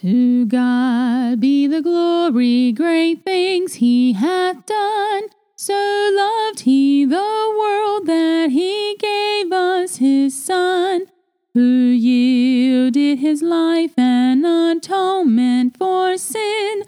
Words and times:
To 0.00 0.46
God 0.46 1.38
be 1.38 1.66
the 1.66 1.82
glory, 1.82 2.72
great 2.72 3.26
things 3.26 3.74
he 3.74 4.14
hath 4.14 4.64
done. 4.64 5.24
So 5.54 5.74
loved 6.16 6.60
he 6.60 7.04
the 7.04 7.54
world 7.58 8.06
that 8.06 8.48
he 8.52 8.96
gave 8.98 9.52
us 9.52 9.96
his 9.96 10.42
Son, 10.42 11.08
who 11.52 11.60
yielded 11.60 13.18
his 13.18 13.42
life 13.42 13.92
an 13.98 14.46
atonement 14.46 15.76
for 15.76 16.16
sin, 16.16 16.84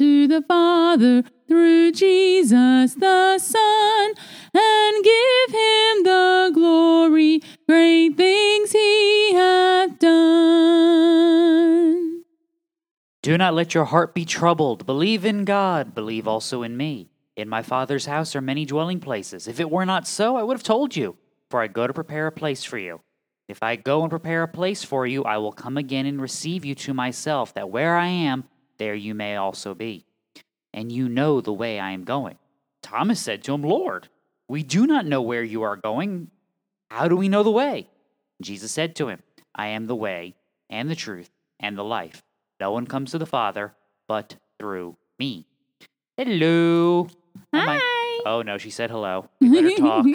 to 0.00 0.26
the 0.26 0.40
Father 0.48 1.22
through 1.46 1.92
Jesus 1.92 2.94
the 2.94 3.38
Son, 3.38 4.14
and 4.54 5.04
give 5.04 5.50
him 5.50 6.04
the 6.04 6.50
glory, 6.54 7.42
great 7.68 8.16
things 8.16 8.72
he 8.72 9.34
hath 9.34 9.98
done. 9.98 10.22
Do 13.20 13.36
not 13.36 13.52
let 13.52 13.74
your 13.74 13.84
heart 13.84 14.14
be 14.14 14.24
troubled. 14.24 14.86
Believe 14.86 15.26
in 15.26 15.44
God. 15.44 15.94
Believe 15.94 16.26
also 16.26 16.62
in 16.62 16.78
me. 16.78 17.10
In 17.36 17.50
my 17.50 17.62
Father's 17.62 18.06
house 18.06 18.34
are 18.34 18.40
many 18.40 18.64
dwelling 18.64 19.00
places. 19.00 19.46
If 19.46 19.60
it 19.60 19.70
were 19.70 19.84
not 19.84 20.08
so, 20.08 20.36
I 20.36 20.42
would 20.42 20.56
have 20.56 20.62
told 20.62 20.96
you, 20.96 21.18
for 21.50 21.60
I 21.60 21.66
go 21.66 21.86
to 21.86 21.92
prepare 21.92 22.26
a 22.26 22.32
place 22.32 22.64
for 22.64 22.78
you. 22.78 23.02
If 23.48 23.62
I 23.62 23.76
go 23.76 24.00
and 24.00 24.08
prepare 24.08 24.44
a 24.44 24.48
place 24.48 24.82
for 24.82 25.06
you, 25.06 25.24
I 25.24 25.36
will 25.36 25.52
come 25.52 25.76
again 25.76 26.06
and 26.06 26.22
receive 26.22 26.64
you 26.64 26.74
to 26.76 26.94
myself, 26.94 27.52
that 27.52 27.68
where 27.68 27.98
I 27.98 28.06
am, 28.06 28.44
there 28.80 28.94
you 28.94 29.14
may 29.14 29.36
also 29.36 29.74
be. 29.74 30.06
And 30.72 30.90
you 30.90 31.08
know 31.08 31.40
the 31.40 31.52
way 31.52 31.78
I 31.78 31.90
am 31.92 32.02
going. 32.02 32.38
Thomas 32.82 33.20
said 33.20 33.44
to 33.44 33.54
him, 33.54 33.62
Lord, 33.62 34.08
we 34.48 34.62
do 34.62 34.86
not 34.86 35.06
know 35.06 35.20
where 35.20 35.44
you 35.44 35.62
are 35.62 35.76
going. 35.76 36.30
How 36.90 37.06
do 37.06 37.14
we 37.14 37.28
know 37.28 37.42
the 37.42 37.50
way? 37.50 37.88
Jesus 38.40 38.72
said 38.72 38.96
to 38.96 39.08
him, 39.08 39.22
I 39.54 39.68
am 39.68 39.86
the 39.86 39.94
way, 39.94 40.34
and 40.70 40.88
the 40.88 40.96
truth, 40.96 41.30
and 41.60 41.76
the 41.76 41.84
life. 41.84 42.22
No 42.58 42.72
one 42.72 42.86
comes 42.86 43.10
to 43.10 43.18
the 43.18 43.26
Father 43.26 43.74
but 44.08 44.36
through 44.58 44.96
me. 45.18 45.46
Hello. 46.16 47.04
Mi- 47.52 47.60
Hi. 47.60 48.22
oh, 48.24 48.42
no, 48.42 48.56
she 48.56 48.70
said 48.70 48.90
hello. 48.90 49.28
Talk. 49.78 50.06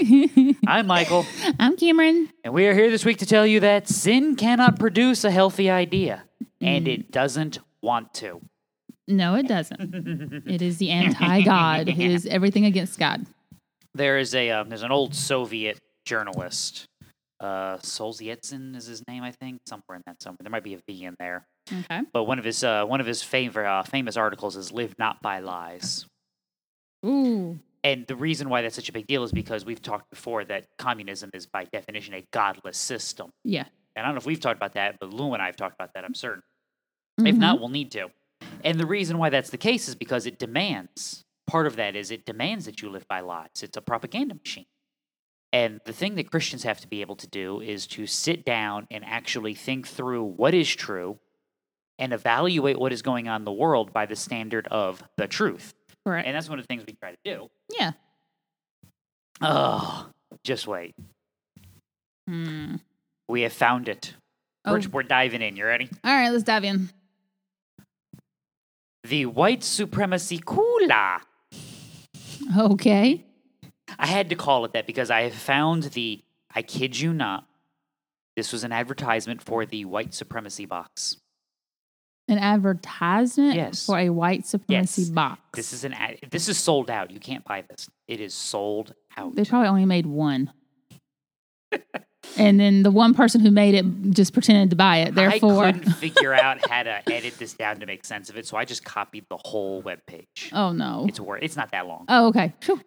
I'm 0.67 0.88
Michael, 0.88 1.25
I'm 1.59 1.77
Cameron. 1.77 2.29
and 2.44 2.53
we 2.53 2.66
are 2.66 2.73
here 2.73 2.89
this 2.89 3.05
week 3.05 3.19
to 3.19 3.25
tell 3.27 3.45
you 3.45 3.59
that 3.59 3.88
sin 3.88 4.35
cannot 4.35 4.79
produce 4.79 5.23
a 5.23 5.31
healthy 5.31 5.69
idea, 5.69 6.23
and 6.59 6.88
mm. 6.88 6.94
it 6.94 7.11
doesn't 7.11 7.59
want 7.81 8.13
to. 8.16 8.41
No, 9.08 9.36
it 9.36 9.48
doesn't. 9.48 10.44
it 10.48 10.61
is 10.61 10.78
the 10.78 10.89
anti 10.89 11.42
God. 11.44 11.88
It 11.89 12.00
is 12.00 12.25
everything 12.25 12.66
against 12.66 12.98
God. 13.00 13.25
There 13.94 14.17
is 14.17 14.34
a 14.36 14.50
um, 14.52 14.70
there's 14.70 14.84
an 14.84 14.92
old 14.92 15.14
Soviet 15.16 15.80
journalist, 16.06 16.86
uh, 17.39 17.78
Solzhenitsyn 17.78 18.75
is 18.75 18.86
his 18.86 19.02
name, 19.08 19.23
I 19.23 19.31
think, 19.31 19.59
somewhere 19.67 19.95
in 19.97 20.02
that 20.06 20.22
somewhere. 20.22 20.38
There 20.42 20.52
might 20.52 20.64
be 20.64 20.73
a 20.75 20.80
V 20.88 21.03
in 21.06 21.16
there, 21.20 21.45
Okay. 21.72 22.02
but 22.14 22.23
one 22.25 22.38
of 22.39 22.45
his 22.45 22.64
uh, 22.64 22.86
one 22.86 23.00
of 23.00 23.06
his 23.08 23.22
favorite 23.23 23.67
uh, 23.67 23.84
famous 23.84 24.17
articles 24.17 24.56
is 24.56 24.72
"Live 24.72 24.94
not 25.00 25.22
by 25.22 25.40
lies." 25.40 26.06
Ooh. 27.06 27.59
And 27.84 28.08
the 28.08 28.16
reason 28.16 28.50
why 28.50 28.64
that's 28.64 28.75
such 28.75 28.90
a 28.90 28.92
big 28.92 29.06
deal 29.06 29.23
is 29.23 29.31
because 29.31 29.64
we've 29.64 29.81
talked 29.81 30.09
before 30.09 30.44
that 30.45 30.66
communism 30.80 31.30
is 31.34 31.45
by 31.45 31.66
definition 31.66 32.16
a 32.16 32.23
godless 32.34 32.78
system. 32.78 33.30
Yeah. 33.44 33.66
And 33.95 34.03
I 34.03 34.08
don't 34.08 34.16
know 34.16 34.19
if 34.19 34.25
we've 34.25 34.40
talked 34.40 34.58
about 34.58 34.73
that, 34.73 34.97
but 35.00 35.14
Lou 35.14 35.34
and 35.34 35.42
I 35.42 35.45
have 35.45 35.56
talked 35.56 35.75
about 35.75 35.92
that, 35.94 36.03
I'm 36.03 36.16
certain. 36.16 36.42
If 37.19 37.36
Mhm. 37.36 37.40
not, 37.40 37.59
we'll 37.59 37.69
need 37.69 37.92
to. 37.92 38.09
And 38.66 38.77
the 38.80 38.85
reason 38.85 39.17
why 39.17 39.30
that's 39.30 39.52
the 39.52 39.58
case 39.58 39.88
is 39.88 39.95
because 39.95 40.25
it 40.25 40.40
demands, 40.40 41.23
part 41.47 41.67
of 41.67 41.75
that 41.78 41.95
is 41.95 42.12
it 42.12 42.25
demands 42.25 42.66
that 42.66 42.81
you 42.81 42.90
live 42.90 43.07
by 43.07 43.22
lies. 43.22 43.62
It's 43.62 43.78
a 43.78 43.81
propaganda 43.81 44.35
machine. 44.35 44.66
And 45.53 45.79
the 45.85 45.94
thing 45.94 46.16
that 46.16 46.29
Christians 46.31 46.63
have 46.63 46.81
to 46.81 46.88
be 46.88 47.00
able 47.01 47.16
to 47.17 47.28
do 47.28 47.62
is 47.62 47.88
to 47.88 48.07
sit 48.07 48.44
down 48.44 48.88
and 48.91 49.06
actually 49.06 49.53
think 49.53 49.88
through 49.88 50.23
what 50.23 50.53
is 50.53 50.67
true 50.75 51.19
and 51.97 52.12
evaluate 52.12 52.78
what 52.78 52.91
is 52.91 53.01
going 53.01 53.29
on 53.29 53.41
in 53.41 53.45
the 53.45 53.53
world 53.53 53.94
by 53.94 54.06
the 54.06 54.16
standard 54.17 54.67
of 54.69 55.01
the 55.16 55.28
truth. 55.28 55.73
Correct. 56.06 56.28
And 56.28 56.35
that's 56.35 56.50
one 56.50 56.59
of 56.59 56.63
the 56.63 56.67
things 56.67 56.84
we 56.85 56.94
try 56.94 57.11
to 57.11 57.17
do. 57.23 57.50
yeah. 57.78 57.91
Oh, 59.41 60.07
just 60.44 60.66
wait. 60.67 60.95
Hmm. 62.28 62.75
We 63.28 63.41
have 63.41 63.53
found 63.53 63.88
it. 63.90 64.13
We're, 64.66 64.79
Oh. 64.79 64.81
we're 64.91 65.03
diving 65.03 65.41
in. 65.41 65.56
You 65.56 65.66
ready? 65.66 65.90
All 66.03 66.13
right, 66.13 66.29
let's 66.31 66.44
dive 66.44 66.63
in. 66.63 66.90
The 69.05 69.27
white 69.27 69.63
supremacy 69.63 70.41
cooler. 70.43 71.17
Okay. 72.57 73.23
I 73.99 74.07
had 74.07 74.29
to 74.29 74.35
call 74.35 74.66
it 74.66 74.73
that 74.73 74.88
because 74.88 75.11
I 75.11 75.21
have 75.21 75.35
found 75.35 75.83
the, 75.83 76.23
I 76.53 76.63
kid 76.63 76.99
you 76.99 77.13
not, 77.13 77.45
this 78.35 78.51
was 78.51 78.63
an 78.63 78.71
advertisement 78.71 79.43
for 79.43 79.63
the 79.66 79.85
white 79.85 80.13
supremacy 80.16 80.66
box. 80.66 81.17
An 82.27 82.39
advertisement 82.39 83.53
Yes. 83.55 83.85
for 83.85 83.99
a 83.99 84.09
white 84.09 84.47
supremacy 84.47 85.03
Yes. 85.03 85.09
box. 85.11 85.39
This 85.53 85.72
is 85.72 85.83
an 85.83 85.93
ad, 85.93 86.17
this 86.31 86.49
is 86.49 86.57
sold 86.57 86.89
out. 86.89 87.11
You 87.11 87.19
can't 87.19 87.45
buy 87.45 87.63
this. 87.69 87.87
It 88.07 88.19
is 88.19 88.33
sold 88.33 88.95
out. 89.16 89.35
They 89.35 89.45
probably 89.45 89.67
only 89.67 89.85
made 89.85 90.07
one. 90.07 90.51
and 92.38 92.59
then 92.59 92.84
the 92.84 92.91
one 92.91 93.13
person 93.13 93.41
who 93.41 93.52
made 93.52 93.74
it 93.75 93.86
just 94.12 94.34
pretended 94.34 94.69
to 94.72 94.75
buy 94.75 94.97
it. 94.97 95.16
Therefore, 95.16 95.66
I 95.66 95.72
couldn't 95.72 95.91
figure 95.94 96.34
out 96.34 96.66
how 96.69 96.84
to 96.84 97.09
edit 97.12 97.38
this 97.38 97.53
down 97.53 97.80
to 97.80 97.86
make 97.86 98.06
sense 98.06 98.30
of 98.30 98.38
it, 98.38 98.46
so 98.46 98.58
I 98.58 98.66
just 98.66 98.84
copied 98.84 99.25
the 99.30 99.38
whole 99.46 99.81
web 99.81 100.00
page. 100.06 100.52
oh 100.53 100.72
no. 100.72 101.06
It's 101.08 101.19
wor 101.19 101.38
It's 101.38 101.56
not 101.56 101.72
that 101.72 101.88
long. 101.88 102.06
Oh, 102.08 102.28
okay. 102.28 102.53
Phew. 102.62 102.81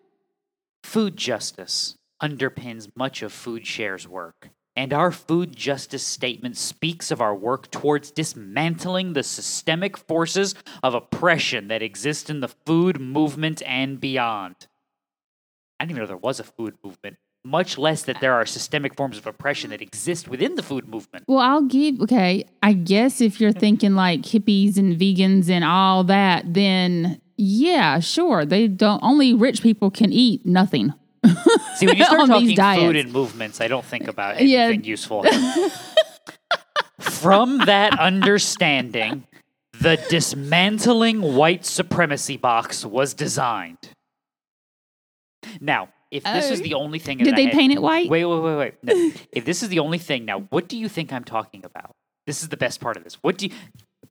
Food 0.85 1.17
justice 1.17 1.97
underpins 2.23 2.89
much 2.97 3.23
of 3.23 3.33
FoodShare's 3.33 4.09
work, 4.09 4.51
and 4.75 4.93
our 4.93 5.13
food 5.13 5.55
justice 5.57 6.07
statement 6.07 6.57
speaks 6.57 7.11
of 7.11 7.21
our 7.21 7.35
work 7.35 7.71
towards 7.71 8.11
dismantling 8.11 9.13
the 9.13 9.23
systemic 9.23 9.97
forces 9.97 10.55
of 10.83 10.95
oppression 10.95 11.69
that 11.69 11.83
exist 11.83 12.31
in 12.31 12.41
the 12.41 12.49
food 12.49 13.01
movement 13.01 13.63
and 13.67 14.01
beyond. 14.01 14.55
I 15.79 15.85
didn't 15.85 15.93
even 15.93 16.03
know 16.03 16.07
there 16.09 16.17
was 16.17 16.41
a 16.41 16.45
food 16.45 16.75
movement, 16.83 17.19
much 17.45 17.79
less 17.79 18.03
that 18.03 18.21
there 18.21 18.35
are 18.35 18.45
systemic 18.45 18.95
forms 18.97 19.19
of 19.19 19.27
oppression 19.27 19.71
that 19.71 19.81
exist 19.81 20.29
within 20.29 20.55
the 20.55 20.63
food 20.63 20.89
movement. 20.89 21.25
Well, 21.29 21.39
I'll 21.39 21.63
give. 21.63 22.01
Okay, 22.03 22.45
I 22.63 22.73
guess 22.73 23.21
if 23.21 23.41
you're 23.41 23.51
mm-hmm. 23.51 23.61
thinking 23.61 23.95
like 23.95 24.23
hippies 24.23 24.77
and 24.77 24.99
vegans 24.99 25.49
and 25.49 25.65
all 25.65 26.05
that, 26.05 26.53
then 26.53 27.21
yeah, 27.37 28.01
sure. 28.01 28.45
They 28.45 28.69
don't. 28.69 29.03
Only 29.03 29.33
rich 29.35 29.63
people 29.63 29.91
can 29.91 30.13
eat 30.13 30.45
nothing. 30.45 30.93
See, 31.77 31.87
when 31.87 31.97
you 31.97 32.05
start 32.05 32.29
talking 32.29 32.57
food 32.57 32.97
and 32.97 33.13
movements, 33.13 33.61
I 33.61 33.69
don't 33.69 33.85
think 33.85 34.09
about 34.09 34.41
Yeah. 34.41 34.65
anything 34.65 34.85
useful. 34.85 35.25
From 37.01 37.59
that 37.59 37.99
understanding, 37.99 39.25
the 39.81 39.97
dismantling 40.09 41.23
white 41.23 41.65
supremacy 41.65 42.37
box 42.37 42.85
was 42.85 43.15
designed. 43.15 43.79
Now, 45.61 45.89
if 46.11 46.25
this 46.25 46.51
is 46.51 46.61
Oh. 46.61 46.63
the 46.65 46.75
only 46.75 46.99
thing, 46.99 47.19
Did 47.19 47.37
they 47.37 47.45
had- 47.45 47.53
paint 47.53 47.73
it 47.73 47.83
white? 47.83 48.09
Wait, 48.09 48.25
wait, 48.25 48.41
wait, 48.41 48.57
wait. 48.57 48.75
No. 48.83 49.13
if 49.33 49.45
this 49.45 49.63
is 49.63 49.69
the 49.69 49.79
only 49.79 49.99
thing, 49.99 50.25
now 50.25 50.41
what 50.51 50.69
do 50.69 50.77
you 50.79 50.89
think 50.89 51.13
I'm 51.13 51.25
talking 51.25 51.65
about? 51.65 51.95
This 52.27 52.43
is 52.43 52.49
the 52.49 52.57
best 52.57 52.81
part 52.81 52.97
of 52.97 53.05
this. 53.05 53.15
What 53.23 53.39
do 53.39 53.47
you, 53.47 53.55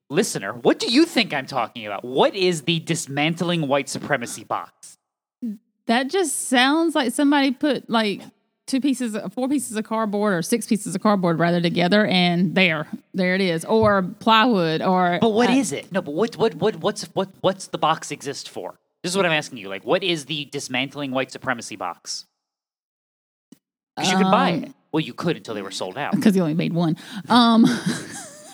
listener? 0.09 0.53
What 0.53 0.79
do 0.79 0.91
you 0.91 1.05
think 1.05 1.33
I'm 1.33 1.45
talking 1.45 1.85
about? 1.85 2.03
What 2.03 2.35
is 2.35 2.63
the 2.63 2.79
dismantling 2.79 3.67
white 3.67 3.89
supremacy 3.89 4.43
box? 4.43 4.97
That 5.87 6.09
just 6.09 6.49
sounds 6.49 6.95
like 6.95 7.13
somebody 7.13 7.51
put 7.51 7.89
like 7.89 8.21
two 8.65 8.81
pieces, 8.81 9.15
four 9.33 9.47
pieces 9.47 9.77
of 9.77 9.85
cardboard 9.85 10.33
or 10.33 10.41
six 10.41 10.67
pieces 10.67 10.93
of 10.95 11.01
cardboard 11.01 11.39
rather 11.39 11.61
together, 11.61 12.05
and 12.05 12.53
there, 12.55 12.87
there 13.13 13.35
it 13.35 13.41
is, 13.41 13.63
or 13.65 14.03
plywood, 14.03 14.81
or. 14.81 15.17
But 15.21 15.29
what 15.29 15.49
uh, 15.49 15.53
is 15.53 15.71
it? 15.71 15.91
No, 15.91 16.01
but 16.01 16.13
what 16.13 16.35
what 16.35 16.55
what 16.55 16.75
what's 16.77 17.03
what 17.13 17.29
what's 17.41 17.67
the 17.67 17.77
box 17.77 18.11
exist 18.11 18.49
for? 18.49 18.77
This 19.07 19.13
is 19.13 19.17
what 19.17 19.25
I'm 19.25 19.31
asking 19.31 19.59
you. 19.59 19.69
Like, 19.69 19.85
what 19.85 20.03
is 20.03 20.25
the 20.25 20.43
dismantling 20.51 21.11
white 21.11 21.31
supremacy 21.31 21.77
box? 21.77 22.25
Because 23.95 24.11
you 24.11 24.17
could 24.17 24.29
buy 24.29 24.51
Um, 24.51 24.63
it. 24.65 24.71
Well, 24.91 24.99
you 24.99 25.13
could 25.13 25.37
until 25.37 25.55
they 25.55 25.61
were 25.61 25.71
sold 25.71 25.97
out. 25.97 26.11
Because 26.13 26.35
he 26.35 26.41
only 26.41 26.53
made 26.55 26.73
one. 26.73 26.97
Um, 27.29 27.65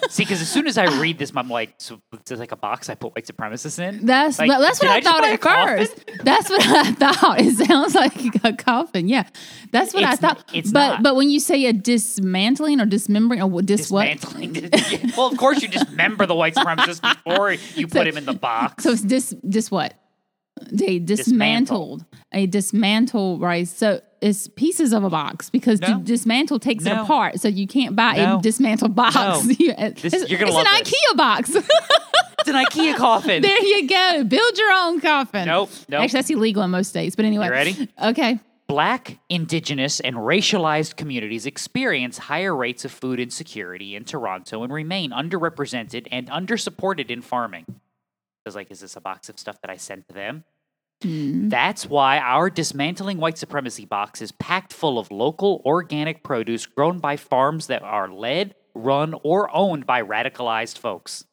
See, 0.09 0.23
because 0.23 0.41
as 0.41 0.49
soon 0.49 0.67
as 0.67 0.77
I 0.77 0.99
read 0.99 1.17
this, 1.17 1.31
I'm 1.33 1.49
like, 1.49 1.75
so 1.79 1.97
it's 2.11 2.29
like 2.31 2.51
a 2.51 2.57
box 2.57 2.89
I 2.89 2.95
put 2.95 3.15
white 3.15 3.25
supremacists 3.25 3.79
in. 3.79 4.05
That's 4.05 4.37
Like, 4.37 4.49
that's 4.49 4.79
what 4.81 4.91
I, 4.91 4.95
I 4.95 4.99
just 4.99 5.09
thought 5.09 5.21
buy 5.21 5.29
a 5.29 5.33
at 5.33 5.41
coffin? 5.41 5.77
first. 5.77 6.25
That's 6.25 6.49
what 6.49 6.61
I 6.67 6.91
thought. 6.91 7.39
It 7.41 7.55
sounds 7.65 7.95
like 7.95 8.43
a 8.43 8.51
coffin. 8.53 9.07
Yeah, 9.07 9.23
that's 9.71 9.93
what 9.93 10.03
I 10.03 10.11
It's 10.11 10.21
thought. 10.21 10.37
n- 10.39 10.43
it's 10.55 10.71
but 10.71 10.87
not. 10.89 11.03
but 11.03 11.15
when 11.15 11.29
you 11.29 11.39
say 11.39 11.65
a 11.67 11.73
dismantling 11.73 12.81
or 12.81 12.85
dismembering 12.85 13.41
or 13.41 13.47
what- 13.47 13.65
dis 13.65 13.89
what? 13.89 14.05
Dismantling. 14.19 14.69
Well, 15.17 15.27
of 15.27 15.37
course, 15.37 15.61
you 15.61 15.69
dismember 15.69 16.25
the 16.25 16.35
white 16.35 16.55
supremacists 16.55 17.01
before 17.23 17.53
you 17.75 17.87
put 17.87 18.05
him 18.05 18.17
in 18.17 18.25
the 18.25 18.33
box. 18.33 18.83
So 18.83 18.91
it's 18.91 19.01
dis 19.01 19.29
dis 19.47 19.71
what? 19.71 19.93
They 20.71 20.99
dismantled 20.99 22.05
a 22.31 22.45
dismantled 22.45 23.41
rice. 23.41 23.75
So 23.75 24.01
it's 24.21 24.47
pieces 24.47 24.93
of 24.93 25.03
a 25.03 25.09
box 25.09 25.49
because 25.49 25.81
No. 25.81 25.97
to 25.99 26.03
dismantle 26.03 26.59
takes 26.59 26.85
it 26.85 26.91
apart. 26.91 27.39
So 27.39 27.47
you 27.47 27.67
can't 27.67 27.95
buy 27.95 28.15
No. 28.17 28.37
a 28.37 28.41
dismantled 28.41 28.95
box. 28.95 29.15
No. 29.15 29.39
it's 29.59 30.01
This- 30.01 30.13
it's 30.13 30.31
an 30.31 30.37
this. 30.39 30.55
IKEA 30.55 31.17
box. 31.17 31.49
It's 31.55 32.47
an 32.47 32.55
IKEA 32.55 32.95
coffin. 32.97 33.41
there 33.41 33.61
you 33.63 33.87
go. 33.87 34.23
Build 34.23 34.57
your 34.57 34.71
own 34.71 34.99
coffin. 35.01 35.45
Nope, 35.47 35.69
nope. 35.89 36.01
Actually, 36.03 36.17
that's 36.17 36.29
illegal 36.29 36.63
in 36.63 36.71
most 36.71 36.89
states. 36.89 37.15
But 37.15 37.25
anyway. 37.25 37.45
You 37.45 37.51
ready? 37.51 37.89
Okay. 38.03 38.39
Black, 38.67 39.19
indigenous, 39.29 39.99
and 39.99 40.15
racialized 40.15 40.95
communities 40.95 41.45
experience 41.45 42.17
higher 42.17 42.55
rates 42.55 42.85
of 42.85 42.91
food 42.91 43.19
insecurity 43.19 43.95
in 43.95 44.03
Toronto 44.05 44.63
and 44.63 44.71
remain 44.73 45.11
underrepresented 45.11 46.07
and 46.11 46.29
undersupported 46.29 47.09
in 47.09 47.21
farming. 47.21 47.65
Was 48.45 48.55
like, 48.55 48.71
is 48.71 48.81
this 48.81 48.95
a 48.95 49.01
box 49.01 49.29
of 49.29 49.39
stuff 49.39 49.61
that 49.61 49.71
I 49.71 49.77
sent 49.77 50.07
to 50.09 50.13
them? 50.13 50.43
Mm. 51.01 51.49
That's 51.49 51.85
why 51.85 52.17
our 52.19 52.49
dismantling 52.49 53.17
white 53.17 53.37
supremacy 53.37 53.85
box 53.85 54.21
is 54.21 54.31
packed 54.33 54.73
full 54.73 54.99
of 54.99 55.11
local 55.11 55.61
organic 55.65 56.23
produce 56.23 56.65
grown 56.65 56.99
by 56.99 57.15
farms 57.15 57.67
that 57.67 57.83
are 57.83 58.09
led, 58.09 58.55
run, 58.75 59.15
or 59.23 59.53
owned 59.55 59.85
by 59.85 60.01
radicalized 60.01 60.77
folks. 60.77 61.25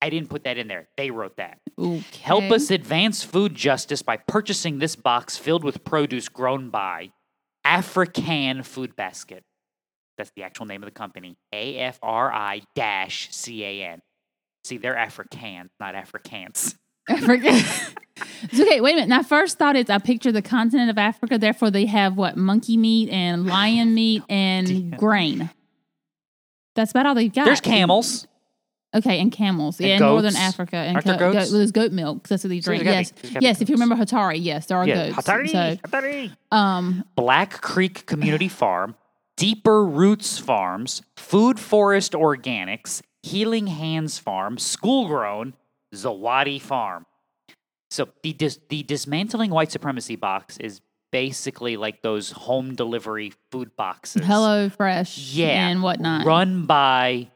I 0.00 0.10
didn't 0.10 0.28
put 0.28 0.44
that 0.44 0.58
in 0.58 0.68
there. 0.68 0.88
They 0.96 1.10
wrote 1.10 1.36
that. 1.38 1.58
Okay. 1.78 2.04
Help 2.20 2.44
us 2.50 2.70
advance 2.70 3.24
food 3.24 3.54
justice 3.54 4.02
by 4.02 4.16
purchasing 4.16 4.78
this 4.78 4.94
box 4.94 5.36
filled 5.36 5.64
with 5.64 5.84
produce 5.84 6.28
grown 6.28 6.70
by 6.70 7.12
Afri-Can 7.66 8.62
Food 8.62 8.94
Basket. 8.94 9.42
That's 10.16 10.30
the 10.36 10.42
actual 10.42 10.66
name 10.66 10.82
of 10.82 10.86
the 10.86 10.92
company. 10.92 11.36
A 11.52 11.78
F 11.78 11.98
R 12.02 12.32
I 12.32 12.62
dash 12.74 13.28
C 13.30 13.64
A 13.64 13.84
N. 13.84 14.02
See, 14.68 14.76
they're 14.76 14.96
African, 14.96 15.70
not 15.80 15.94
Africans. 15.94 16.76
Africa. 17.08 17.50
It's 18.42 18.60
okay, 18.60 18.80
wait 18.80 18.92
a 18.92 18.96
minute. 18.96 19.08
My 19.08 19.22
first 19.22 19.58
thought 19.58 19.74
is 19.76 19.88
I 19.90 19.98
picture 19.98 20.30
the 20.32 20.42
continent 20.42 20.90
of 20.90 20.98
Africa. 20.98 21.38
Therefore, 21.38 21.70
they 21.70 21.86
have 21.86 22.16
what 22.16 22.36
monkey 22.36 22.76
meat 22.76 23.08
and 23.10 23.46
lion 23.46 23.94
meat 23.94 24.22
and 24.28 24.96
grain. 24.96 25.50
That's 26.74 26.90
about 26.90 27.06
all 27.06 27.14
they've 27.14 27.32
got. 27.32 27.44
There's 27.44 27.60
camels. 27.60 28.26
Okay, 28.94 29.20
and 29.20 29.30
camels. 29.30 29.80
Yeah, 29.80 29.94
in 29.94 29.98
goats. 30.00 30.22
northern 30.22 30.36
Africa. 30.36 30.76
And 30.76 30.96
Aren't 30.96 31.06
there 31.06 31.16
co- 31.18 31.32
goats? 31.32 31.50
well, 31.50 31.58
there's 31.58 31.72
goat 31.72 31.92
milk. 31.92 32.26
That's 32.28 32.42
what 32.44 32.48
they 32.50 32.58
drink. 32.60 32.84
gotta 32.84 32.96
Yes, 32.98 33.12
be 33.12 33.36
yes. 33.40 33.60
If 33.60 33.68
you 33.68 33.74
remember 33.76 33.94
Hatari, 33.96 34.38
yes, 34.42 34.66
there 34.66 34.78
are 34.78 34.86
Yeah, 34.86 35.10
goats. 35.10 35.26
Hatari, 35.28 35.50
So, 35.50 35.76
Hatari. 35.88 36.32
um, 36.50 37.04
Black 37.16 37.60
Creek 37.60 38.04
Community 38.06 38.48
Farm, 38.48 38.96
Deeper 39.36 39.84
Roots 39.84 40.38
Farms, 40.38 41.02
Food 41.16 41.58
Forest 41.60 42.12
Organics, 42.12 43.02
Healing 43.28 43.66
Hands 43.66 44.18
Farm, 44.18 44.58
School 44.58 45.06
Grown, 45.06 45.54
Zawadi 45.94 46.60
Farm. 46.60 47.06
So 47.90 48.08
the 48.22 48.32
dis- 48.32 48.60
the 48.68 48.82
dismantling 48.82 49.50
white 49.50 49.70
supremacy 49.72 50.16
box 50.16 50.56
is 50.58 50.80
basically 51.10 51.76
like 51.76 52.02
those 52.02 52.30
home 52.32 52.74
delivery 52.74 53.32
food 53.50 53.74
boxes. 53.76 54.26
Hello 54.26 54.68
Fresh, 54.68 55.18
yeah, 55.32 55.68
and 55.68 55.82
whatnot. 55.82 56.26
run 56.26 56.66
by 56.66 57.28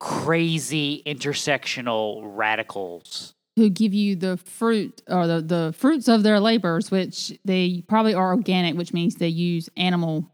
crazy 0.00 1.02
intersectional 1.06 2.22
radicals. 2.24 3.34
who 3.56 3.68
give 3.68 3.92
you 3.92 4.16
the 4.16 4.36
fruit 4.38 5.02
or 5.08 5.26
the, 5.26 5.40
the 5.42 5.74
fruits 5.76 6.08
of 6.08 6.22
their 6.22 6.40
labors, 6.40 6.90
which 6.90 7.38
they 7.44 7.82
probably 7.86 8.14
are 8.14 8.32
organic, 8.32 8.74
which 8.76 8.92
means 8.92 9.16
they 9.16 9.28
use 9.28 9.68
animal 9.76 10.30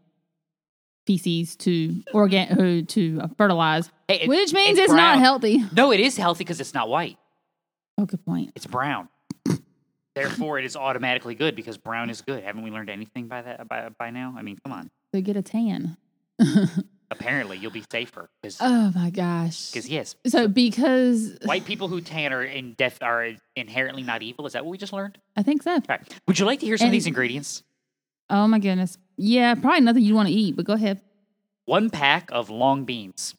feces 1.07 1.55
to 1.55 2.03
organ 2.13 2.47
who 2.49 2.83
to 2.83 3.21
uh, 3.23 3.27
fertilize, 3.37 3.89
Hey, 4.07 4.19
it- 4.21 4.29
which 4.29 4.53
means 4.53 4.77
it's, 4.77 4.91
brown. 4.91 4.97
not 5.15 5.19
healthy. 5.19 5.63
No, 5.75 5.91
it 5.91 5.99
is 5.99 6.15
healthy 6.17 6.43
because 6.43 6.59
it's 6.61 6.73
not 6.75 6.89
white. 6.89 7.17
Oh, 7.97 8.05
good 8.05 8.23
point. 8.25 8.51
It's 8.55 8.67
brown. 8.67 9.09
Therefore, 10.13 10.57
it 10.59 10.65
is 10.65 10.75
automatically 10.75 11.35
good 11.35 11.55
because 11.55 11.77
brown 11.77 12.09
is 12.09 12.21
good. 12.21 12.43
Haven't 12.43 12.63
we 12.63 12.71
learned 12.71 12.89
anything 12.89 13.27
by 13.27 13.41
that 13.43 13.67
by, 13.67 13.89
by 13.89 14.09
now? 14.09 14.35
I 14.37 14.41
mean, 14.41 14.57
come 14.63 14.73
on. 14.73 14.89
They 15.13 15.21
get 15.21 15.37
a 15.37 15.41
tan. 15.41 15.95
Apparently, 17.09 17.57
you'll 17.57 17.71
be 17.71 17.83
safer 17.89 18.29
because 18.41 18.57
Oh 18.59 18.91
my 18.93 19.09
gosh. 19.11 19.71
Because 19.71 19.87
yes, 19.87 20.15
So 20.25 20.47
because 20.47 21.37
white 21.45 21.65
people 21.65 21.87
who 21.87 22.01
tan 22.01 22.33
are 22.33 22.43
in 22.43 22.73
death 22.73 22.97
are 23.01 23.29
inherently 23.55 24.03
not 24.03 24.21
evil. 24.23 24.45
Is 24.45 24.53
that 24.53 24.65
what 24.65 24.71
we 24.71 24.77
just 24.77 24.91
learned? 24.91 25.17
I 25.37 25.43
think 25.43 25.63
so. 25.63 25.71
All 25.71 25.81
right. 25.87 26.01
Would 26.27 26.37
you 26.39 26.45
like 26.45 26.59
to 26.61 26.65
hear 26.65 26.77
some 26.77 26.85
of 26.85 26.89
And- 26.89 26.95
these 26.95 27.07
ingredients? 27.07 27.63
Oh 28.29 28.47
my 28.47 28.59
goodness. 28.59 28.97
Yeah, 29.17 29.55
probably 29.55 29.81
nothing 29.81 30.03
you 30.03 30.15
want 30.15 30.27
to 30.29 30.33
eat, 30.33 30.55
but 30.55 30.65
go 30.65 30.73
ahead. 30.73 31.01
One 31.65 31.89
pack 31.89 32.29
of 32.31 32.49
long 32.49 32.85
beans. 32.85 33.35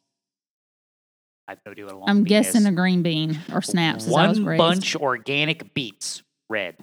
I 1.47 1.53
have 1.53 1.61
no 1.65 1.73
idea 1.73 1.85
what 1.87 1.95
a 1.95 1.97
long 1.99 2.09
I'm 2.11 2.17
bean 2.19 2.25
guessing 2.25 2.63
is. 2.63 2.67
a 2.67 2.73
green 2.73 3.03
bean 3.03 3.39
or 3.53 3.63
snaps. 3.63 4.07
as 4.07 4.15
I 4.15 4.27
was 4.29 4.39
One 4.39 4.47
raised. 4.47 4.59
bunch 4.59 4.97
organic 4.97 5.73
beets, 5.75 6.23
red. 6.51 6.77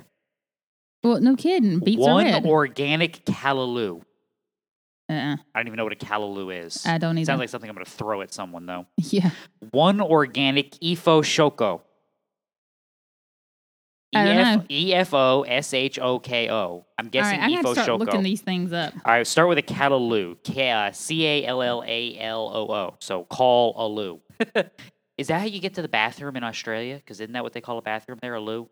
Well, 1.03 1.19
no 1.21 1.35
kidding. 1.35 1.79
Beets 1.79 1.99
One 2.01 2.25
are 2.25 2.31
red. 2.31 2.45
organic 2.47 3.23
callaloo. 3.25 4.01
uh-uh. 5.07 5.35
I 5.53 5.59
don't 5.59 5.67
even 5.67 5.77
know 5.77 5.83
what 5.83 5.93
a 5.93 5.97
callaloo 5.97 6.65
is. 6.65 6.83
I 6.85 6.97
don't 6.97 7.15
either. 7.17 7.25
Sounds 7.25 7.39
like 7.39 7.49
something 7.49 7.69
I'm 7.69 7.75
going 7.75 7.85
to 7.85 7.91
throw 7.91 8.21
at 8.21 8.33
someone 8.33 8.65
though. 8.65 8.87
Yeah. 8.97 9.29
One 9.71 10.01
organic 10.01 10.71
EFO 10.79 11.21
Shoko. 11.21 11.81
I 14.15 14.25
don't 14.25 14.35
know. 14.35 14.65
E 14.69 14.93
F 14.93 15.13
O 15.13 15.43
S 15.43 15.73
H 15.73 15.99
O 15.99 16.19
K 16.19 16.49
O. 16.49 16.85
I'm 16.97 17.05
All 17.05 17.09
guessing 17.09 17.39
right, 17.39 17.51
I 17.51 17.61
got 17.61 17.61
to 17.61 17.67
EFO 17.67 17.83
start 17.83 17.99
looking 17.99 18.23
these 18.23 18.41
things 18.41 18.71
up. 18.73 18.93
All 19.05 19.13
right, 19.13 19.27
start 19.27 19.49
with 19.49 19.57
a 19.57 19.63
callaloo. 19.63 20.37
Uh, 20.57 20.91
C 20.91 21.25
A 21.25 21.45
L 21.45 21.61
L 21.61 21.83
A 21.85 22.17
L 22.19 22.51
O 22.53 22.73
O. 22.73 22.95
So 22.99 23.25
call 23.25 23.75
a 23.77 23.87
loo. 23.87 24.21
Is 25.17 25.27
that 25.27 25.39
how 25.39 25.45
you 25.45 25.59
get 25.59 25.75
to 25.75 25.81
the 25.81 25.87
bathroom 25.87 26.35
in 26.35 26.43
Australia? 26.43 26.95
Because 26.97 27.21
isn't 27.21 27.33
that 27.33 27.43
what 27.43 27.53
they 27.53 27.61
call 27.61 27.77
a 27.77 27.81
bathroom 27.81 28.19
there, 28.21 28.35
a 28.35 28.41
loo? 28.41 28.69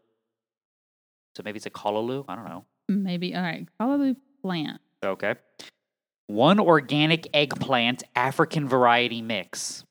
So 1.35 1.43
maybe 1.43 1.57
it's 1.57 1.65
a 1.65 1.69
callaloo? 1.69 2.25
I 2.27 2.35
don't 2.35 2.45
know. 2.45 2.65
Maybe. 2.89 3.33
All 3.33 3.41
right. 3.41 3.65
Probably 3.77 4.15
plant. 4.41 4.81
Okay. 5.03 5.35
One 6.27 6.59
organic 6.59 7.27
eggplant 7.33 8.03
African 8.15 8.67
variety 8.67 9.21
mix. 9.21 9.83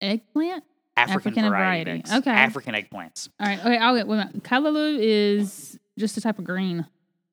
Eggplant? 0.00 0.64
African, 0.98 1.32
African 1.32 1.48
variety. 1.50 1.84
variety. 2.02 2.12
Okay. 2.18 2.30
African 2.30 2.74
eggplants. 2.74 3.28
All 3.40 3.46
right. 3.46 3.58
Okay. 3.60 3.76
I'll 3.78 3.96
get. 3.96 4.06
Wait 4.06 4.16
a 4.20 4.60
minute. 4.60 5.00
Is 5.00 5.78
just 5.98 6.16
a 6.16 6.20
type 6.20 6.38
of 6.38 6.44
green. 6.44 6.86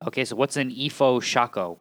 Okay, 0.06 0.24
so 0.24 0.36
what's 0.36 0.56
an 0.56 0.70
EFO 0.70 1.22
Shako? 1.22 1.80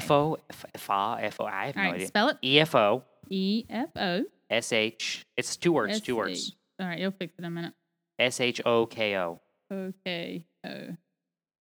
FO? 0.00 0.38
F- 0.50 0.64
FA? 0.76 1.30
FO? 1.32 1.44
I 1.44 1.66
have 1.66 1.76
All 1.76 1.82
no 1.82 1.88
right. 1.88 1.94
idea. 1.94 2.06
Spell 2.06 2.28
it. 2.28 2.36
EFO 2.42 3.02
E 3.30 3.64
F 3.68 3.90
O. 3.96 4.24
SH. 4.50 5.24
It's 5.36 5.56
two 5.56 5.72
words, 5.72 6.00
two 6.00 6.16
words. 6.16 6.54
All 6.80 6.86
right. 6.86 6.98
You'll 6.98 7.10
fix 7.12 7.32
it 7.36 7.40
in 7.40 7.44
a 7.46 7.50
minute. 7.50 7.74
S 8.18 8.40
H 8.40 8.60
O 8.64 8.86
K 8.86 9.16
O. 9.16 9.40
Okay. 9.72 10.44
Oh. 10.66 10.96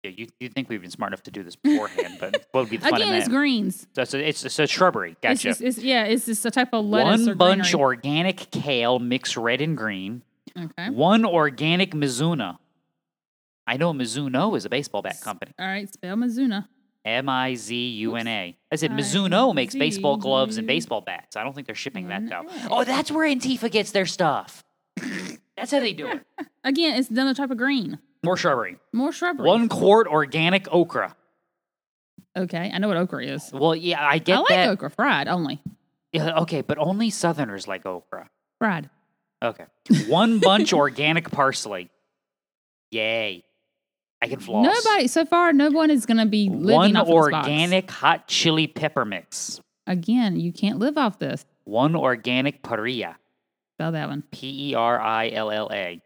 Yeah, 0.06 0.12
you 0.16 0.28
you 0.40 0.50
think 0.50 0.70
we've 0.70 0.82
been 0.82 0.92
smart 0.92 1.12
enough 1.12 1.24
to 1.24 1.32
do 1.32 1.42
this 1.42 1.56
beforehand, 1.56 2.18
but 2.20 2.46
what 2.52 2.62
would 2.62 2.70
be 2.70 2.78
the 2.78 2.88
fun 2.88 2.96
in 3.02 3.08
Again, 3.08 3.16
it's 3.16 3.26
that? 3.28 3.32
greens. 3.32 3.88
So, 3.96 4.04
so 4.04 4.18
it's, 4.20 4.46
it's 4.46 4.60
a 4.60 4.68
shrubbery. 4.68 5.12
It's 5.12 5.20
Gotcha. 5.22 5.48
just, 5.50 5.62
it's, 5.62 5.78
yeah, 5.80 6.04
it's 6.04 6.26
just 6.28 6.46
a 6.46 6.52
type 6.52 6.70
of 6.74 6.86
lettuce 6.86 7.22
One 7.22 7.30
or 7.30 7.36
bunch 7.36 7.72
greenery. 7.72 7.82
organic 7.82 8.52
kale 8.52 9.00
mixed 9.00 9.36
red 9.36 9.62
and 9.62 9.76
green. 9.76 10.22
Okay. 10.56 10.90
One 10.92 11.26
organic 11.26 11.92
Mizuna. 11.92 12.60
I 13.66 13.78
know 13.78 13.94
Mizuno 13.94 14.56
is 14.56 14.66
a 14.66 14.70
baseball 14.70 15.02
bat 15.02 15.20
company. 15.22 15.54
All 15.58 15.66
right. 15.66 15.92
Spell 15.92 16.16
Mizuna. 16.16 16.68
M 17.04 17.28
I 17.28 17.56
Z 17.56 17.76
U 17.76 18.16
N 18.16 18.28
A. 18.28 18.58
I 18.72 18.76
said 18.76 18.92
Mizuno 18.92 19.54
makes 19.56 19.74
baseball 19.76 20.18
gloves 20.18 20.58
and 20.58 20.68
baseball 20.68 21.02
bats. 21.02 21.36
I 21.36 21.44
don't 21.44 21.54
think 21.54 21.66
they're 21.68 21.76
shipping 21.76 22.08
that 22.10 22.30
though. 22.30 22.44
Oh, 22.70 22.84
that's 22.84 23.12
where 23.12 23.28
Antifa 23.28 23.72
gets 23.72 23.92
their 23.92 24.06
stuff. 24.06 24.64
That's 25.58 25.72
how 25.72 25.80
they 25.80 25.94
do 25.94 26.08
it. 26.08 26.22
Again, 26.64 26.98
it's 27.00 27.10
another 27.10 27.34
type 27.34 27.50
of 27.52 27.58
green. 27.58 28.00
More 28.26 28.36
shrubbery. 28.38 28.78
More 28.92 29.12
shrubbery. 29.12 29.46
One 29.48 29.70
quart 29.70 30.08
organic 30.08 30.68
okra. 30.72 31.16
Okay. 32.38 32.72
I 32.74 32.78
know 32.80 32.88
what 32.90 32.98
okra 32.98 33.26
is. 33.26 33.50
Well, 33.54 33.76
yeah, 33.76 34.06
I 34.06 34.18
get 34.18 34.38
I 34.38 34.40
like 34.40 34.50
that. 34.50 34.70
okra 34.70 34.90
fried 34.90 35.28
only. 35.28 35.62
Yeah, 36.12 36.40
okay, 36.42 36.62
but 36.62 36.78
only 36.78 37.10
Southerners 37.10 37.68
like 37.68 37.86
okra. 37.86 38.30
Fried. 38.60 38.90
Okay. 39.42 39.66
One 40.08 40.40
bunch 40.50 40.74
organic 40.74 41.32
parsley. 41.32 41.90
Yay. 42.92 43.44
I 44.22 44.28
can 44.28 44.40
floss. 44.40 44.66
Nobody 44.66 45.08
so 45.08 45.26
far. 45.26 45.54
No 45.54 45.70
one 45.72 45.92
is 45.92 46.06
going 46.06 46.18
to 46.18 46.26
be 46.26 46.50
living 46.50 46.74
One 46.76 46.96
off 46.96 47.08
of 47.08 47.08
this 47.08 47.32
box. 47.32 47.48
organic 47.48 47.92
hot 47.92 48.28
chili 48.28 48.68
pepper 48.68 49.06
mix. 49.06 49.60
Again, 49.88 50.40
you 50.40 50.52
can't 50.52 50.80
live 50.80 50.98
off 50.98 51.20
this. 51.20 51.46
One 51.66 51.96
organic 51.96 52.64
perilla. 52.64 53.18
Spell 53.78 53.92
that 53.92 54.08
one. 54.08 54.24
P 54.32 54.72
E 54.72 54.74
R 54.74 55.00
I 55.00 55.30
L 55.30 55.52
L 55.52 55.70
A. 55.72 56.02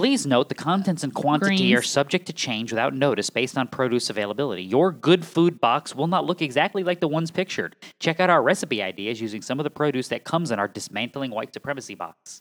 Please 0.00 0.26
note 0.26 0.48
the 0.48 0.54
contents 0.54 1.04
and 1.04 1.12
quantity 1.12 1.76
are 1.76 1.82
subject 1.82 2.24
to 2.24 2.32
change 2.32 2.72
without 2.72 2.94
notice 2.94 3.28
based 3.28 3.58
on 3.58 3.68
produce 3.68 4.08
availability. 4.08 4.62
Your 4.62 4.92
good 4.92 5.26
food 5.26 5.60
box 5.60 5.94
will 5.94 6.06
not 6.06 6.24
look 6.24 6.40
exactly 6.40 6.82
like 6.82 7.00
the 7.00 7.06
ones 7.06 7.30
pictured. 7.30 7.76
Check 7.98 8.18
out 8.18 8.30
our 8.30 8.42
recipe 8.42 8.82
ideas 8.82 9.20
using 9.20 9.42
some 9.42 9.60
of 9.60 9.64
the 9.64 9.68
produce 9.68 10.08
that 10.08 10.24
comes 10.24 10.50
in 10.50 10.58
our 10.58 10.68
dismantling 10.68 11.32
white 11.32 11.52
supremacy 11.52 11.94
box. 11.94 12.40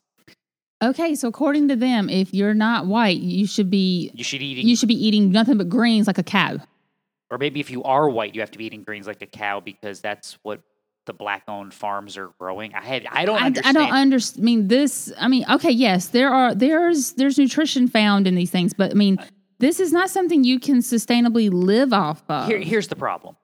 Okay, 0.81 1.15
so 1.15 1.27
according 1.27 1.67
to 1.67 1.75
them, 1.75 2.07
if 2.07 2.33
you're 2.33 2.53
not 2.53 2.85
white, 2.85 3.19
you 3.19 3.45
should 3.45 3.69
be 3.69 4.09
You 4.13 4.23
should 4.23 4.41
eating 4.41 4.65
you 4.65 4.77
should 4.77 4.87
be 4.87 5.05
eating 5.05 5.29
nothing 5.29 5.57
but 5.57 5.67
greens 5.67 6.07
like 6.07 6.17
a 6.17 6.23
cow. 6.23 6.59
or 7.29 7.37
maybe 7.37 7.59
if 7.59 7.69
you 7.69 7.83
are 7.83 8.09
white, 8.09 8.35
you 8.35 8.39
have 8.39 8.51
to 8.51 8.57
be 8.57 8.67
eating 8.67 8.83
greens 8.83 9.05
like 9.05 9.21
a 9.21 9.27
cow 9.27 9.59
because 9.59 9.99
that's 9.99 10.39
what 10.43 10.61
the 11.09 11.13
black-owned 11.13 11.73
farms 11.73 12.17
are 12.17 12.29
growing. 12.39 12.75
I 12.75 12.81
had 12.81 13.07
I 13.11 13.25
don't 13.25 13.37
I, 13.37 13.43
I 13.43 13.45
understand. 13.47 13.75
don't 13.75 13.91
understand. 13.91 14.43
I 14.43 14.45
mean, 14.45 14.67
this. 14.67 15.11
I 15.19 15.27
mean, 15.27 15.43
okay, 15.49 15.71
yes, 15.71 16.07
there 16.09 16.29
are 16.29 16.53
there's 16.53 17.13
there's 17.13 17.37
nutrition 17.39 17.87
found 17.87 18.27
in 18.27 18.35
these 18.35 18.51
things, 18.51 18.73
but 18.73 18.91
I 18.91 18.93
mean, 18.93 19.17
this 19.57 19.79
is 19.79 19.91
not 19.91 20.11
something 20.11 20.43
you 20.43 20.59
can 20.59 20.77
sustainably 20.81 21.49
live 21.51 21.93
off 21.93 22.21
of. 22.29 22.47
Here, 22.47 22.59
here's 22.59 22.87
the 22.89 22.95
problem. 22.95 23.35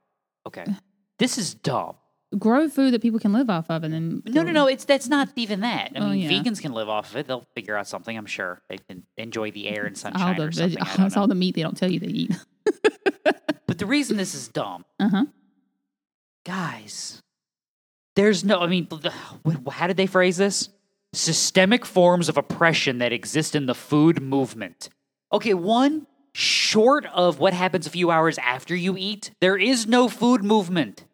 Okay, 0.48 0.66
this 1.18 1.40
is 1.40 1.56
dumb. 1.56 1.96
Grow 2.38 2.70
food 2.70 2.94
that 2.94 3.02
people 3.02 3.20
can 3.20 3.34
live 3.34 3.50
off 3.50 3.70
of, 3.70 3.84
and 3.84 3.94
then 3.94 4.22
No, 4.28 4.44
no, 4.44 4.52
no. 4.52 4.68
It's 4.68 4.86
that's 4.86 5.08
not 5.08 5.30
even 5.36 5.62
that. 5.62 5.94
I 5.96 6.00
Oh, 6.00 6.10
mean, 6.10 6.20
yeah. 6.20 6.30
vegans 6.30 6.62
can 6.62 6.74
live 6.74 6.88
off 6.90 7.10
of 7.12 7.18
it. 7.18 7.28
They'll 7.28 7.46
figure 7.56 7.76
out 7.78 7.88
something. 7.88 8.16
I'm 8.18 8.26
sure 8.28 8.62
they 8.70 8.78
can 8.78 9.04
enjoy 9.18 9.50
the 9.52 9.68
air 9.70 9.86
and 9.86 9.96
all 9.96 10.12
sunshine 10.12 10.38
the 10.38 10.44
or 10.48 10.52
something. 10.52 10.78
I 10.82 11.06
it's 11.08 11.18
all 11.18 11.28
the 11.28 11.36
meat 11.36 11.56
they 11.56 11.64
don't 11.64 11.78
tell 11.78 11.90
you 11.90 12.00
they 12.00 12.08
eat. 12.08 12.32
But 13.68 13.80
the 13.80 13.86
reason 13.88 14.18
this 14.18 14.36
is 14.36 14.48
dumb, 14.50 14.86
Uh 15.00 15.10
huh. 15.10 15.26
guys, 16.46 17.22
there's 18.16 18.44
no. 18.44 18.60
I 18.60 18.68
mean, 18.68 18.88
how 19.70 19.88
did 19.88 19.98
they 19.98 20.08
phrase 20.08 20.38
this? 20.38 20.70
Systemic 21.14 21.86
forms 21.86 22.28
of 22.30 22.38
oppression 22.38 22.98
that 22.98 23.14
exist 23.14 23.56
in 23.56 23.66
the 23.68 23.76
food 23.76 24.22
movement. 24.22 24.90
Okay, 25.32 25.54
one 25.54 26.08
short 26.34 27.06
of 27.06 27.40
what 27.40 27.54
happens 27.54 27.88
a 27.88 27.90
few 27.90 28.12
hours 28.12 28.38
after 28.38 28.76
you 28.76 28.96
eat, 28.98 29.32
there 29.40 29.58
is 29.58 29.88
no 29.88 30.10
food 30.10 30.44
movement. 30.44 31.06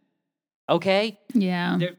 Okay, 0.70 1.20
Yeah. 1.34 1.78
there, 1.78 1.96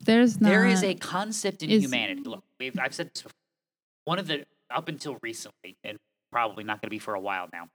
There's 0.00 0.40
not. 0.40 0.48
There 0.48 0.66
is 0.66 0.82
a 0.82 0.94
concept 0.94 1.62
in 1.62 1.70
humanity. 1.70 2.22
Look, 2.24 2.42
we've, 2.58 2.76
I've 2.78 2.94
said 2.94 3.10
this 3.14 3.22
before. 3.22 3.36
One 4.04 4.18
of 4.18 4.26
the, 4.26 4.44
up 4.70 4.88
until 4.88 5.18
recently, 5.22 5.76
and 5.84 5.98
probably 6.32 6.64
not 6.64 6.80
going 6.80 6.88
to 6.88 6.90
be 6.90 6.98
for 6.98 7.14
a 7.14 7.20
while 7.20 7.48
now, 7.52 7.68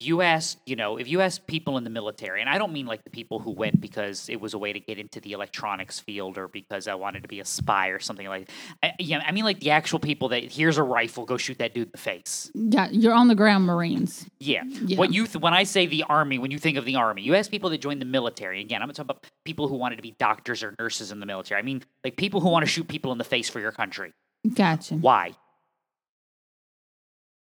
you 0.00 0.22
ask, 0.22 0.58
you 0.64 0.76
know, 0.76 0.96
if 0.96 1.08
you 1.08 1.20
ask 1.20 1.44
people 1.46 1.76
in 1.76 1.82
the 1.82 1.90
military, 1.90 2.40
and 2.40 2.48
I 2.48 2.56
don't 2.58 2.72
mean 2.72 2.86
like 2.86 3.02
the 3.02 3.10
people 3.10 3.40
who 3.40 3.50
went 3.50 3.80
because 3.80 4.28
it 4.28 4.40
was 4.40 4.54
a 4.54 4.58
way 4.58 4.72
to 4.72 4.78
get 4.78 4.96
into 4.98 5.20
the 5.20 5.32
electronics 5.32 5.98
field 5.98 6.38
or 6.38 6.46
because 6.46 6.86
I 6.86 6.94
wanted 6.94 7.22
to 7.22 7.28
be 7.28 7.40
a 7.40 7.44
spy 7.44 7.88
or 7.88 7.98
something 7.98 8.28
like 8.28 8.48
I, 8.82 8.92
yeah, 9.00 9.20
I 9.26 9.32
mean 9.32 9.44
like 9.44 9.58
the 9.58 9.70
actual 9.70 9.98
people 9.98 10.28
that 10.28 10.44
here's 10.44 10.78
a 10.78 10.84
rifle, 10.84 11.24
go 11.24 11.36
shoot 11.36 11.58
that 11.58 11.74
dude 11.74 11.88
in 11.88 11.92
the 11.92 11.98
face. 11.98 12.50
Yeah, 12.54 12.88
you're 12.90 13.12
on 13.12 13.26
the 13.26 13.34
ground 13.34 13.66
Marines. 13.66 14.26
Yeah. 14.38 14.62
Yeah. 14.66 14.98
What 14.98 15.12
you 15.12 15.26
th- 15.26 15.42
when 15.42 15.52
I 15.52 15.64
say 15.64 15.86
the 15.86 16.04
army, 16.04 16.38
when 16.38 16.52
you 16.52 16.58
think 16.58 16.78
of 16.78 16.84
the 16.84 16.94
army, 16.94 17.22
you 17.22 17.34
ask 17.34 17.50
people 17.50 17.70
that 17.70 17.78
joined 17.78 18.00
the 18.00 18.06
military. 18.06 18.60
Again, 18.60 18.82
I'm 18.82 18.88
not 18.88 18.94
talking 18.94 19.10
about 19.10 19.26
people 19.44 19.66
who 19.66 19.76
wanted 19.76 19.96
to 19.96 20.02
be 20.02 20.14
doctors 20.18 20.62
or 20.62 20.76
nurses 20.78 21.10
in 21.10 21.18
the 21.18 21.26
military. 21.26 21.58
I 21.58 21.64
mean 21.64 21.82
like 22.04 22.16
people 22.16 22.40
who 22.40 22.50
want 22.50 22.64
to 22.64 22.70
shoot 22.70 22.86
people 22.86 23.10
in 23.10 23.18
the 23.18 23.24
face 23.24 23.50
for 23.50 23.58
your 23.58 23.72
country. 23.72 24.12
Gotcha. 24.54 24.94
Why? 24.94 25.32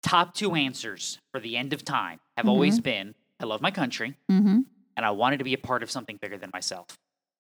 Top 0.02 0.34
two 0.34 0.56
answers 0.56 1.20
for 1.32 1.40
the 1.40 1.56
end 1.56 1.74
of 1.74 1.86
time 1.86 2.20
have 2.42 2.46
Mm-hmm. 2.46 2.50
always 2.50 2.80
been 2.80 3.16
I 3.40 3.46
love 3.46 3.62
my 3.62 3.72
country 3.72 4.16
Mm-hmm. 4.30 4.60
and 4.98 5.06
I 5.06 5.12
wanted 5.12 5.38
to 5.38 5.44
be 5.44 5.54
a 5.54 5.58
part 5.58 5.84
of 5.84 5.90
something 5.92 6.18
bigger 6.22 6.38
than 6.38 6.50
myself. 6.54 6.88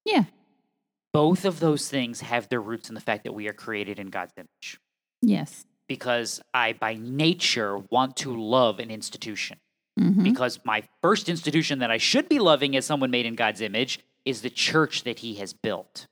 Yeah. 0.06 0.24
Both 1.14 1.46
of 1.46 1.60
those 1.60 1.90
things 1.90 2.22
have 2.22 2.48
their 2.50 2.62
roots 2.62 2.90
in 2.90 2.96
the 2.96 3.02
fact 3.02 3.24
that 3.26 3.34
we 3.34 3.48
are 3.48 3.54
created 3.54 4.00
in 4.00 4.08
God's 4.08 4.34
image. 4.38 4.80
Yes. 5.22 5.66
Because 5.88 6.42
I, 6.54 6.74
by 6.74 6.94
nature, 6.96 7.78
want 7.78 8.16
to 8.18 8.34
love 8.36 8.80
an 8.80 8.90
institution. 8.90 9.60
Mm-hmm. 10.00 10.24
Because 10.24 10.60
my 10.64 10.84
first 11.04 11.28
institution 11.28 11.80
that 11.80 11.92
I 11.92 11.98
should 11.98 12.30
be 12.30 12.40
loving 12.40 12.78
as 12.78 12.86
someone 12.86 13.12
made 13.12 13.26
in 13.26 13.36
God's 13.36 13.60
image 13.60 14.00
is 14.24 14.42
the 14.42 14.50
church 14.50 15.04
that 15.04 15.20
He 15.20 15.36
has 15.36 15.52
built. 15.54 16.08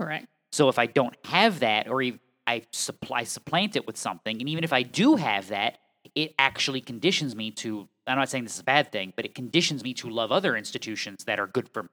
Correct. 0.00 0.26
So 0.50 0.70
if 0.70 0.78
I 0.78 0.86
don't 0.86 1.14
have 1.26 1.60
that, 1.60 1.88
or 1.88 2.02
I 2.46 2.62
supply 2.72 3.24
supplant 3.24 3.76
it 3.76 3.86
with 3.86 3.98
something, 3.98 4.40
and 4.40 4.48
even 4.48 4.64
if 4.64 4.72
I 4.72 4.82
do 4.82 5.16
have 5.16 5.48
that, 5.48 5.76
it 6.14 6.34
actually 6.38 6.80
conditions 6.80 7.36
me 7.36 7.50
to. 7.62 7.86
I'm 8.08 8.18
not 8.18 8.28
saying 8.28 8.44
this 8.44 8.54
is 8.54 8.60
a 8.60 8.64
bad 8.64 8.90
thing, 8.90 9.12
but 9.16 9.24
it 9.24 9.34
conditions 9.34 9.82
me 9.84 9.94
to 9.94 10.08
love 10.08 10.32
other 10.32 10.56
institutions 10.56 11.24
that 11.24 11.38
are 11.38 11.46
good 11.46 11.68
for 11.68 11.84
me. 11.84 11.88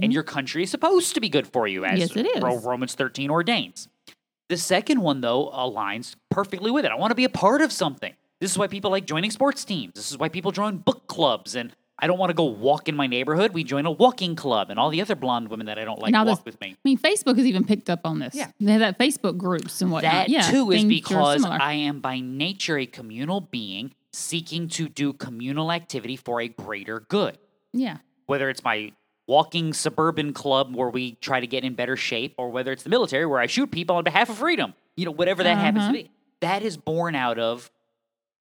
And 0.00 0.12
your 0.12 0.22
country 0.24 0.62
is 0.64 0.70
supposed 0.70 1.14
to 1.14 1.20
be 1.20 1.28
good 1.28 1.46
for 1.46 1.66
you, 1.66 1.84
as 1.84 1.92
Mm-hmm. 2.10 2.18
Yes, 2.18 2.36
it 2.42 2.44
is. 2.44 2.64
Romans 2.64 2.94
13 2.94 3.30
ordains. 3.30 3.88
The 4.48 4.56
second 4.56 5.00
one, 5.00 5.20
though, 5.20 5.50
aligns 5.50 6.16
perfectly 6.30 6.70
with 6.70 6.84
it. 6.84 6.90
I 6.90 6.96
want 6.96 7.10
to 7.10 7.14
be 7.14 7.24
a 7.24 7.28
part 7.30 7.62
of 7.62 7.72
something. 7.72 8.12
This 8.40 8.50
is 8.50 8.58
why 8.58 8.66
people 8.66 8.90
like 8.90 9.06
joining 9.06 9.30
sports 9.30 9.64
teams. 9.64 9.94
This 9.94 10.10
is 10.10 10.18
why 10.18 10.28
people 10.28 10.52
join 10.52 10.78
book 10.78 11.06
clubs. 11.06 11.54
And 11.54 11.74
I 11.98 12.06
don't 12.06 12.18
want 12.18 12.30
to 12.30 12.34
go 12.34 12.44
walk 12.44 12.88
in 12.88 12.96
my 12.96 13.06
neighborhood. 13.06 13.52
We 13.52 13.64
join 13.64 13.84
a 13.86 13.90
walking 13.90 14.36
club, 14.36 14.70
and 14.70 14.78
all 14.78 14.90
the 14.90 15.00
other 15.00 15.14
blonde 15.14 15.48
women 15.48 15.66
that 15.66 15.78
I 15.78 15.84
don't 15.84 16.00
like 16.00 16.12
Now 16.12 16.24
walk 16.24 16.38
this- 16.38 16.44
with 16.54 16.60
me. 16.60 16.70
I 16.72 16.76
mean, 16.84 16.98
Facebook 16.98 17.36
has 17.36 17.46
even 17.46 17.64
picked 17.64 17.90
up 17.90 18.00
on 18.04 18.18
this. 18.20 18.34
Yeah. 18.34 18.50
They 18.60 18.72
have 18.72 18.80
that 18.80 18.98
Facebook 18.98 19.36
groups 19.36 19.80
and 19.80 19.90
whatnot. 19.90 20.12
That 20.12 20.28
yeah, 20.28 20.42
too 20.50 20.70
is 20.70 20.84
because. 20.84 21.44
I 21.44 21.72
am 21.74 22.00
by 22.00 22.20
nature 22.20 22.78
a 22.78 22.86
communal 22.86 23.40
being 23.40 23.92
seeking 24.18 24.68
to 24.68 24.88
do 24.88 25.12
communal 25.12 25.70
activity 25.72 26.16
for 26.16 26.40
a 26.40 26.48
greater 26.48 27.00
good. 27.00 27.38
yeah. 27.72 27.98
Whether 28.26 28.50
it's 28.50 28.62
my 28.62 28.92
walking 29.26 29.72
suburban 29.72 30.32
club 30.34 30.74
where 30.74 30.90
we 30.90 31.12
try 31.14 31.40
to 31.40 31.46
get 31.46 31.64
in 31.64 31.74
better 31.74 31.96
shape, 31.96 32.34
or 32.36 32.50
whether 32.50 32.72
it's 32.72 32.82
the 32.82 32.90
military 32.90 33.24
where 33.24 33.40
I 33.40 33.46
shoot 33.46 33.70
people 33.70 33.96
on 33.96 34.04
behalf 34.04 34.28
of 34.28 34.36
freedom, 34.36 34.74
you 34.96 35.04
know, 35.06 35.10
whatever 35.12 35.42
that 35.42 35.56
happens 35.56 35.84
to 35.84 35.88
Uh-huh. 35.88 35.92
be, 35.92 36.10
that 36.40 36.62
is 36.62 36.76
born 36.76 37.14
out 37.14 37.38
of 37.38 37.70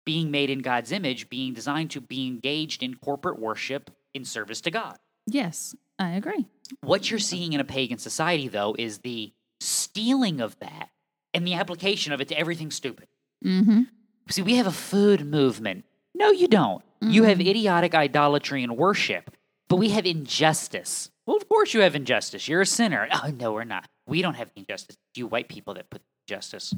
being 0.06 0.30
made 0.30 0.48
in 0.48 0.60
God's 0.60 0.90
image, 0.90 1.28
being 1.28 1.52
designed 1.52 1.90
to 1.90 2.00
be 2.00 2.26
engaged 2.26 2.82
in 2.82 2.94
corporate 2.94 3.38
worship 3.38 3.90
in 4.14 4.24
service 4.24 4.60
to 4.62 4.70
God. 4.70 4.96
Yes, 5.26 5.74
I 5.98 6.10
agree. 6.12 6.46
What 6.80 7.10
you're 7.10 7.18
seeing 7.20 7.52
in 7.52 7.60
a 7.60 7.64
pagan 7.64 7.98
society, 7.98 8.48
though, 8.48 8.74
is 8.78 9.00
the 9.00 9.32
stealing 9.60 10.40
of 10.40 10.58
that 10.60 10.88
and 11.34 11.46
the 11.46 11.54
application 11.54 12.12
of 12.14 12.20
it 12.22 12.28
to 12.28 12.38
everything 12.38 12.70
stupid. 12.70 13.06
Mm-hmm. 13.44 13.82
See, 14.30 14.42
we 14.42 14.56
have 14.56 14.66
a 14.66 14.72
food 14.72 15.26
movement. 15.26 15.84
No, 16.14 16.30
you 16.30 16.48
don't. 16.48 16.82
You 17.00 17.24
have 17.24 17.38
mm-hmm. 17.38 17.48
idiotic 17.48 17.94
idolatry 17.94 18.62
and 18.62 18.76
worship, 18.76 19.30
but 19.68 19.76
we 19.76 19.90
have 19.90 20.04
injustice. 20.04 21.10
Well, 21.26 21.36
of 21.36 21.48
course 21.48 21.74
you 21.74 21.80
have 21.80 21.94
injustice. 21.94 22.48
You're 22.48 22.62
a 22.62 22.66
sinner. 22.66 23.08
Oh, 23.12 23.30
no, 23.30 23.52
we're 23.52 23.64
not. 23.64 23.88
We 24.06 24.22
don't 24.22 24.34
have 24.34 24.50
injustice. 24.56 24.96
You 25.14 25.26
white 25.26 25.48
people 25.48 25.74
that 25.74 25.90
put 25.90 26.02
injustice. 26.26 26.74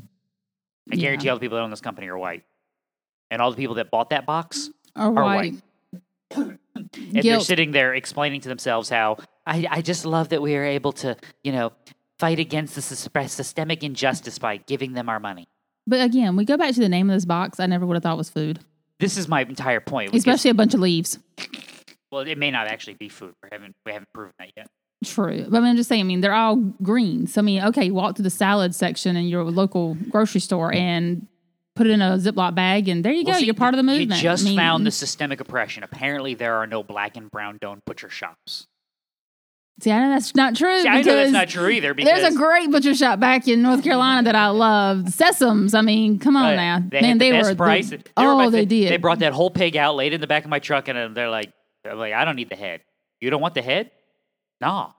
I 0.91 0.97
Yeah. 0.97 1.03
guarantee 1.03 1.29
all 1.29 1.37
the 1.37 1.41
people 1.41 1.57
that 1.57 1.63
own 1.63 1.71
this 1.71 1.81
company 1.81 2.09
are 2.09 2.19
white. 2.19 2.45
And 3.31 3.41
all 3.41 3.51
the 3.51 3.57
people 3.57 3.77
that 3.77 3.91
bought 3.91 4.11
that 4.11 4.27
box, 4.27 4.71
All 4.97 5.17
Are 5.17 5.23
right. 5.23 5.55
and 6.33 6.59
they're 7.13 7.41
sitting 7.41 7.71
there 7.71 7.95
explaining 7.95 8.41
to 8.43 8.49
themselves 8.49 8.89
how 8.89 9.19
I, 9.47 9.67
I 9.71 9.83
just 9.83 10.05
love 10.05 10.31
that 10.31 10.43
we 10.43 10.57
are 10.57 10.65
able 10.65 10.93
to, 10.95 11.17
you 11.45 11.53
know, 11.53 11.73
fight 12.19 12.39
against 12.39 12.75
the 12.75 12.83
systemic 12.83 13.83
injustice 13.83 14.39
by 14.39 14.59
giving 14.59 14.93
them 14.93 15.09
our 15.09 15.21
money. 15.21 15.49
But 15.87 16.01
again, 16.03 16.37
we 16.37 16.45
go 16.45 16.57
back 16.57 16.75
to 16.75 16.81
the 16.81 16.89
name 16.89 17.11
of 17.11 17.17
this 17.17 17.25
box. 17.25 17.59
I 17.61 17.67
never 17.67 17.87
would 17.87 17.95
have 17.95 18.03
thought 18.03 18.17
was 18.17 18.31
food, 18.31 18.61
This 18.99 19.17
is 19.17 19.29
my 19.29 19.43
entire 19.43 19.81
point. 19.81 20.15
especially 20.15 20.51
a 20.51 20.55
bunch 20.55 20.75
of 20.75 20.81
leaves. 20.81 21.19
well, 22.13 22.23
it 22.23 22.39
may 22.39 22.51
not 22.51 22.67
actually 22.69 22.95
be 22.95 23.09
food. 23.09 23.35
We 23.43 23.49
haven't 23.53 23.75
we 23.87 23.93
haven't 23.93 24.09
proven 24.13 24.33
that 24.39 24.51
yet. 24.57 24.67
True. 25.05 25.47
But 25.49 25.57
I 25.59 25.61
mean, 25.61 25.71
I'm 25.71 25.77
just 25.77 25.89
saying, 25.89 26.03
I 26.03 26.05
mean, 26.05 26.21
they're 26.21 26.35
all 26.35 26.57
greens. 26.57 27.33
So 27.35 27.41
I 27.41 27.43
mean, 27.43 27.63
okay, 27.65 27.87
you 27.87 27.95
walk 27.95 28.17
to 28.17 28.23
the 28.23 28.31
salad 28.31 28.75
section 28.75 29.17
in 29.17 29.27
your 29.29 29.45
local 29.45 29.95
grocery 30.11 30.41
store 30.43 30.73
and 30.75 31.27
put 31.75 31.87
it 31.87 31.91
in 31.91 32.03
a 32.03 32.19
Ziploc 32.19 32.55
bag, 32.55 32.89
and 32.89 33.03
there 33.03 33.13
you 33.13 33.25
Well, 33.25 33.35
go. 33.35 33.39
see, 33.41 33.47
You're 33.47 33.55
part 33.55 33.73
of 33.73 33.79
the 33.79 33.83
movement. 33.83 34.11
You 34.23 34.29
just 34.29 34.45
I 34.45 34.51
mean, 34.51 34.59
found 34.59 34.87
the 34.87 34.91
systemic 34.91 35.41
oppression. 35.41 35.83
Apparently, 35.83 36.35
there 36.35 36.57
are 36.57 36.67
no 36.67 36.83
black 36.83 37.17
and 37.17 37.31
brown 37.31 37.57
don't 37.61 37.83
butcher 37.87 38.11
shops. 38.11 38.67
See, 39.83 39.91
I 39.91 40.01
know 40.03 40.11
that's 40.11 40.35
not 40.35 40.57
true. 40.57 40.83
See, 40.83 40.89
I 40.89 41.01
know 41.01 41.15
that's 41.17 41.33
not 41.33 41.49
true 41.49 41.69
either. 41.69 41.95
Because 41.95 42.21
There's 42.21 42.35
a 42.35 42.37
great 42.37 42.71
butcher 42.71 42.95
shop 42.95 43.19
back 43.19 43.49
in 43.49 43.63
North 43.63 43.83
Carolina 43.83 44.25
that 44.25 44.35
I 44.35 44.49
love. 44.49 45.05
Sesams. 45.07 45.75
I 45.75 45.81
mean, 45.81 46.19
come 46.19 46.37
on 46.37 46.53
uh, 46.53 46.57
now. 46.57 46.79
they 46.87 47.01
Man, 47.01 47.11
had 47.11 47.15
the 47.19 47.19
they 47.19 47.31
best 47.31 47.51
were. 47.51 47.57
price. 47.57 47.89
They 47.89 47.99
oh, 48.19 48.51
they 48.51 48.61
fa- 48.61 48.67
did. 48.67 48.91
They 48.93 48.99
brought 48.99 49.21
that 49.21 49.33
whole 49.33 49.51
pig 49.51 49.77
out, 49.79 49.97
laid 49.97 50.13
in 50.13 50.21
the 50.21 50.27
back 50.27 50.45
of 50.45 50.51
my 50.51 50.59
truck, 50.59 50.89
and 50.89 51.17
they're 51.17 51.31
like, 51.31 51.53
they're 51.83 51.95
like, 51.95 52.13
I 52.13 52.27
don't 52.27 52.37
need 52.37 52.51
the 52.51 52.57
head. 52.57 52.83
You 53.23 53.31
don't 53.31 53.41
want 53.41 53.55
the 53.55 53.63
head? 53.63 53.91
Nah. 54.61 54.91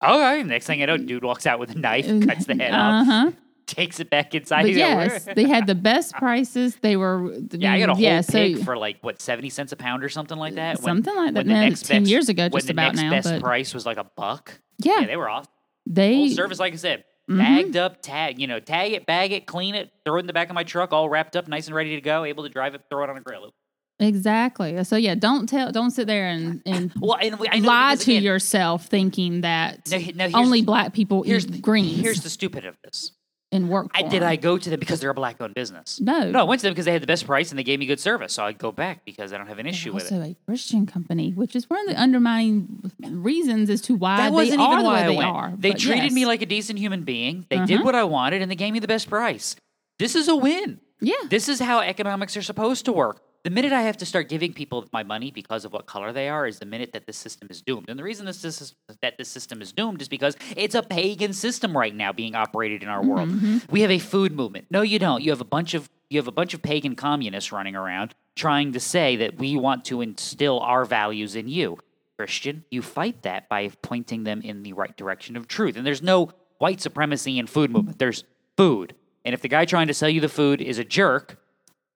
All 0.00 0.20
right. 0.20 0.46
Next 0.46 0.66
thing 0.66 0.80
I 0.80 0.86
know, 0.86 0.96
dude 0.96 1.24
walks 1.24 1.44
out 1.44 1.58
with 1.58 1.70
a 1.74 1.78
knife, 1.78 2.06
cuts 2.24 2.44
the 2.46 2.54
head 2.54 2.72
Uh 2.72 2.76
off, 2.76 3.06
huh. 3.06 3.30
Takes 3.68 4.00
it 4.00 4.10
back 4.10 4.34
inside. 4.34 4.62
But 4.62 4.72
yes, 4.72 5.24
they 5.36 5.44
had 5.46 5.68
the 5.68 5.76
best 5.76 6.14
prices. 6.16 6.74
They 6.82 6.96
were. 6.96 7.32
Yeah, 7.52 7.72
I 7.74 7.78
got 7.78 7.90
a 7.90 7.94
whole 7.94 8.02
yeah, 8.02 8.22
pig 8.22 8.58
so, 8.58 8.64
for 8.64 8.76
like 8.76 8.98
what 9.02 9.20
seventy 9.22 9.50
cents 9.50 9.70
a 9.70 9.76
pound 9.76 10.02
or 10.02 10.08
something 10.08 10.36
like 10.38 10.54
that. 10.56 10.80
Something 10.80 11.14
like 11.14 11.34
that. 11.34 11.46
when 11.46 11.46
the 11.46 11.52
next 11.54 11.86
10 11.86 12.02
best- 12.02 12.10
years 12.10 12.28
ago, 12.28 12.44
when 12.44 12.50
just 12.52 12.66
the 12.66 12.72
about 12.72 12.94
next 12.96 13.02
now, 13.02 13.10
best 13.10 13.28
but- 13.30 13.42
price 13.42 13.72
was 13.72 13.86
like 13.86 13.98
a 13.98 14.04
buck. 14.16 14.58
Yeah, 14.78 15.00
Yeah, 15.00 15.06
they 15.06 15.16
were 15.16 15.28
off. 15.28 15.46
they. 15.86 16.28
Full 16.28 16.36
service, 16.36 16.58
like 16.58 16.72
I 16.72 16.76
said, 16.76 17.04
Mhm. 17.30 17.38
bagged 17.38 17.76
up, 17.76 18.00
tag, 18.02 18.40
you 18.40 18.46
know, 18.46 18.58
tag 18.58 18.92
it, 18.92 19.06
bag 19.06 19.32
it, 19.32 19.46
clean 19.46 19.74
it, 19.74 19.90
throw 20.04 20.16
it 20.16 20.20
in 20.20 20.26
the 20.26 20.32
back 20.32 20.48
of 20.48 20.54
my 20.54 20.64
truck, 20.64 20.92
all 20.92 21.08
wrapped 21.08 21.36
up, 21.36 21.46
nice 21.46 21.66
and 21.66 21.76
ready 21.76 21.94
to 21.94 22.00
go, 22.00 22.24
able 22.24 22.42
to 22.44 22.48
drive 22.48 22.74
it, 22.74 22.82
throw 22.90 23.04
it 23.04 23.10
on 23.10 23.16
a 23.16 23.20
grill. 23.20 23.52
Exactly. 24.00 24.82
So 24.84 24.94
yeah, 24.96 25.16
don't 25.16 25.48
tell. 25.48 25.72
Don't 25.72 25.90
sit 25.90 26.06
there 26.06 26.28
and 26.28 26.62
and 26.64 26.92
Well, 27.00 27.18
and 27.20 27.38
we- 27.38 27.48
I 27.50 27.58
know 27.58 27.66
lie 27.68 27.96
to 27.96 28.12
again, 28.12 28.22
yourself 28.22 28.86
thinking 28.86 29.40
that 29.42 29.90
Now, 29.90 29.98
he- 29.98 30.12
now 30.12 30.28
only 30.34 30.62
black 30.62 30.92
people 30.94 31.24
Here's 31.24 31.44
eat 31.46 31.50
the, 31.52 31.58
greens 31.58 31.98
Here's 32.00 32.20
the 32.22 32.30
stupid 32.30 32.64
of 32.64 32.76
this. 32.84 33.10
And 33.50 33.68
work. 33.70 33.90
I, 33.94 34.02
did. 34.02 34.22
I 34.22 34.36
go 34.36 34.58
to 34.58 34.70
them 34.70 34.78
because 34.78 35.00
they're 35.00 35.10
a 35.10 35.14
black-owned 35.14 35.54
business? 35.54 36.00
No. 36.00 36.30
No, 36.30 36.40
I 36.40 36.42
went 36.42 36.60
to 36.60 36.66
them 36.66 36.72
because 36.74 36.84
they 36.84 36.92
had 36.92 37.02
the 37.02 37.06
best 37.06 37.26
price 37.26 37.50
and 37.50 37.58
they 37.58 37.62
gave 37.64 37.78
me 37.78 37.86
good 37.86 38.00
service, 38.00 38.32
so 38.34 38.44
I'd 38.44 38.58
go 38.58 38.70
back 38.72 39.04
because 39.04 39.32
I 39.32 39.38
don't 39.38 39.46
have 39.46 39.58
an 39.58 39.64
They're 39.64 39.72
issue 39.72 39.92
with 39.94 40.10
it. 40.10 40.14
also 40.14 40.30
a 40.30 40.36
Christian 40.46 40.84
company, 40.86 41.32
which 41.32 41.56
is 41.56 41.68
one 41.70 41.80
of 41.80 41.94
the 41.94 42.00
undermining 42.00 42.90
reasons 43.08 43.70
as 43.70 43.80
to 43.82 43.94
why 43.94 44.18
That 44.18 44.32
wasn't 44.32 44.60
are 44.60 44.66
even 44.72 44.78
the 44.78 44.84
why 44.84 44.92
way 44.94 45.00
I 45.04 45.06
they 45.08 45.16
went. 45.16 45.28
are. 45.30 45.52
They 45.56 45.72
treated 45.72 46.04
yes. 46.04 46.12
me 46.12 46.26
like 46.26 46.42
a 46.42 46.46
decent 46.46 46.78
human 46.78 47.02
being. 47.04 47.46
They 47.48 47.58
did 47.64 47.76
Uh-huh. 47.76 47.84
what 47.84 47.94
I 47.94 48.04
wanted 48.04 48.42
and 48.42 48.50
they 48.50 48.56
gave 48.56 48.72
me 48.72 48.80
the 48.80 48.88
best 48.88 49.08
price. 49.08 49.56
This 49.98 50.14
is 50.14 50.28
a 50.28 50.36
win. 50.36 50.80
yeah. 51.00 51.14
This 51.30 51.48
is 51.48 51.60
how 51.60 51.80
economics 51.80 52.36
are 52.36 52.42
supposed 52.42 52.84
to 52.84 52.92
work. 52.92 53.22
The 53.44 53.50
minute 53.50 53.72
I 53.72 53.82
have 53.82 53.96
to 53.98 54.06
start 54.06 54.28
giving 54.28 54.52
people 54.52 54.84
my 54.92 55.02
money 55.02 55.30
because 55.30 55.64
of 55.64 55.72
what 55.72 55.86
color 55.86 56.12
they 56.12 56.28
are 56.28 56.46
is 56.46 56.58
the 56.58 56.66
minute 56.66 56.92
that 56.92 57.06
this 57.06 57.16
system 57.16 57.48
is 57.50 57.62
doomed. 57.62 57.88
And 57.88 57.98
the 57.98 58.02
reason 58.02 58.26
this, 58.26 58.44
is, 58.44 58.74
that 59.00 59.16
this 59.16 59.28
system 59.28 59.62
is 59.62 59.72
doomed 59.72 60.02
is 60.02 60.08
because 60.08 60.36
it's 60.56 60.74
a 60.74 60.82
pagan 60.82 61.32
system 61.32 61.76
right 61.76 61.94
now 61.94 62.12
being 62.12 62.34
operated 62.34 62.82
in 62.82 62.88
our 62.88 63.02
world. 63.02 63.28
Mm-hmm, 63.28 63.46
mm-hmm. 63.46 63.72
We 63.72 63.82
have 63.82 63.90
a 63.90 64.00
food 64.00 64.32
movement. 64.32 64.66
No, 64.70 64.82
you 64.82 64.98
don't. 64.98 65.22
You 65.22 65.30
have 65.30 65.40
a 65.40 65.44
bunch 65.44 65.74
of 65.74 65.88
you 66.10 66.18
have 66.18 66.28
a 66.28 66.32
bunch 66.32 66.54
of 66.54 66.62
pagan 66.62 66.96
communists 66.96 67.52
running 67.52 67.76
around 67.76 68.14
trying 68.34 68.72
to 68.72 68.80
say 68.80 69.16
that 69.16 69.36
we 69.36 69.56
want 69.56 69.84
to 69.84 70.00
instill 70.00 70.60
our 70.60 70.84
values 70.84 71.36
in 71.36 71.48
you. 71.48 71.76
Christian, 72.16 72.64
you 72.70 72.82
fight 72.82 73.22
that 73.22 73.48
by 73.48 73.68
pointing 73.82 74.24
them 74.24 74.40
in 74.42 74.62
the 74.62 74.72
right 74.72 74.96
direction 74.96 75.36
of 75.36 75.46
truth. 75.46 75.76
And 75.76 75.86
there's 75.86 76.02
no 76.02 76.30
white 76.58 76.80
supremacy 76.80 77.38
in 77.38 77.46
food 77.46 77.70
movement. 77.70 77.98
There's 77.98 78.24
food. 78.56 78.94
And 79.24 79.34
if 79.34 79.42
the 79.42 79.48
guy 79.48 79.64
trying 79.64 79.88
to 79.88 79.94
sell 79.94 80.08
you 80.08 80.20
the 80.20 80.28
food 80.28 80.60
is 80.60 80.78
a 80.78 80.84
jerk, 80.84 81.38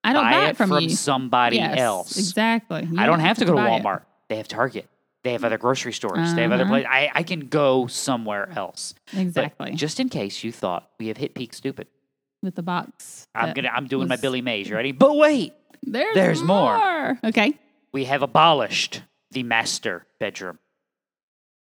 I 0.05 0.13
don't 0.13 0.25
buy 0.25 0.31
buy 0.33 0.47
it 0.47 0.51
it 0.51 0.57
from, 0.57 0.69
from 0.71 0.89
somebody 0.89 1.57
Yes, 1.57 1.79
else. 1.79 2.19
Exactly. 2.19 2.85
You 2.91 2.99
I 2.99 3.07
don't 3.07 3.21
have 3.21 3.39
to 3.39 3.45
go 3.45 3.53
to 3.53 3.57
buy 3.57 3.71
it. 3.77 3.83
Walmart. 3.83 4.03
They 4.29 4.37
have 4.37 4.49
Target. 4.49 4.89
They 5.23 5.33
have 5.33 5.45
other 5.45 5.59
grocery 5.59 5.93
stores. 5.93 6.35
They 6.35 6.43
have 6.43 6.51
other 6.53 6.65
Uh-huh. 6.65 6.73
places. 6.73 6.89
I, 6.91 7.11
I 7.15 7.23
can 7.23 7.47
go 7.47 7.87
somewhere 7.87 8.49
else. 8.57 8.95
But 9.13 9.21
Exactly. 9.21 9.73
just 9.75 10.01
in 10.01 10.09
case 10.09 10.43
you 10.43 10.51
thought 10.51 10.89
we 10.99 11.07
have 11.09 11.17
hit 11.17 11.35
peak 11.35 11.55
stupid, 11.55 11.87
With 12.43 12.57
the 12.57 12.63
box. 12.63 13.29
I'm 13.35 13.53
gonna 13.55 13.69
I'm 13.73 13.87
doing 13.87 14.09
my 14.09 14.17
Billy 14.17 14.43
Mays. 14.43 14.69
You 14.69 14.75
ready? 14.75 14.91
But 14.91 15.17
wait, 15.17 15.53
There's, 15.85 16.15
there's 16.15 16.43
more. 16.43 16.77
more. 16.77 17.19
Okay. 17.23 17.57
we 17.93 18.07
have 18.07 18.23
abolished 18.23 19.03
the 19.31 19.45
master 19.45 20.07
bedroom. 20.19 20.59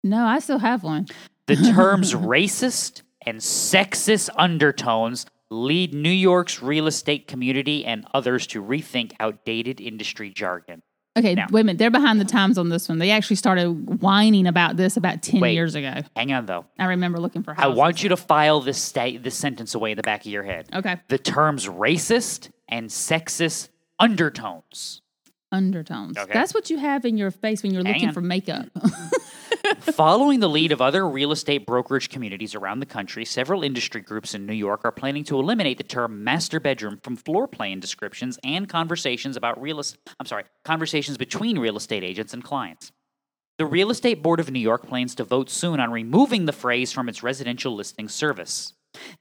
No, 0.05 0.25
I 0.25 0.39
still 0.39 0.61
have 0.61 0.85
one. 0.85 1.07
The 1.47 1.57
terms 1.57 2.15
racist 2.15 3.03
and 3.27 3.39
sexist 3.41 4.31
undertones 4.37 5.27
lead 5.51 5.93
New 5.95 6.09
York's 6.11 6.63
real 6.63 6.87
estate 6.87 7.27
community 7.27 7.85
and 7.85 8.07
others 8.15 8.47
to 8.49 8.63
rethink 8.63 9.13
outdated 9.19 9.81
industry 9.81 10.31
jargon. 10.31 10.83
Okay, 11.19 11.35
Now- 11.35 11.49
wait 11.51 11.63
a 11.63 11.65
minute. 11.65 11.79
They're 11.79 11.91
behind 11.91 12.21
the 12.21 12.25
times 12.25 12.57
on 12.57 12.69
this 12.69 12.89
one. 12.89 12.99
They 12.99 13.11
actually 13.11 13.35
started 13.37 14.01
whining 14.01 14.47
about 14.47 14.77
this 14.77 14.97
about 14.97 15.23
10 15.23 15.41
Wait. 15.41 15.55
years 15.55 15.75
ago. 15.75 16.03
Hang 16.15 16.33
on 16.33 16.47
though. 16.47 16.67
I 16.79 16.85
remember 16.85 17.19
looking 17.19 17.43
for 17.43 17.53
I 17.59 17.67
want 17.67 18.03
you 18.05 18.11
to 18.11 18.17
file 18.17 18.61
this 18.61 18.81
sta- 18.81 19.19
this 19.19 19.35
sentence 19.35 19.75
away 19.75 19.91
in 19.91 19.97
the 19.97 20.05
back 20.05 20.21
of 20.21 20.31
your 20.31 20.45
head. 20.45 20.69
Okay. 20.73 21.01
The 21.09 21.19
terms 21.19 21.67
racist 21.67 22.51
and 22.69 22.89
sexist 22.89 23.71
undertones. 23.99 25.03
Undertones. 25.51 26.17
Okay. 26.17 26.33
That's 26.33 26.55
what 26.55 26.71
you 26.71 26.79
have 26.79 27.05
in 27.05 27.19
your 27.19 27.33
face 27.33 27.65
when 27.65 27.75
you're 27.75 27.83
Hang 27.83 27.95
looking 27.95 28.09
on. 28.09 28.15
for 28.15 28.21
makeup. 28.21 28.67
Mm. 28.79 29.11
Following 29.79 30.41
the 30.41 30.49
lead 30.49 30.73
of 30.73 30.81
other 30.81 31.09
real 31.09 31.33
estate 31.33 31.67
brokerage 31.67 32.09
communities 32.09 32.55
around 32.55 32.81
the 32.81 32.87
country, 32.87 33.25
several 33.25 33.63
industry 33.63 34.01
groups 34.01 34.35
in 34.35 34.45
New 34.47 34.53
York 34.55 34.81
are 34.85 34.93
planning 34.93 35.25
to 35.25 35.39
eliminate 35.39 35.79
the 35.79 35.85
term 35.85 36.25
master 36.25 36.59
bedroom 36.59 36.99
from 37.03 37.17
floor 37.17 37.47
plan 37.47 37.81
descriptions 37.81 38.39
and 38.43 38.69
conversations 38.69 39.37
about 39.37 39.61
real 39.61 39.79
estate. 39.79 40.01
I'm 40.19 40.27
sorry, 40.27 40.45
conversations 40.65 41.17
between 41.17 41.59
real 41.59 41.77
estate 41.77 42.03
agents 42.03 42.35
and 42.35 42.43
clients. 42.43 42.93
The 43.59 43.67
Real 43.67 43.91
Estate 43.91 44.23
Board 44.23 44.41
of 44.41 44.51
New 44.51 44.59
York 44.59 44.87
plans 44.87 45.15
to 45.17 45.25
vote 45.25 45.51
soon 45.51 45.81
on 45.81 45.93
removing 45.93 46.47
the 46.47 46.53
phrase 46.53 46.93
from 46.93 47.11
its 47.11 47.23
residential 47.23 47.75
listing 47.75 48.09
service, 48.09 48.73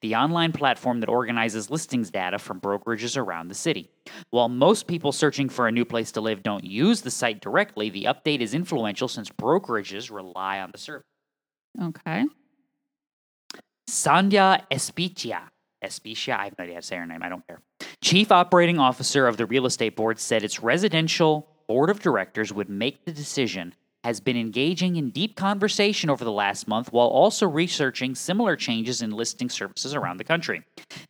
the 0.02 0.16
online 0.16 0.52
platform 0.52 1.00
that 1.00 1.10
organizes 1.10 1.70
listings 1.70 2.10
data 2.10 2.40
from 2.40 2.60
brokerages 2.60 3.18
around 3.18 3.48
the 3.48 3.56
city. 3.56 3.90
While 4.30 4.50
most 4.50 4.88
people 4.88 5.12
searching 5.12 5.50
for 5.50 5.68
a 5.68 5.72
new 5.72 5.86
place 5.86 6.12
to 6.14 6.22
live 6.22 6.44
don't 6.44 6.64
use 6.64 7.02
the 7.02 7.12
site 7.12 7.42
directly, 7.42 7.90
the 7.90 8.06
update 8.06 8.42
is 8.42 8.54
influential 8.54 9.08
since 9.08 9.30
brokerages 9.30 10.12
rely 10.12 10.60
on 10.60 10.72
the 10.72 10.78
service. 10.78 11.06
okay. 11.82 12.26
Sandhya 13.90 14.62
Espitia. 14.72 15.42
Espitia, 15.84 16.38
I 16.38 16.46
have 16.46 16.58
no 16.58 16.64
idea 16.64 16.76
how 16.76 16.82
to 16.82 16.86
say 16.86 16.98
her 16.98 17.06
name. 17.06 17.24
I 17.24 17.30
don't 17.30 17.46
care. 17.48 17.62
Chief 18.02 18.32
Operating 18.32 18.80
Officer 18.80 19.28
of 19.28 19.38
the 19.38 19.46
Real 19.46 19.66
Estate 19.66 19.96
Board 19.96 20.20
said 20.20 20.44
its 20.44 20.62
residential 20.62 21.48
board 21.68 21.90
of 21.90 22.00
directors 22.00 22.54
would 22.54 22.70
make 22.70 23.06
the 23.06 23.12
decision. 23.12 23.74
Has 24.06 24.22
been 24.22 24.38
engaging 24.38 24.96
in 24.96 25.10
deep 25.10 25.36
conversation 25.36 26.10
over 26.10 26.24
the 26.24 26.32
last 26.32 26.70
month 26.70 26.94
while 26.94 27.08
also 27.08 27.46
researching 27.46 28.16
similar 28.16 28.56
changes 28.56 29.02
in 29.02 29.12
listing 29.12 29.50
services 29.50 29.94
around 29.94 30.18
the 30.18 30.24
country. 30.24 30.62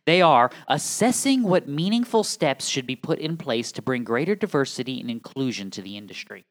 They 0.06 0.20
are 0.22 0.50
assessing 0.66 1.44
what 1.44 1.68
meaningful 1.68 2.24
steps 2.24 2.66
should 2.66 2.86
be 2.86 2.96
put 2.96 3.20
in 3.20 3.36
place 3.36 3.70
to 3.72 3.82
bring 3.82 4.02
greater 4.02 4.34
diversity 4.34 5.00
and 5.00 5.08
inclusion 5.08 5.70
to 5.70 5.82
the 5.82 5.96
industry. 5.96 6.44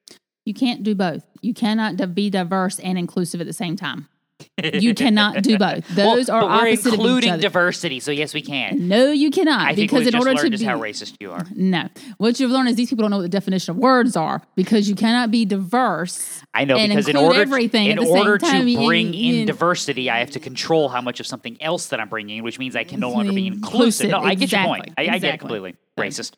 You 0.46 0.54
can't 0.54 0.82
do 0.82 0.96
both. 0.96 1.28
You 1.42 1.54
cannot 1.54 2.16
be 2.16 2.30
diverse 2.30 2.80
and 2.80 2.98
inclusive 2.98 3.42
at 3.42 3.48
the 3.48 3.54
same 3.54 3.76
time. 3.76 4.08
You 4.64 4.94
cannot 4.94 5.42
do 5.42 5.58
both. 5.58 5.88
Those 5.96 6.28
Well, 6.28 6.38
are 6.38 6.42
but 6.42 6.50
we're 6.50 6.70
opposite 6.70 6.88
of 6.88 6.94
each 6.94 7.00
including 7.00 7.38
diversity, 7.40 8.00
so 8.00 8.12
yes, 8.12 8.34
we 8.34 8.42
can. 8.42 8.88
no, 8.88 9.12
you 9.12 9.32
cannot. 9.32 9.68
I 9.68 9.76
because 9.76 10.08
in 10.08 10.16
order 10.16 10.36
to 10.36 10.50
be 10.50 10.64
how 10.64 10.80
racist 10.80 11.16
you 11.20 11.32
are. 11.32 11.46
no, 11.56 11.88
what 12.18 12.40
you've 12.40 12.52
learned 12.52 12.70
is 12.70 12.76
these 12.76 12.90
people 12.90 13.04
don't 13.04 13.12
know 13.12 13.18
what 13.18 13.24
the 13.24 13.30
definition 13.30 13.72
of 13.72 13.78
words 13.78 14.16
are 14.16 14.42
because 14.56 14.90
you 14.90 14.96
cannot 14.96 15.32
be 15.32 15.46
diverse. 15.46 16.42
I 16.54 16.66
know 16.66 16.76
because 16.78 17.08
in 17.08 17.16
order 17.16 17.42
everything 17.42 17.88
in 17.88 18.00
at 18.00 18.02
the 18.02 18.06
same 18.06 18.18
order 18.18 18.38
to 18.38 18.86
bring 18.86 19.14
you- 19.14 19.42
in 19.42 19.46
diversity, 19.46 20.10
I 20.10 20.20
have 20.20 20.32
to 20.32 20.40
control 20.40 20.90
how 20.90 21.02
much 21.02 21.20
of 21.20 21.28
something 21.28 21.58
else 21.62 21.88
that 21.88 22.00
I'm 22.00 22.10
bringing 22.10 22.44
which 22.44 22.60
means 22.60 22.76
I 22.76 22.84
can 22.84 23.00
no 23.00 23.12
longer 23.12 23.32
be 23.34 23.48
Inclusive. 23.48 24.12
No, 24.12 24.20
I 24.20 24.36
get 24.36 24.52
your 24.52 24.64
point. 24.64 24.94
I, 24.98 25.08
I 25.10 25.20
get 25.20 25.36
it 25.36 25.40
completely. 25.40 25.76
Racist. 25.98 26.34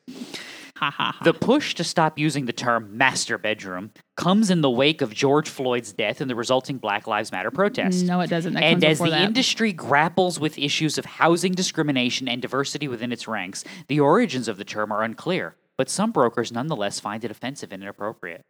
Ha 0.81 0.89
ha 0.89 1.15
ha. 1.15 1.23
The 1.23 1.33
push 1.35 1.75
to 1.75 1.83
stop 1.83 2.17
using 2.17 2.45
the 2.45 2.53
term 2.53 2.97
master 2.97 3.37
bedroom 3.37 3.91
comes 4.17 4.49
in 4.49 4.61
the 4.61 4.69
wake 4.69 5.01
of 5.03 5.13
George 5.13 5.47
Floyd's 5.47 5.93
death 5.93 6.21
and 6.21 6.29
the 6.29 6.33
resulting 6.35 6.79
Black 6.79 7.05
Lives 7.05 7.31
Matter 7.31 7.51
protest. 7.51 8.03
No, 8.03 8.19
it 8.21 8.31
doesn't. 8.31 8.53
That 8.53 8.63
And 8.63 8.83
as 8.83 8.97
the 8.97 9.11
that. 9.11 9.21
industry 9.21 9.73
grapples 9.73 10.39
with 10.39 10.57
issues 10.57 10.97
of 10.97 11.05
housing 11.05 11.51
discrimination 11.51 12.27
and 12.27 12.41
diversity 12.41 12.87
within 12.87 13.11
its 13.11 13.27
ranks, 13.27 13.63
the 13.89 13.99
origins 13.99 14.47
of 14.47 14.57
the 14.57 14.65
term 14.65 14.91
are 14.91 15.03
unclear. 15.03 15.55
But 15.77 15.87
some 15.87 16.11
brokers 16.11 16.51
nonetheless 16.51 16.99
find 16.99 17.23
it 17.23 17.29
offensive 17.29 17.71
and 17.71 17.83
inappropriate. 17.83 18.41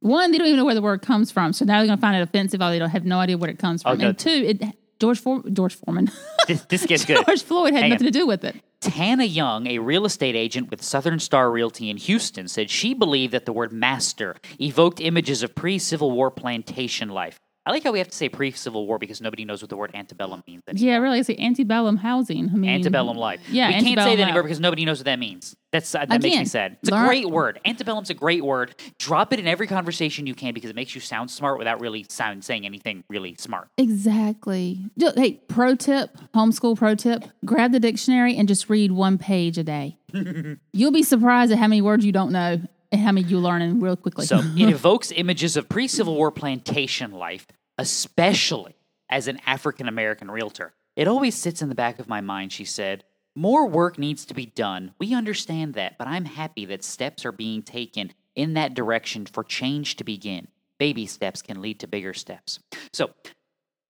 One, 0.00 0.32
they 0.32 0.38
don't 0.38 0.48
even 0.48 0.58
know 0.58 0.64
where 0.64 0.74
the 0.74 0.82
word 0.82 1.02
comes 1.02 1.30
from, 1.30 1.52
so 1.52 1.64
now 1.64 1.78
they're 1.78 1.86
going 1.86 1.98
to 1.98 2.00
find 2.00 2.16
it 2.16 2.20
offensive. 2.22 2.60
Or 2.60 2.70
they 2.70 2.80
don't 2.80 2.90
have 2.90 3.04
no 3.04 3.20
idea 3.20 3.38
where 3.38 3.48
it 3.48 3.60
comes 3.60 3.82
oh, 3.84 3.90
from. 3.92 4.00
Oh, 4.00 4.02
no. 4.02 4.08
And 4.08 4.18
two, 4.18 4.28
it 4.30 4.62
George 5.00 5.20
For- 5.20 5.42
George 5.50 5.74
Foreman, 5.76 6.10
This, 6.46 6.62
this 6.66 6.84
gets 6.86 7.04
good. 7.06 7.24
George 7.24 7.42
Floyd 7.42 7.72
had 7.72 7.82
Hang 7.82 7.84
on. 7.84 7.90
nothing 7.90 8.06
to 8.06 8.10
do 8.18 8.26
with 8.26 8.44
it. 8.44 8.56
Tana 8.84 9.24
Young, 9.24 9.66
a 9.66 9.78
real 9.78 10.04
estate 10.04 10.36
agent 10.36 10.70
with 10.70 10.82
Southern 10.82 11.18
Star 11.18 11.50
Realty 11.50 11.88
in 11.88 11.96
Houston, 11.96 12.48
said 12.48 12.68
she 12.68 12.92
believed 12.92 13.32
that 13.32 13.46
the 13.46 13.52
word 13.52 13.72
master 13.72 14.36
evoked 14.60 15.00
images 15.00 15.42
of 15.42 15.54
pre 15.54 15.78
Civil 15.78 16.10
War 16.10 16.30
plantation 16.30 17.08
life. 17.08 17.40
I 17.66 17.70
like 17.70 17.82
how 17.82 17.92
we 17.92 17.98
have 17.98 18.08
to 18.08 18.16
say 18.16 18.28
pre 18.28 18.50
Civil 18.50 18.86
War 18.86 18.98
because 18.98 19.20
nobody 19.22 19.44
knows 19.44 19.62
what 19.62 19.70
the 19.70 19.76
word 19.76 19.90
antebellum 19.94 20.42
means. 20.46 20.62
anymore. 20.68 20.86
Yeah, 20.86 20.98
really, 20.98 21.18
it's 21.20 21.28
the 21.28 21.40
antebellum 21.40 21.96
housing. 21.96 22.50
I 22.50 22.54
mean, 22.56 22.70
Antebellum 22.70 23.16
life. 23.16 23.40
Yeah, 23.48 23.68
we 23.68 23.74
can't 23.74 24.00
say 24.00 24.16
that 24.16 24.22
anymore 24.22 24.42
because 24.42 24.60
nobody 24.60 24.84
knows 24.84 24.98
what 24.98 25.06
that 25.06 25.18
means. 25.18 25.56
That's 25.72 25.94
uh, 25.94 26.04
that 26.04 26.22
makes 26.22 26.36
me 26.36 26.44
sad. 26.44 26.76
It's 26.82 26.90
a 26.90 27.06
great 27.06 27.28
word. 27.28 27.60
Antebellum's 27.64 28.10
a 28.10 28.14
great 28.14 28.44
word. 28.44 28.74
Drop 28.98 29.32
it 29.32 29.40
in 29.40 29.48
every 29.48 29.66
conversation 29.66 30.26
you 30.26 30.34
can 30.34 30.52
because 30.52 30.70
it 30.70 30.76
makes 30.76 30.94
you 30.94 31.00
sound 31.00 31.30
smart 31.30 31.58
without 31.58 31.80
really 31.80 32.04
sound 32.10 32.44
saying 32.44 32.66
anything 32.66 33.02
really 33.08 33.34
smart. 33.38 33.68
Exactly. 33.78 34.90
Hey, 34.98 35.40
pro 35.48 35.74
tip, 35.74 36.10
homeschool 36.34 36.76
pro 36.76 36.94
tip: 36.94 37.24
grab 37.44 37.72
the 37.72 37.80
dictionary 37.80 38.36
and 38.36 38.46
just 38.46 38.68
read 38.68 38.92
one 38.92 39.16
page 39.16 39.56
a 39.56 39.64
day. 39.64 39.96
You'll 40.72 40.92
be 40.92 41.02
surprised 41.02 41.50
at 41.50 41.58
how 41.58 41.66
many 41.66 41.80
words 41.80 42.04
you 42.04 42.12
don't 42.12 42.30
know 42.30 42.60
and 42.92 43.00
how 43.02 43.10
many 43.10 43.26
you 43.26 43.38
learn 43.38 43.80
real 43.80 43.96
quickly. 43.96 44.26
So 44.26 44.38
it 44.38 44.68
evokes 44.68 45.10
images 45.10 45.56
of 45.56 45.68
pre 45.68 45.88
Civil 45.88 46.14
War 46.14 46.30
plantation 46.30 47.10
life, 47.10 47.46
especially 47.78 48.74
as 49.10 49.28
an 49.28 49.40
African 49.46 49.88
American 49.88 50.30
realtor. 50.30 50.74
It 50.96 51.08
always 51.08 51.34
sits 51.34 51.62
in 51.62 51.68
the 51.68 51.74
back 51.74 51.98
of 51.98 52.08
my 52.08 52.20
mind, 52.20 52.52
she 52.52 52.64
said. 52.64 53.04
More 53.36 53.66
work 53.66 53.98
needs 53.98 54.24
to 54.26 54.34
be 54.34 54.46
done. 54.46 54.94
We 54.98 55.12
understand 55.12 55.74
that, 55.74 55.98
but 55.98 56.06
I'm 56.06 56.24
happy 56.24 56.66
that 56.66 56.84
steps 56.84 57.24
are 57.24 57.32
being 57.32 57.62
taken 57.62 58.12
in 58.36 58.54
that 58.54 58.74
direction 58.74 59.26
for 59.26 59.42
change 59.42 59.96
to 59.96 60.04
begin. 60.04 60.46
Baby 60.78 61.06
steps 61.06 61.42
can 61.42 61.60
lead 61.60 61.80
to 61.80 61.88
bigger 61.88 62.14
steps. 62.14 62.60
So, 62.92 63.10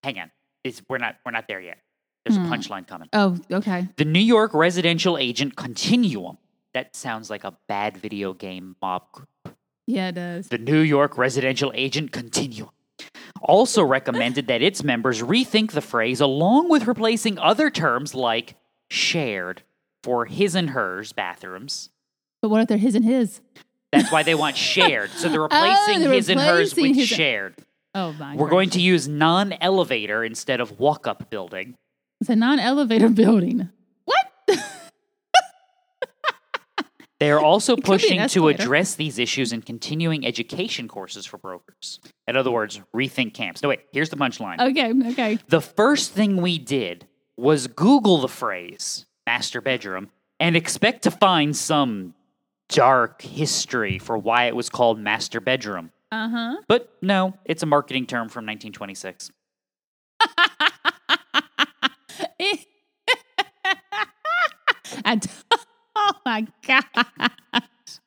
hang 0.02 0.18
on. 0.18 0.30
It's, 0.62 0.82
we're 0.88 0.98
not 0.98 1.16
we're 1.24 1.32
not 1.32 1.46
there 1.46 1.60
yet. 1.60 1.78
There's 2.24 2.38
a 2.38 2.40
hmm. 2.40 2.52
punchline 2.52 2.86
coming. 2.86 3.08
oh, 3.12 3.38
okay. 3.52 3.88
The 3.96 4.06
New 4.06 4.20
York 4.20 4.54
residential 4.54 5.18
agent 5.18 5.56
Continuum. 5.56 6.38
That 6.72 6.96
sounds 6.96 7.28
like 7.28 7.44
a 7.44 7.54
bad 7.68 7.98
video 7.98 8.32
game 8.32 8.76
mob 8.80 9.12
group 9.12 9.28
Yeah, 9.86 10.08
it 10.08 10.14
does. 10.14 10.48
the 10.48 10.58
New 10.58 10.80
York 10.80 11.18
residential 11.18 11.70
agent 11.74 12.12
Continuum 12.12 12.70
also 13.40 13.82
recommended 13.82 14.46
that 14.46 14.62
its 14.62 14.82
members 14.82 15.22
rethink 15.22 15.72
the 15.72 15.80
phrase 15.80 16.20
along 16.20 16.68
with 16.68 16.86
replacing 16.86 17.38
other 17.38 17.70
terms 17.70 18.14
like 18.14 18.56
shared 18.90 19.62
for 20.02 20.26
his 20.26 20.54
and 20.54 20.70
hers 20.70 21.12
bathrooms. 21.12 21.90
But 22.40 22.48
what 22.50 22.60
if 22.62 22.68
they're 22.68 22.78
his 22.78 22.94
and 22.94 23.04
his? 23.04 23.40
That's 23.92 24.10
why 24.12 24.22
they 24.22 24.34
want 24.34 24.56
shared. 24.56 25.10
So 25.10 25.28
they're 25.28 25.40
oh, 25.40 25.44
replacing 25.44 26.00
they're 26.00 26.12
his 26.12 26.28
and 26.28 26.40
hers 26.40 26.74
with 26.74 26.96
his- 26.96 27.08
shared. 27.08 27.54
Oh 27.96 28.12
my! 28.14 28.34
We're 28.34 28.48
going 28.50 28.70
to 28.70 28.80
use 28.80 29.06
non 29.06 29.52
elevator 29.60 30.24
instead 30.24 30.60
of 30.60 30.80
walk 30.80 31.06
up 31.06 31.30
building. 31.30 31.76
It's 32.20 32.28
a 32.30 32.36
non-elevator 32.36 33.08
building. 33.10 33.68
What? 34.04 34.26
They 37.24 37.30
are 37.30 37.40
also 37.40 37.74
could 37.74 37.84
be 37.84 37.92
an 37.92 37.98
pushing 37.98 38.28
to 38.28 38.48
address 38.48 38.96
these 38.96 39.18
issues 39.18 39.54
in 39.54 39.62
continuing 39.62 40.26
education 40.26 40.88
courses 40.88 41.24
for 41.24 41.38
brokers. 41.38 41.98
In 42.28 42.36
other 42.36 42.50
words, 42.50 42.82
rethink 42.94 43.32
camps. 43.32 43.62
No, 43.62 43.70
wait, 43.70 43.80
here's 43.92 44.10
the 44.10 44.16
punchline. 44.16 44.60
okay, 44.60 44.92
okay. 45.12 45.38
The 45.48 45.62
first 45.62 46.12
thing 46.12 46.42
we 46.42 46.58
did 46.58 47.06
was 47.38 47.66
Google 47.66 48.20
the 48.20 48.28
phrase 48.28 49.06
master 49.26 49.62
bedroom 49.62 50.10
and 50.38 50.54
expect 50.54 51.04
to 51.04 51.10
find 51.10 51.56
some 51.56 52.12
dark 52.68 53.22
history 53.22 53.98
for 53.98 54.18
why 54.18 54.44
it 54.44 54.54
was 54.54 54.68
called 54.68 54.98
master 55.00 55.40
bedroom. 55.40 55.92
Uh 56.12 56.28
huh. 56.28 56.56
But 56.68 56.92
no, 57.00 57.38
it's 57.46 57.62
a 57.62 57.66
marketing 57.66 58.04
term 58.04 58.28
from 58.28 58.44
1926. 58.44 59.30
I 65.04 65.16
d- 65.20 65.28
oh 66.12 66.12
my 66.24 66.46
god! 66.66 66.84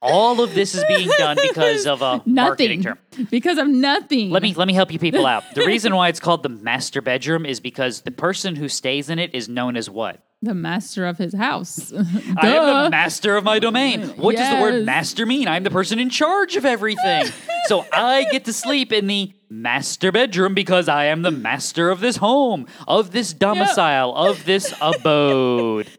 All 0.01 0.41
of 0.41 0.53
this 0.53 0.75
is 0.75 0.83
being 0.87 1.09
done 1.17 1.37
because 1.41 1.87
of 1.87 2.01
a 2.01 2.21
marketing 2.25 2.81
Nothing 2.81 2.97
term. 3.15 3.27
because 3.31 3.57
of 3.57 3.67
nothing. 3.67 4.29
Let 4.29 4.43
me 4.43 4.53
let 4.53 4.67
me 4.67 4.73
help 4.73 4.91
you 4.91 4.99
people 4.99 5.25
out. 5.35 5.43
The 5.55 5.65
reason 5.65 5.95
why 5.95 6.09
it's 6.09 6.19
called 6.19 6.43
the 6.43 6.49
master 6.49 7.01
bedroom 7.01 7.45
is 7.45 7.59
because 7.59 8.01
the 8.01 8.11
person 8.11 8.55
who 8.55 8.69
stays 8.69 9.09
in 9.09 9.17
it 9.19 9.33
is 9.33 9.49
known 9.49 9.75
as 9.75 9.89
what? 9.89 10.23
the 10.43 10.53
master 10.53 11.07
of 11.07 11.17
his 11.17 11.33
house. 11.33 11.91
I 11.91 12.47
am 12.47 12.83
the 12.83 12.89
master 12.91 13.35
of 13.37 13.43
my 13.43 13.57
domain. 13.57 14.03
What 14.17 14.35
does 14.35 14.47
the 14.55 14.61
word 14.61 14.85
master 14.85 15.25
mean? 15.25 15.47
I'm 15.47 15.63
the 15.63 15.71
person 15.71 15.97
in 15.97 16.11
charge 16.11 16.55
of 16.55 16.63
everything. 16.63 17.25
so 17.65 17.87
I 17.91 18.25
get 18.31 18.45
to 18.45 18.53
sleep 18.53 18.93
in 18.93 19.07
the 19.07 19.33
master 19.49 20.11
bedroom 20.11 20.53
because 20.53 20.87
I 20.87 21.05
am 21.05 21.23
the 21.23 21.31
master 21.31 21.89
of 21.89 22.01
this 22.01 22.17
home, 22.17 22.67
of 22.87 23.09
this 23.09 23.33
domicile, 23.33 24.13
of 24.15 24.45
this 24.45 24.75
abode. 24.79 25.89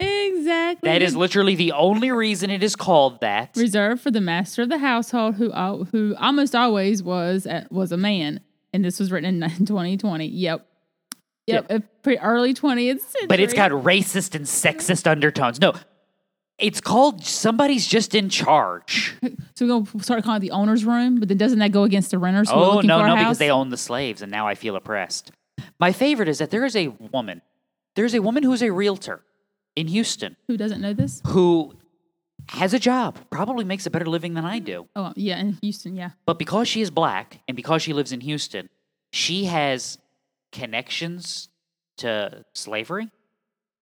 Exactly. 0.00 0.88
That 0.88 1.02
is 1.02 1.16
literally 1.16 1.54
the 1.54 1.72
only 1.72 2.10
reason 2.10 2.50
it 2.50 2.62
is 2.62 2.76
called 2.76 3.20
that. 3.20 3.56
reserved 3.56 4.00
for 4.02 4.10
the 4.10 4.20
master 4.20 4.62
of 4.62 4.68
the 4.68 4.78
household, 4.78 5.36
who 5.36 5.52
al- 5.52 5.84
who 5.84 6.14
almost 6.18 6.54
always 6.54 7.02
was 7.02 7.46
uh, 7.46 7.64
was 7.70 7.92
a 7.92 7.96
man, 7.96 8.40
and 8.72 8.84
this 8.84 8.98
was 8.98 9.10
written 9.12 9.42
in 9.42 9.50
2020. 9.66 10.26
Yep, 10.26 10.66
yep, 11.46 11.66
a 11.70 11.80
pretty 12.02 12.20
early 12.20 12.54
20th 12.54 13.00
century. 13.00 13.26
But 13.28 13.40
it's 13.40 13.54
got 13.54 13.70
racist 13.70 14.34
and 14.34 14.44
sexist 14.44 15.06
undertones. 15.10 15.60
No, 15.60 15.74
it's 16.58 16.80
called 16.80 17.24
somebody's 17.24 17.86
just 17.86 18.14
in 18.14 18.28
charge. 18.28 19.16
so 19.54 19.66
we're 19.66 19.84
gonna 19.84 20.02
start 20.02 20.24
calling 20.24 20.38
it 20.38 20.40
the 20.40 20.50
owner's 20.50 20.84
room. 20.84 21.18
But 21.20 21.28
then 21.28 21.38
doesn't 21.38 21.58
that 21.60 21.72
go 21.72 21.84
against 21.84 22.10
the 22.10 22.18
renters? 22.18 22.50
who 22.50 22.56
Oh 22.56 22.80
no, 22.80 23.00
no, 23.00 23.14
house? 23.14 23.18
because 23.18 23.38
they 23.38 23.50
own 23.50 23.70
the 23.70 23.76
slaves, 23.76 24.22
and 24.22 24.30
now 24.30 24.46
I 24.48 24.54
feel 24.54 24.76
oppressed. 24.76 25.30
My 25.80 25.92
favorite 25.92 26.28
is 26.28 26.38
that 26.38 26.50
there 26.50 26.64
is 26.64 26.76
a 26.76 26.88
woman. 26.88 27.42
There 27.94 28.04
is 28.04 28.14
a 28.14 28.20
woman 28.20 28.42
who 28.44 28.52
is 28.52 28.62
a 28.62 28.70
realtor 28.70 29.22
in 29.80 29.86
Houston 29.88 30.36
Who 30.48 30.56
doesn't 30.56 30.80
know 30.80 30.92
this? 30.92 31.20
who 31.26 31.74
has 32.50 32.72
a 32.72 32.78
job, 32.78 33.18
probably 33.30 33.64
makes 33.64 33.84
a 33.86 33.90
better 33.90 34.06
living 34.06 34.32
than 34.34 34.44
I 34.44 34.58
do. 34.58 34.86
Oh 34.96 35.12
yeah, 35.16 35.38
in 35.38 35.58
Houston, 35.62 35.94
yeah. 35.94 36.10
But 36.26 36.38
because 36.38 36.66
she 36.68 36.80
is 36.80 36.90
black 36.90 37.40
and 37.46 37.54
because 37.56 37.82
she 37.82 37.92
lives 37.92 38.10
in 38.12 38.20
Houston, 38.22 38.68
she 39.12 39.44
has 39.44 39.98
connections 40.52 41.48
to 41.98 42.44
slavery. 42.54 43.10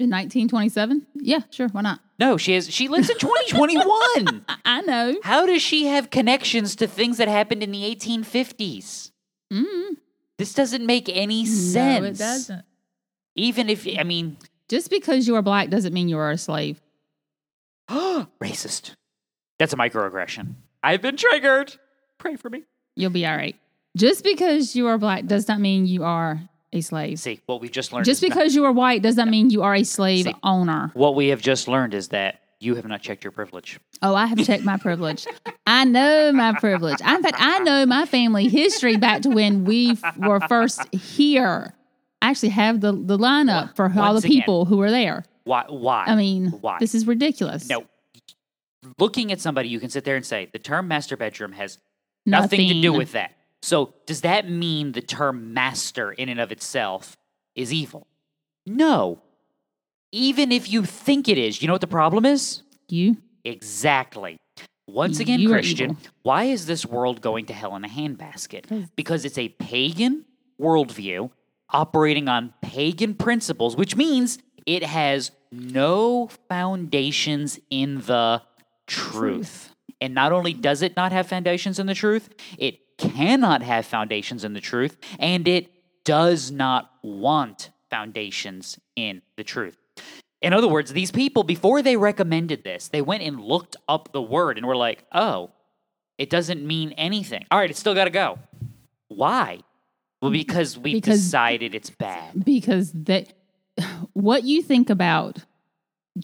In 0.01 0.11
1927, 0.11 1.07
yeah, 1.17 1.41
sure, 1.51 1.69
why 1.69 1.83
not? 1.83 2.01
No, 2.19 2.37
she 2.37 2.53
has. 2.55 2.69
She 2.73 2.89
lives 2.89 3.09
in 3.11 3.19
2021. 3.19 4.45
I, 4.49 4.57
I 4.65 4.81
know. 4.83 5.17
How 5.23 5.47
does 5.47 5.63
she 5.63 5.87
have 5.87 6.11
connections 6.11 6.75
to 6.77 6.87
things 6.89 7.19
that 7.19 7.29
happened 7.29 7.63
in 7.63 7.71
the 7.71 7.83
1850s? 7.95 9.13
Mm, 9.53 9.97
This 10.39 10.53
doesn't 10.53 10.85
make 10.85 11.09
any 11.09 11.47
sense. 11.47 12.01
No, 12.03 12.07
it 12.09 12.19
doesn't. 12.19 12.65
Even 13.37 13.69
if 13.69 13.87
I 13.99 14.03
mean, 14.05 14.37
Just 14.69 14.91
because 14.91 15.27
you 15.29 15.37
are 15.37 15.43
black 15.43 15.69
doesn't 15.71 15.93
mean 15.93 16.09
you 16.09 16.19
are 16.19 16.31
a 16.31 16.39
slave. 16.39 16.81
racist. 17.91 18.95
That's 19.59 19.73
a 19.73 19.77
microaggression. 19.77 20.55
I've 20.83 21.03
been 21.03 21.17
triggered. 21.17 21.77
Pray 22.19 22.37
for 22.37 22.51
me. 22.51 22.65
You'll 22.97 23.11
be 23.11 23.27
all 23.27 23.37
right. 23.37 23.57
Just 23.97 24.25
because 24.25 24.75
you 24.75 24.87
are 24.89 24.99
black 24.99 25.27
does 25.27 25.47
not 25.49 25.61
mean 25.61 25.87
you 25.87 26.05
are 26.05 26.41
a 26.73 26.81
slave. 26.81 27.21
See, 27.21 27.41
what 27.47 27.61
we 27.61 27.69
just 27.69 27.93
learned. 27.93 28.05
Just 28.07 28.23
is 28.23 28.29
not- 28.29 28.37
because 28.37 28.55
you 28.55 28.65
are 28.65 28.73
white 28.73 29.03
does 29.03 29.17
not 29.17 29.29
mean 29.29 29.51
you 29.51 29.63
are 29.63 29.75
a 29.75 29.85
slave 29.85 30.25
See. 30.25 30.35
owner. 30.43 30.91
what 30.95 31.15
we 31.15 31.29
have 31.29 31.41
just 31.41 31.69
learned 31.69 31.95
is 31.95 32.09
that 32.09 32.41
you 32.61 32.75
have 32.77 32.87
not 32.87 33.03
checked 33.03 33.23
your 33.23 33.31
privilege. 33.31 33.79
Oh, 34.03 34.15
I 34.15 34.27
have 34.27 34.45
checked 34.45 34.65
my 34.65 34.79
privilege. 34.79 35.27
I 35.67 35.85
know 35.85 36.33
my 36.33 36.59
privilege. 36.59 37.01
In 37.01 37.23
fact, 37.23 37.37
I 37.39 37.59
know 37.61 37.85
my 37.85 38.07
family 38.07 38.49
history 38.49 38.97
back 38.97 39.23
to 39.23 39.29
when 39.31 39.65
we 39.65 39.91
f- 39.93 40.17
were 40.17 40.41
first 40.49 40.93
here. 40.95 41.75
Actually 42.25 42.49
have 42.51 42.81
the, 42.81 42.93
the 42.93 43.19
lineup 43.19 43.77
for 43.77 43.85
all 43.85 43.91
the 43.91 44.01
Once 44.01 44.25
again. 44.25 44.41
people 44.41 44.65
who 44.65 44.81
are 44.81 44.91
there. 44.91 45.25
Why? 45.45 45.65
Why? 45.69 46.05
I 46.07 46.15
mean, 46.17 46.49
why? 46.61 46.79
this 46.81 46.95
is 46.95 47.07
ridiculous. 47.07 47.69
no. 47.69 47.85
Looking 48.99 49.33
at 49.33 49.41
somebody, 49.41 49.69
you 49.69 49.81
can 49.81 49.89
sit 49.89 50.05
there 50.05 50.17
and 50.17 50.27
say 50.27 50.49
the 50.53 50.59
term 50.59 50.89
master 50.89 51.17
bedroom 51.17 51.53
has 51.53 51.79
nothing, 52.27 52.69
to 52.69 52.81
do 52.83 52.93
with 52.93 53.13
that. 53.13 53.33
So, 53.63 53.95
does 54.05 54.21
that 54.23 54.51
mean 54.51 54.93
the 54.93 55.01
term 55.01 55.55
master 55.55 56.13
in 56.13 56.29
and 56.29 56.39
of 56.39 56.53
itself 56.53 57.17
is 57.55 57.73
evil? 57.73 58.07
No. 58.67 59.23
Even 60.13 60.53
if 60.53 60.71
you 60.71 60.85
think 60.85 61.29
it 61.31 61.39
is, 61.39 61.63
you 61.63 61.67
know 61.69 61.73
what 61.75 61.81
the 61.81 61.87
problem 61.87 62.27
is? 62.27 62.63
you. 62.89 63.17
Exactly. 63.45 64.37
Once 64.87 65.19
again, 65.19 65.41
You 65.41 65.49
Christian, 65.49 65.97
why 66.23 66.45
is 66.45 66.67
this 66.67 66.85
world 66.85 67.21
going 67.23 67.47
to 67.47 67.53
hell 67.55 67.75
in 67.77 67.85
a 67.85 67.89
handbasket? 67.89 68.91
Because 68.97 69.25
it's 69.25 69.39
a 69.39 69.49
pagan 69.49 70.25
worldview 70.61 71.31
operating 71.75 72.29
on 72.29 72.55
pagan 72.63 73.15
principles, 73.15 73.77
which 73.77 73.97
means 73.97 74.39
it 74.65 74.85
has 74.85 75.33
no 75.51 76.29
foundations 76.49 77.59
in 77.69 78.01
the 78.03 78.41
truth. 78.87 79.75
And 80.01 80.15
not 80.15 80.33
only 80.33 80.53
does 80.55 80.83
it 80.83 80.97
not 80.97 81.13
have 81.13 81.27
foundations 81.27 81.79
in 81.79 81.87
the 81.87 81.95
truth, 81.95 82.31
it 82.59 82.97
cannot 82.97 83.63
have 83.63 83.85
foundations 83.85 84.45
in 84.45 84.53
the 84.53 84.61
truth, 84.61 84.97
and 85.19 85.47
it 85.49 85.69
does 86.05 86.51
not 86.51 86.91
want 87.03 87.71
foundations 87.91 88.79
in 88.97 89.23
the 89.37 89.45
truth. 89.45 89.77
In 90.41 90.53
other 90.53 90.69
words, 90.69 90.93
these 90.93 91.11
people, 91.11 91.43
before 91.43 91.83
they 91.83 91.97
recommended 91.97 92.65
this, 92.65 92.89
they 92.89 93.03
went 93.03 93.23
and 93.23 93.41
looked 93.41 93.77
up 93.89 94.13
the 94.13 94.23
word 94.23 94.59
and 94.59 94.67
were 94.67 94.77
like, 94.77 95.05
oh, 95.13 95.51
it 96.19 96.31
doesn't 96.31 96.65
mean 96.65 96.93
anything. 96.93 97.47
All 97.51 97.59
right, 97.59 97.71
it's 97.71 97.81
still 97.81 97.95
got 97.95 98.05
to 98.05 98.11
go. 98.11 98.39
Why? 99.09 99.61
Well, 100.25 100.33
because 100.33 100.79
we 100.79 100.95
Because- 100.95 101.21
decided 101.23 101.75
it's 101.75 101.91
bad. 101.91 102.43
because 102.47 102.93
that 102.93 103.33
what 104.15 104.45
you 104.45 104.63
think 104.63 104.89
about 104.89 105.45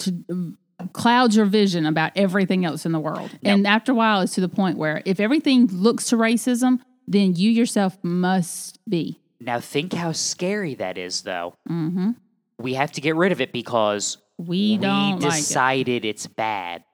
to, 0.01 0.57
clouds 0.95 1.37
your 1.37 1.45
vision 1.45 1.85
about 1.85 2.13
everything 2.17 2.65
else 2.65 2.87
in 2.87 2.93
the 2.93 2.99
world. 3.01 3.31
And 3.43 3.67
after 3.67 3.93
a 3.93 3.95
while, 3.95 4.23
it's 4.23 4.35
to 4.37 4.41
the 4.41 4.49
point 4.49 4.79
where 4.79 5.03
if 5.05 5.21
everything 5.21 5.67
looks 5.67 6.07
to 6.07 6.17
racism, 6.17 6.79
then 7.07 7.35
you 7.37 7.51
yourself 7.51 7.99
must 8.03 8.79
be. 8.89 9.21
Now, 9.39 9.61
think 9.61 9.93
how 9.93 10.13
scary 10.13 10.75
that 10.77 10.97
is, 10.97 11.21
though. 11.21 11.53
hmm 11.67 12.13
We 12.59 12.73
have 12.75 12.93
to 12.93 13.03
get 13.03 13.17
rid 13.17 13.33
of 13.33 13.43
it 13.43 13.53
because 13.53 14.17
We 14.39 14.79
don't 14.79 15.21
like 15.21 15.33
it. 15.35 15.37
decided 15.37 16.05
it's 16.07 16.27
bad. 16.27 16.85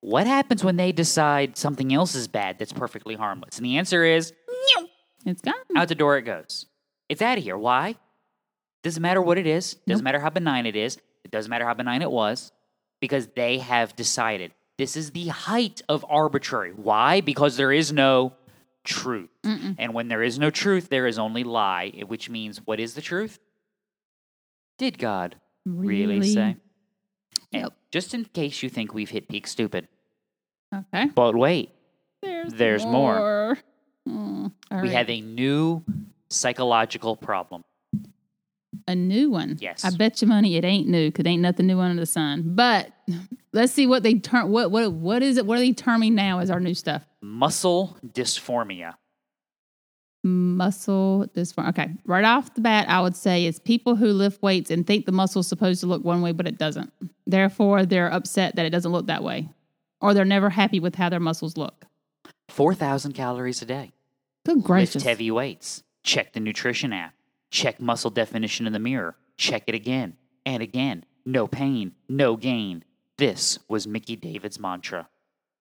What 0.00 0.26
happens 0.26 0.62
when 0.62 0.76
they 0.76 0.92
decide 0.92 1.56
something 1.58 1.92
else 1.92 2.14
is 2.14 2.28
bad 2.28 2.58
that's 2.58 2.72
perfectly 2.74 3.14
harmless? 3.16 3.56
And 3.58 3.64
the 3.66 3.76
answer 3.78 4.04
is 4.04 4.32
It's 5.24 5.40
gone. 5.42 5.54
out 5.76 5.88
the 5.88 5.94
door 5.94 6.16
it 6.18 6.22
goes. 6.22 6.66
It's 7.08 7.22
out 7.22 7.38
of 7.38 7.44
here. 7.44 7.56
Why? 7.58 7.96
Doesn't 8.82 9.02
matter 9.02 9.22
what 9.22 9.38
it 9.38 9.46
is. 9.46 9.74
Doesn't 9.86 10.02
Nope. 10.02 10.04
matter 10.04 10.20
how 10.20 10.30
benign 10.30 10.66
it 10.66 10.76
is. 10.76 10.98
It 11.24 11.30
doesn't 11.30 11.48
matter 11.50 11.64
how 11.64 11.74
benign 11.74 12.02
it 12.02 12.10
was 12.10 12.52
because 13.00 13.28
they 13.28 13.58
have 13.58 13.96
decided 13.96 14.52
this 14.76 14.96
is 14.96 15.12
the 15.12 15.28
height 15.28 15.82
of 15.88 16.04
arbitrary. 16.08 16.72
Why? 16.72 17.20
Because 17.20 17.56
there 17.56 17.72
is 17.72 17.92
no 17.92 18.34
truth. 18.82 19.30
Mm-mm. 19.44 19.76
And 19.78 19.94
when 19.94 20.08
there 20.08 20.22
is 20.22 20.38
no 20.38 20.50
truth, 20.50 20.88
there 20.90 21.06
is 21.06 21.18
only 21.18 21.44
lie, 21.44 21.90
which 22.06 22.28
means 22.28 22.58
what 22.66 22.78
is 22.80 22.94
the 22.94 23.00
truth? 23.00 23.38
Did 24.78 24.98
God 24.98 25.36
really, 25.64 26.22
say? 26.32 26.56
And 27.52 27.62
Yep. 27.62 27.72
just 27.90 28.12
in 28.14 28.24
case 28.26 28.62
you 28.62 28.68
think 28.68 28.92
we've 28.92 29.10
hit 29.10 29.28
peak 29.28 29.46
stupid, 29.46 29.88
Okay. 30.74 31.06
but 31.14 31.34
wait, 31.36 31.70
There's, 32.20 32.52
There's 32.54 32.84
more. 32.86 33.58
Mm, 34.08 34.52
we 34.70 34.76
right. 34.76 34.90
have 34.90 35.08
a 35.10 35.20
new 35.20 35.82
psychological 36.28 37.16
problem. 37.16 37.64
a 38.86 38.94
new 38.94 39.30
one. 39.30 39.56
Yes. 39.60 39.84
I 39.84 39.90
bet 39.96 40.20
you 40.20 40.28
money 40.28 40.56
it 40.56 40.64
ain't 40.64 40.88
new 40.88 41.10
because 41.10 41.26
ain't 41.26 41.42
nothing 41.42 41.66
new 41.66 41.80
under 41.80 42.00
the 42.00 42.06
sun. 42.06 42.54
But 42.54 42.92
let's 43.52 43.72
see 43.72 43.86
what 43.86 44.02
they 44.02 44.14
term. 44.14 44.50
What 44.50 44.70
what 44.70 44.92
what 44.92 45.22
is 45.22 45.36
it? 45.38 45.46
What 45.46 45.56
are 45.56 45.60
they 45.60 45.72
terming 45.72 46.14
now 46.14 46.40
as 46.40 46.50
our 46.50 46.60
new 46.60 46.74
stuff? 46.74 47.06
Muscle 47.22 47.96
dysphoria. 48.06 48.94
Muscle 50.22 51.26
dysphoria. 51.34 51.68
Okay, 51.70 51.90
right 52.06 52.24
off 52.24 52.54
the 52.54 52.60
bat, 52.62 52.88
I 52.88 53.00
would 53.00 53.14
say 53.16 53.46
it's 53.46 53.58
people 53.58 53.96
who 53.96 54.06
lift 54.08 54.42
weights 54.42 54.70
and 54.70 54.86
think 54.86 55.06
the 55.06 55.12
muscle's 55.12 55.46
supposed 55.48 55.80
to 55.80 55.86
look 55.86 56.02
one 56.04 56.22
way, 56.22 56.32
but 56.32 56.46
it 56.46 56.58
doesn't. 56.58 56.92
Therefore, 57.26 57.84
they're 57.86 58.12
upset 58.12 58.56
that 58.56 58.64
it 58.66 58.70
doesn't 58.70 58.92
look 58.92 59.06
that 59.06 59.22
way, 59.22 59.48
or 60.00 60.14
they're 60.14 60.24
never 60.24 60.50
happy 60.50 60.80
with 60.80 60.94
how 60.94 61.08
their 61.10 61.20
muscles 61.20 61.56
look. 61.56 61.86
4,000 62.48 63.12
calories 63.12 63.62
a 63.62 63.66
day. 63.66 63.92
Good 64.44 64.62
gracious! 64.62 64.96
Lift 64.96 65.06
heavy 65.06 65.30
weights. 65.30 65.82
Check 66.02 66.32
the 66.34 66.40
nutrition 66.40 66.92
app. 66.92 67.14
Check 67.50 67.80
muscle 67.80 68.10
definition 68.10 68.66
in 68.66 68.72
the 68.72 68.78
mirror. 68.78 69.16
Check 69.36 69.64
it 69.66 69.74
again 69.74 70.16
and 70.44 70.62
again. 70.62 71.04
No 71.24 71.46
pain, 71.46 71.92
no 72.08 72.36
gain. 72.36 72.84
This 73.16 73.58
was 73.68 73.86
Mickey 73.86 74.16
David's 74.16 74.60
mantra. 74.60 75.08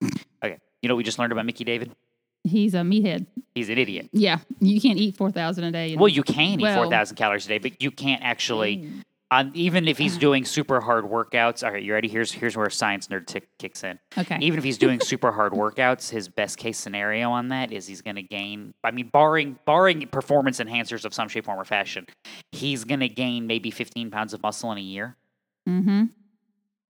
okay, 0.04 0.58
you 0.82 0.90
know 0.90 0.96
what 0.96 0.98
we 0.98 1.04
just 1.04 1.18
learned 1.20 1.32
about 1.32 1.46
Mickey 1.46 1.64
David? 1.64 1.96
He's 2.44 2.74
a 2.74 2.80
meathead. 2.80 3.26
He's 3.56 3.70
an 3.70 3.78
idiot. 3.78 4.10
Yeah, 4.12 4.40
you 4.60 4.82
can't 4.82 4.98
eat 5.00 5.16
four 5.16 5.32
thousand 5.32 5.64
a 5.64 5.72
day. 5.72 5.96
Well, 5.96 6.10
you 6.10 6.24
can 6.24 6.60
eat 6.60 6.64
Well- 6.64 6.76
4,000 6.84 7.16
calories 7.16 7.46
a 7.46 7.50
day, 7.50 7.58
but 7.60 7.82
you 7.82 7.90
can't 7.92 8.22
actually 8.22 8.90
On, 9.34 9.52
even 9.56 9.88
if 9.88 9.98
he's 9.98 10.18
doing 10.18 10.46
super 10.46 10.80
hard 10.80 11.06
workouts, 11.06 11.64
all 11.66 11.72
right, 11.72 11.82
you 11.82 11.92
ready? 11.92 12.08
Here's 12.08 12.32
here's 12.32 12.56
where 12.56 12.70
science 12.70 13.08
nerd 13.08 13.26
tick 13.26 13.48
kicks 13.58 13.84
in. 13.84 13.98
Okay. 14.16 14.38
Even 14.40 14.60
if 14.60 14.64
he's 14.64 14.78
doing 14.78 15.00
super 15.12 15.32
hard 15.32 15.54
workouts, 15.54 16.12
his 16.12 16.28
best 16.30 16.58
case 16.58 16.78
scenario 16.78 17.32
on 17.32 17.48
that 17.48 17.72
is 17.72 17.88
he's 17.88 18.02
going 18.04 18.18
to 18.18 18.22
gain. 18.22 18.76
I 18.84 18.92
mean, 18.92 19.10
barring 19.12 19.58
barring 19.66 20.06
performance 20.08 20.60
enhancers 20.60 21.04
of 21.04 21.16
some 21.16 21.30
shape, 21.30 21.46
form, 21.46 21.60
or 21.60 21.66
fashion, 21.66 22.06
he's 22.52 22.84
going 22.84 23.00
to 23.00 23.10
gain 23.10 23.48
maybe 23.48 23.72
15 23.72 24.12
pounds 24.12 24.34
of 24.36 24.44
muscle 24.44 24.72
in 24.72 24.78
a 24.78 24.82
year. 24.82 25.16
mm-hmm. 25.68 26.04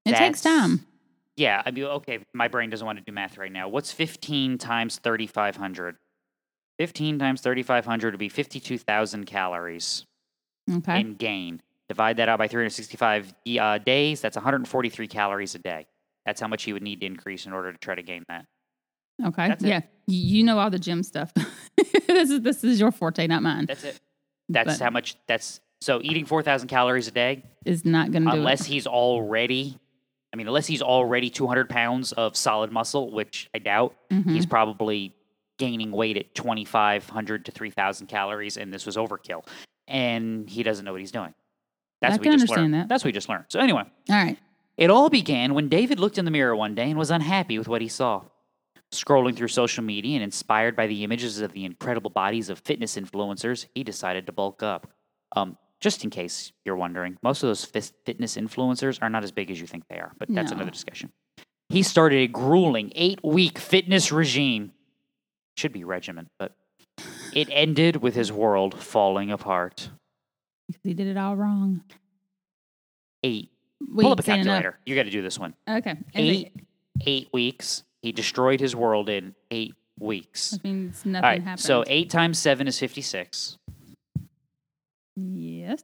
It 0.05 0.15
takes 0.17 0.41
time. 0.41 0.85
Yeah, 1.37 1.61
I 1.65 1.71
mean, 1.71 1.85
okay, 1.85 2.19
my 2.33 2.49
brain 2.49 2.69
doesn't 2.69 2.85
want 2.85 2.99
to 2.99 3.03
do 3.05 3.13
math 3.13 3.37
right 3.37 3.51
now. 3.51 3.69
What's 3.69 3.93
15 3.93 4.57
times 4.57 4.99
3,500? 5.01 5.95
15 6.77 7.19
times 7.19 7.41
3,500 7.41 8.13
would 8.13 8.19
be 8.19 8.27
52,000 8.29 9.25
calories 9.25 10.05
Okay. 10.69 10.99
in 10.99 11.15
gain. 11.15 11.61
Divide 11.93 12.17
that 12.17 12.27
out 12.27 12.39
by 12.39 12.47
365 12.47 13.35
uh, 13.59 13.77
days, 13.77 14.19
that's 14.19 14.35
143 14.35 15.07
calories 15.07 15.53
a 15.53 15.59
day. 15.59 15.85
That's 16.25 16.41
how 16.41 16.47
much 16.47 16.65
you 16.65 16.73
would 16.73 16.81
need 16.81 17.01
to 17.01 17.05
increase 17.05 17.45
in 17.45 17.53
order 17.53 17.71
to 17.71 17.77
try 17.77 17.93
to 17.93 18.01
gain 18.01 18.23
that. 18.29 18.45
okay. 19.23 19.49
that's 19.49 19.63
yeah. 19.63 19.81
Y- 20.07 20.15
You 20.15 20.43
know 20.43 20.57
all 20.57 20.71
the 20.71 20.79
gym 20.79 21.03
stuff. 21.03 21.31
this 22.07 22.31
is 22.31 22.41
this 22.41 22.63
is 22.63 22.79
your 22.79 22.91
forte, 22.91 23.27
not 23.27 23.43
mine. 23.43 23.67
That's 23.67 23.83
it. 23.83 23.99
That's 24.49 24.79
But- 24.79 24.83
how 24.83 24.89
much, 24.89 25.17
that's 25.27 25.59
so 25.81 26.01
eating 26.01 26.25
4,000 26.25 26.67
calories 26.67 27.07
a 27.07 27.11
day, 27.11 27.43
Is 27.63 27.85
not 27.85 28.11
going 28.11 28.23
to 28.25 28.31
do 28.31 28.37
unless 28.37 28.61
it. 28.61 28.67
he's 28.69 28.87
already, 28.87 29.77
I 30.33 30.35
mean, 30.37 30.47
unless 30.47 30.65
he's 30.65 30.81
already 30.81 31.29
200 31.29 31.69
pounds 31.69 32.11
of 32.13 32.35
solid 32.35 32.71
muscle, 32.71 33.11
which 33.11 33.51
I 33.53 33.59
doubt, 33.59 33.93
Mhm. 34.11 34.31
he's 34.31 34.47
probably 34.47 35.13
gaining 35.59 35.91
weight 35.91 36.17
at 36.17 36.33
2,500 36.33 37.45
to 37.45 37.51
3,000 37.51 38.07
calories, 38.07 38.57
and 38.57 38.73
this 38.73 38.87
was 38.87 38.95
overkill. 38.97 39.45
And 39.87 40.49
he 40.49 40.63
doesn't 40.63 40.85
know 40.85 40.93
what 40.93 41.01
he's 41.01 41.11
doing. 41.11 41.35
That's 42.03 42.11
I 42.13 42.15
what 42.17 42.21
we 42.21 42.25
can 42.25 42.33
just 42.33 42.41
understand 42.51 42.61
learned. 42.73 42.73
that. 42.83 42.89
That's 42.89 43.03
what 43.03 43.07
we 43.09 43.11
just 43.13 43.29
learned. 43.29 43.45
So 43.47 43.59
anyway, 43.59 43.83
All 44.09 44.15
right. 44.15 44.37
it 44.77 44.89
all 44.89 45.09
began 45.09 45.53
when 45.55 45.69
David 45.69 45.99
looked 45.99 46.17
in 46.17 46.25
the 46.25 46.31
mirror 46.31 46.55
one 46.55 46.75
day 46.75 46.89
and 46.91 46.97
was 46.99 47.09
unhappy 47.11 47.57
with 47.57 47.67
what 47.67 47.81
he 47.81 47.87
saw. 47.87 48.23
Scrolling 48.91 49.35
through 49.35 49.47
social 49.47 49.83
media 49.83 50.15
and 50.15 50.23
inspired 50.23 50.75
by 50.75 50.85
the 50.85 51.03
images 51.03 51.39
of 51.39 51.51
the 51.53 51.65
incredible 51.65 52.11
bodies 52.11 52.49
of 52.51 52.59
fitness 52.59 52.95
influencers, 52.95 53.65
he 53.73 53.83
decided 53.83 54.27
to 54.27 54.31
bulk 54.31 54.61
up. 54.61 54.87
Um, 55.35 55.57
just 55.81 56.03
in 56.03 56.11
case 56.11 56.51
you're 56.63 56.75
wondering, 56.75 57.17
most 57.23 57.41
of 57.41 57.47
those 57.49 57.65
fitness 57.65 58.37
influencers 58.37 58.99
are 59.01 59.09
not 59.09 59.23
as 59.23 59.31
big 59.31 59.49
as 59.49 59.59
you 59.59 59.65
think 59.65 59.87
they 59.89 59.97
are, 59.97 60.11
but 60.19 60.27
that's 60.29 60.51
No. 60.51 60.57
another 60.57 60.69
discussion. 60.71 61.11
He 61.69 61.81
started 61.81 62.17
a 62.19 62.27
grueling 62.27 62.91
eight 62.93 63.19
week 63.23 63.57
fitness 63.57 64.11
regime. 64.11 64.73
Should 65.57 65.73
be 65.73 65.83
regimen, 65.83 66.29
but 66.37 66.55
it 67.33 67.47
ended 67.51 67.95
with 67.97 68.13
his 68.13 68.31
world 68.31 68.79
falling 68.79 69.31
apart. 69.31 69.89
Because 70.67 70.81
he 70.83 70.93
did 70.93 71.07
it 71.07 71.17
all 71.17 71.35
wrong. 71.35 71.83
Eight. 73.23 73.49
We 73.93 74.03
Pull 74.03 74.13
up 74.13 74.19
a 74.19 74.23
calculator. 74.23 74.79
You 74.85 74.95
got 74.95 75.03
to 75.03 75.09
do 75.11 75.21
this 75.21 75.37
one. 75.37 75.53
Okay. 75.69 75.95
Eight, 76.15 76.47
it- 76.55 76.63
eight 77.05 77.29
weeks. 77.33 77.83
He 78.01 78.11
destroyed 78.11 78.59
his 78.59 78.75
world 78.75 79.09
in 79.09 79.33
eight 79.51 79.75
weeks. 79.99 80.51
That 80.51 80.63
means 80.63 81.05
nothing 81.05 81.15
All 81.23 81.29
right. 81.31 81.41
happened. 81.43 81.59
So 81.61 81.83
eight 81.87 82.09
times 82.09 82.37
seven 82.39 82.67
is 82.67 82.77
fifty-six. 82.79 83.57
yes. 85.15 85.83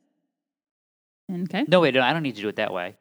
Okay. 1.31 1.63
No, 1.67 1.79
wait. 1.81 1.93
No, 1.93 2.01
I 2.01 2.11
don't 2.13 2.23
need 2.23 2.35
to 2.35 2.41
do 2.41 2.47
it 2.49 2.55
that 2.57 2.73
way. 2.73 2.95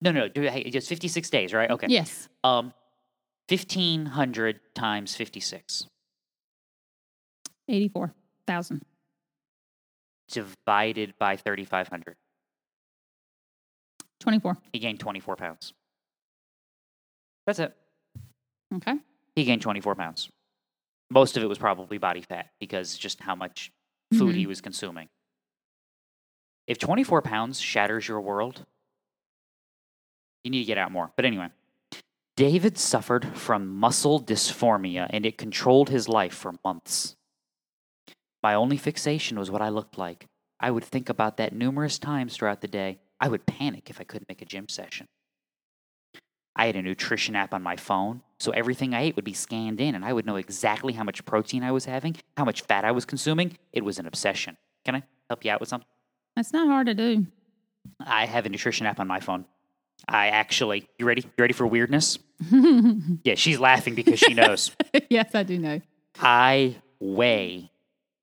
No, 0.00 0.10
no. 0.12 0.28
Do 0.28 0.42
it. 0.42 0.50
Hey, 0.52 0.60
it's 0.60 0.88
fifty-six 0.88 1.28
days, 1.30 1.52
right? 1.52 1.70
Okay. 1.70 1.86
Yes. 1.90 2.28
Um, 2.42 2.72
fifteen 3.48 4.06
hundred 4.06 4.60
times 4.74 5.14
fifty-six 5.14 5.86
Eighty-four 7.68 8.12
thousand. 8.46 8.82
Divided 10.28 11.14
by 11.18 11.36
thirty-five 11.36 11.88
hundred. 11.88 12.16
Twenty-four. 14.20 14.56
He 14.72 14.78
gained 14.78 15.00
twenty-four 15.00 15.36
pounds. 15.36 15.72
That's 17.46 17.58
it. 17.58 17.76
Okay. 18.74 18.94
He 19.36 19.44
gained 19.44 19.62
twenty-four 19.62 19.94
pounds. 19.94 20.30
Most 21.10 21.36
of 21.36 21.42
it 21.42 21.46
was 21.46 21.58
probably 21.58 21.98
body 21.98 22.22
fat 22.22 22.50
because 22.58 22.96
just 22.96 23.20
how 23.20 23.34
much 23.34 23.70
food 24.12 24.34
he 24.34 24.42
mm-hmm. 24.42 24.48
was 24.48 24.60
consuming. 24.60 25.08
If 26.66 26.78
24 26.78 27.22
pounds 27.22 27.60
shatters 27.60 28.08
your 28.08 28.20
world, 28.20 28.64
you 30.42 30.50
need 30.50 30.60
to 30.60 30.64
get 30.64 30.78
out 30.78 30.92
more. 30.92 31.12
But 31.14 31.24
anyway, 31.24 31.48
David 32.36 32.78
suffered 32.78 33.36
from 33.36 33.68
muscle 33.68 34.20
dysphoria 34.20 35.06
and 35.10 35.26
it 35.26 35.38
controlled 35.38 35.90
his 35.90 36.08
life 36.08 36.34
for 36.34 36.54
months. 36.64 37.16
My 38.44 38.52
only 38.52 38.76
fixation 38.76 39.38
was 39.38 39.50
what 39.50 39.62
I 39.62 39.70
looked 39.70 39.96
like. 39.96 40.26
I 40.60 40.70
would 40.70 40.84
think 40.84 41.08
about 41.08 41.38
that 41.38 41.54
numerous 41.54 41.98
times 41.98 42.36
throughout 42.36 42.60
the 42.60 42.68
day. 42.68 42.98
I 43.18 43.28
would 43.28 43.46
panic 43.46 43.88
if 43.88 43.98
I 43.98 44.04
couldn't 44.04 44.28
make 44.28 44.42
a 44.42 44.44
gym 44.44 44.68
session. 44.68 45.08
I 46.54 46.66
had 46.66 46.76
a 46.76 46.82
nutrition 46.82 47.36
app 47.36 47.54
on 47.54 47.62
my 47.62 47.76
phone, 47.76 48.20
so 48.38 48.50
everything 48.50 48.92
I 48.92 49.00
ate 49.00 49.16
would 49.16 49.24
be 49.24 49.32
scanned 49.32 49.80
in, 49.80 49.94
and 49.94 50.04
I 50.04 50.12
would 50.12 50.26
know 50.26 50.36
exactly 50.36 50.92
how 50.92 51.04
much 51.04 51.24
protein 51.24 51.62
I 51.62 51.72
was 51.72 51.86
having, 51.86 52.16
how 52.36 52.44
much 52.44 52.60
fat 52.60 52.84
I 52.84 52.90
was 52.90 53.06
consuming. 53.06 53.56
It 53.72 53.82
was 53.82 53.98
an 53.98 54.04
obsession. 54.04 54.58
Can 54.84 54.96
I 54.96 55.04
help 55.30 55.42
you 55.42 55.50
out 55.50 55.60
with 55.60 55.70
something? 55.70 55.88
That's 56.36 56.52
not 56.52 56.66
hard 56.66 56.86
to 56.88 56.94
do. 56.94 57.26
I 57.98 58.26
have 58.26 58.44
a 58.44 58.50
nutrition 58.50 58.84
app 58.84 59.00
on 59.00 59.08
my 59.08 59.20
phone. 59.20 59.46
I 60.06 60.28
actually, 60.28 60.86
you 60.98 61.06
ready? 61.06 61.22
You 61.22 61.30
ready 61.42 61.54
for 61.54 61.66
weirdness? 61.66 62.18
Yeah, 63.24 63.36
she's 63.36 63.58
laughing 63.58 63.94
because 63.94 64.18
she 64.18 64.34
knows. 64.34 64.70
yes, 65.08 65.34
I 65.34 65.44
do 65.44 65.58
know. 65.58 65.80
I 66.20 66.76
weigh 67.00 67.70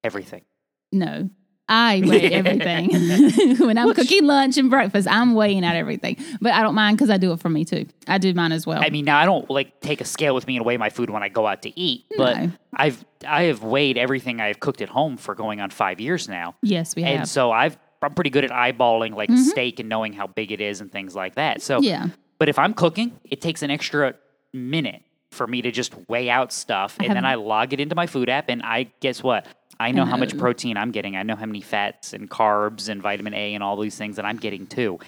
everything. 0.03 0.43
No. 0.91 1.29
I 1.71 2.03
weigh 2.05 2.29
everything. 2.31 2.89
when 3.65 3.77
I'm 3.77 3.93
cooking 3.93 4.25
lunch 4.25 4.57
and 4.57 4.69
breakfast, 4.69 5.07
I'm 5.09 5.35
weighing 5.35 5.63
out 5.63 5.75
everything. 5.75 6.17
But 6.41 6.51
I 6.51 6.63
don't 6.63 6.75
mind 6.75 6.97
because 6.97 7.09
I 7.09 7.15
do 7.15 7.31
it 7.31 7.39
for 7.39 7.49
me 7.49 7.63
too. 7.63 7.85
I 8.09 8.17
do 8.17 8.33
mine 8.33 8.51
as 8.51 8.67
well. 8.67 8.83
I 8.83 8.89
mean, 8.89 9.05
now 9.05 9.17
I 9.17 9.25
don't 9.25 9.49
like 9.49 9.79
take 9.79 10.01
a 10.01 10.05
scale 10.05 10.35
with 10.35 10.45
me 10.47 10.57
and 10.57 10.65
weigh 10.65 10.75
my 10.75 10.89
food 10.89 11.09
when 11.09 11.23
I 11.23 11.29
go 11.29 11.47
out 11.47 11.61
to 11.61 11.79
eat, 11.79 12.05
but 12.17 12.37
No. 12.37 12.51
I've 12.75 13.05
I 13.25 13.43
have 13.43 13.63
weighed 13.63 13.97
everything 13.97 14.41
I've 14.41 14.59
cooked 14.59 14.81
at 14.81 14.89
home 14.89 15.15
for 15.15 15.33
going 15.33 15.61
on 15.61 15.69
five 15.69 16.01
years 16.01 16.27
now. 16.27 16.55
yes, 16.61 16.93
we 16.95 17.03
have. 17.03 17.19
And 17.19 17.29
so 17.29 17.51
I've 17.51 17.77
I'm 18.01 18.13
pretty 18.15 18.31
good 18.31 18.43
at 18.43 18.51
eyeballing 18.51 19.15
like 19.15 19.29
mm-hmm. 19.29 19.41
steak 19.41 19.79
and 19.79 19.87
knowing 19.87 20.11
how 20.11 20.27
big 20.27 20.51
it 20.51 20.59
is 20.59 20.81
and 20.81 20.91
things 20.91 21.15
like 21.15 21.35
that. 21.35 21.61
So 21.61 21.79
Yeah. 21.79 22.09
But 22.37 22.49
if 22.49 22.59
I'm 22.59 22.73
cooking, 22.73 23.17
it 23.23 23.39
takes 23.39 23.61
an 23.61 23.71
extra 23.71 24.15
minute 24.51 25.03
for 25.29 25.47
me 25.47 25.61
to 25.61 25.71
just 25.71 25.93
weigh 26.09 26.29
out 26.29 26.51
stuff 26.51 26.97
and 26.99 27.15
then 27.15 27.23
I 27.23 27.35
log 27.35 27.71
it 27.71 27.79
into 27.79 27.95
my 27.95 28.07
food 28.07 28.27
app 28.29 28.49
and 28.49 28.61
I 28.61 28.91
guess 28.99 29.23
what? 29.23 29.45
I 29.81 29.91
know 29.91 30.05
how 30.05 30.17
much 30.17 30.37
protein 30.37 30.77
I'm 30.77 30.91
getting. 30.91 31.15
I 31.15 31.23
know 31.23 31.35
how 31.35 31.45
many 31.45 31.61
fats 31.61 32.13
and 32.13 32.29
carbs 32.29 32.89
and 32.89 33.01
vitamin 33.01 33.33
A 33.33 33.55
and 33.55 33.63
all 33.63 33.79
these 33.79 33.97
things 33.97 34.15
that 34.17 34.25
I'm 34.25 34.37
getting 34.37 34.67
too. 34.67 34.99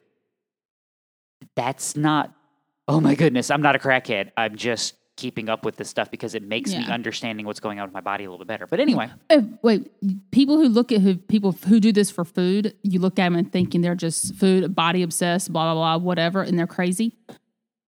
That's 1.55 1.95
not 1.95 2.33
oh 2.87 2.99
my 2.99 3.15
goodness, 3.15 3.49
I'm 3.49 3.61
not 3.61 3.75
a 3.75 3.79
crackhead. 3.79 4.31
I'm 4.35 4.55
just 4.55 4.95
keeping 5.15 5.47
up 5.47 5.63
with 5.63 5.75
this 5.75 5.89
stuff 5.89 6.09
because 6.09 6.33
it 6.33 6.43
makes 6.43 6.71
me 6.71 6.83
understanding 6.85 7.45
what's 7.45 7.59
going 7.59 7.79
on 7.79 7.87
with 7.87 7.93
my 7.93 8.01
body 8.01 8.23
a 8.23 8.29
little 8.29 8.43
bit 8.43 8.47
better. 8.47 8.67
But 8.67 8.79
anyway, 8.79 9.11
wait, 9.61 9.91
people 10.31 10.57
who 10.57 10.67
look 10.67 10.91
at 10.91 11.01
who 11.01 11.15
people 11.15 11.51
who 11.51 11.79
do 11.79 11.91
this 11.91 12.09
for 12.09 12.25
food, 12.25 12.75
you 12.81 12.99
look 12.99 13.19
at 13.19 13.25
them 13.25 13.35
and 13.35 13.51
thinking 13.51 13.81
they're 13.81 13.95
just 13.95 14.35
food 14.35 14.75
body 14.75 15.03
obsessed, 15.03 15.53
blah 15.53 15.73
blah 15.73 15.97
blah, 15.97 16.03
whatever, 16.03 16.41
and 16.41 16.57
they're 16.57 16.67
crazy. 16.67 17.15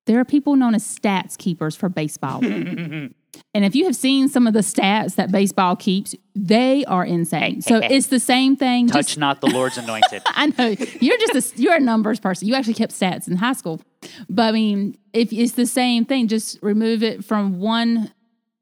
There 0.06 0.20
are 0.20 0.26
people 0.26 0.56
known 0.56 0.76
as 0.76 0.84
stats 0.84 1.36
keepers 1.36 1.76
for 1.76 1.90
baseball. 1.90 2.42
and 3.54 3.64
if 3.66 3.76
you 3.76 3.86
have 3.86 3.96
seen 3.96 4.28
some 4.30 4.48
of 4.48 4.54
the 4.54 4.60
stats 4.60 5.16
that 5.16 5.32
baseball 5.32 5.76
keeps, 5.76 6.16
they 6.36 6.84
are 6.86 7.06
insane. 7.06 7.62
So 7.62 7.78
it's 7.84 8.08
the 8.08 8.20
same 8.20 8.56
thing. 8.56 8.88
touch 8.88 9.08
just- 9.08 9.18
not 9.18 9.42
the 9.42 9.48
Lord's 9.48 9.78
anointed. 9.78 10.22
I 10.28 10.48
know 10.48 10.76
you're 11.00 11.18
just 11.18 11.54
a, 11.58 11.62
you're 11.62 11.76
a 11.76 11.80
numbers 11.80 12.20
person. 12.20 12.48
You 12.48 12.56
actually 12.56 12.74
kept 12.76 12.92
stats 12.94 13.28
in 13.28 13.38
high 13.38 13.54
school, 13.54 13.82
but 14.30 14.44
I 14.44 14.52
mean, 14.52 14.98
if 15.14 15.32
it's 15.32 15.54
the 15.54 15.66
same 15.66 16.06
thing, 16.06 16.28
just 16.28 16.60
remove 16.62 17.04
it 17.04 17.24
from 17.24 17.60
one 17.60 18.12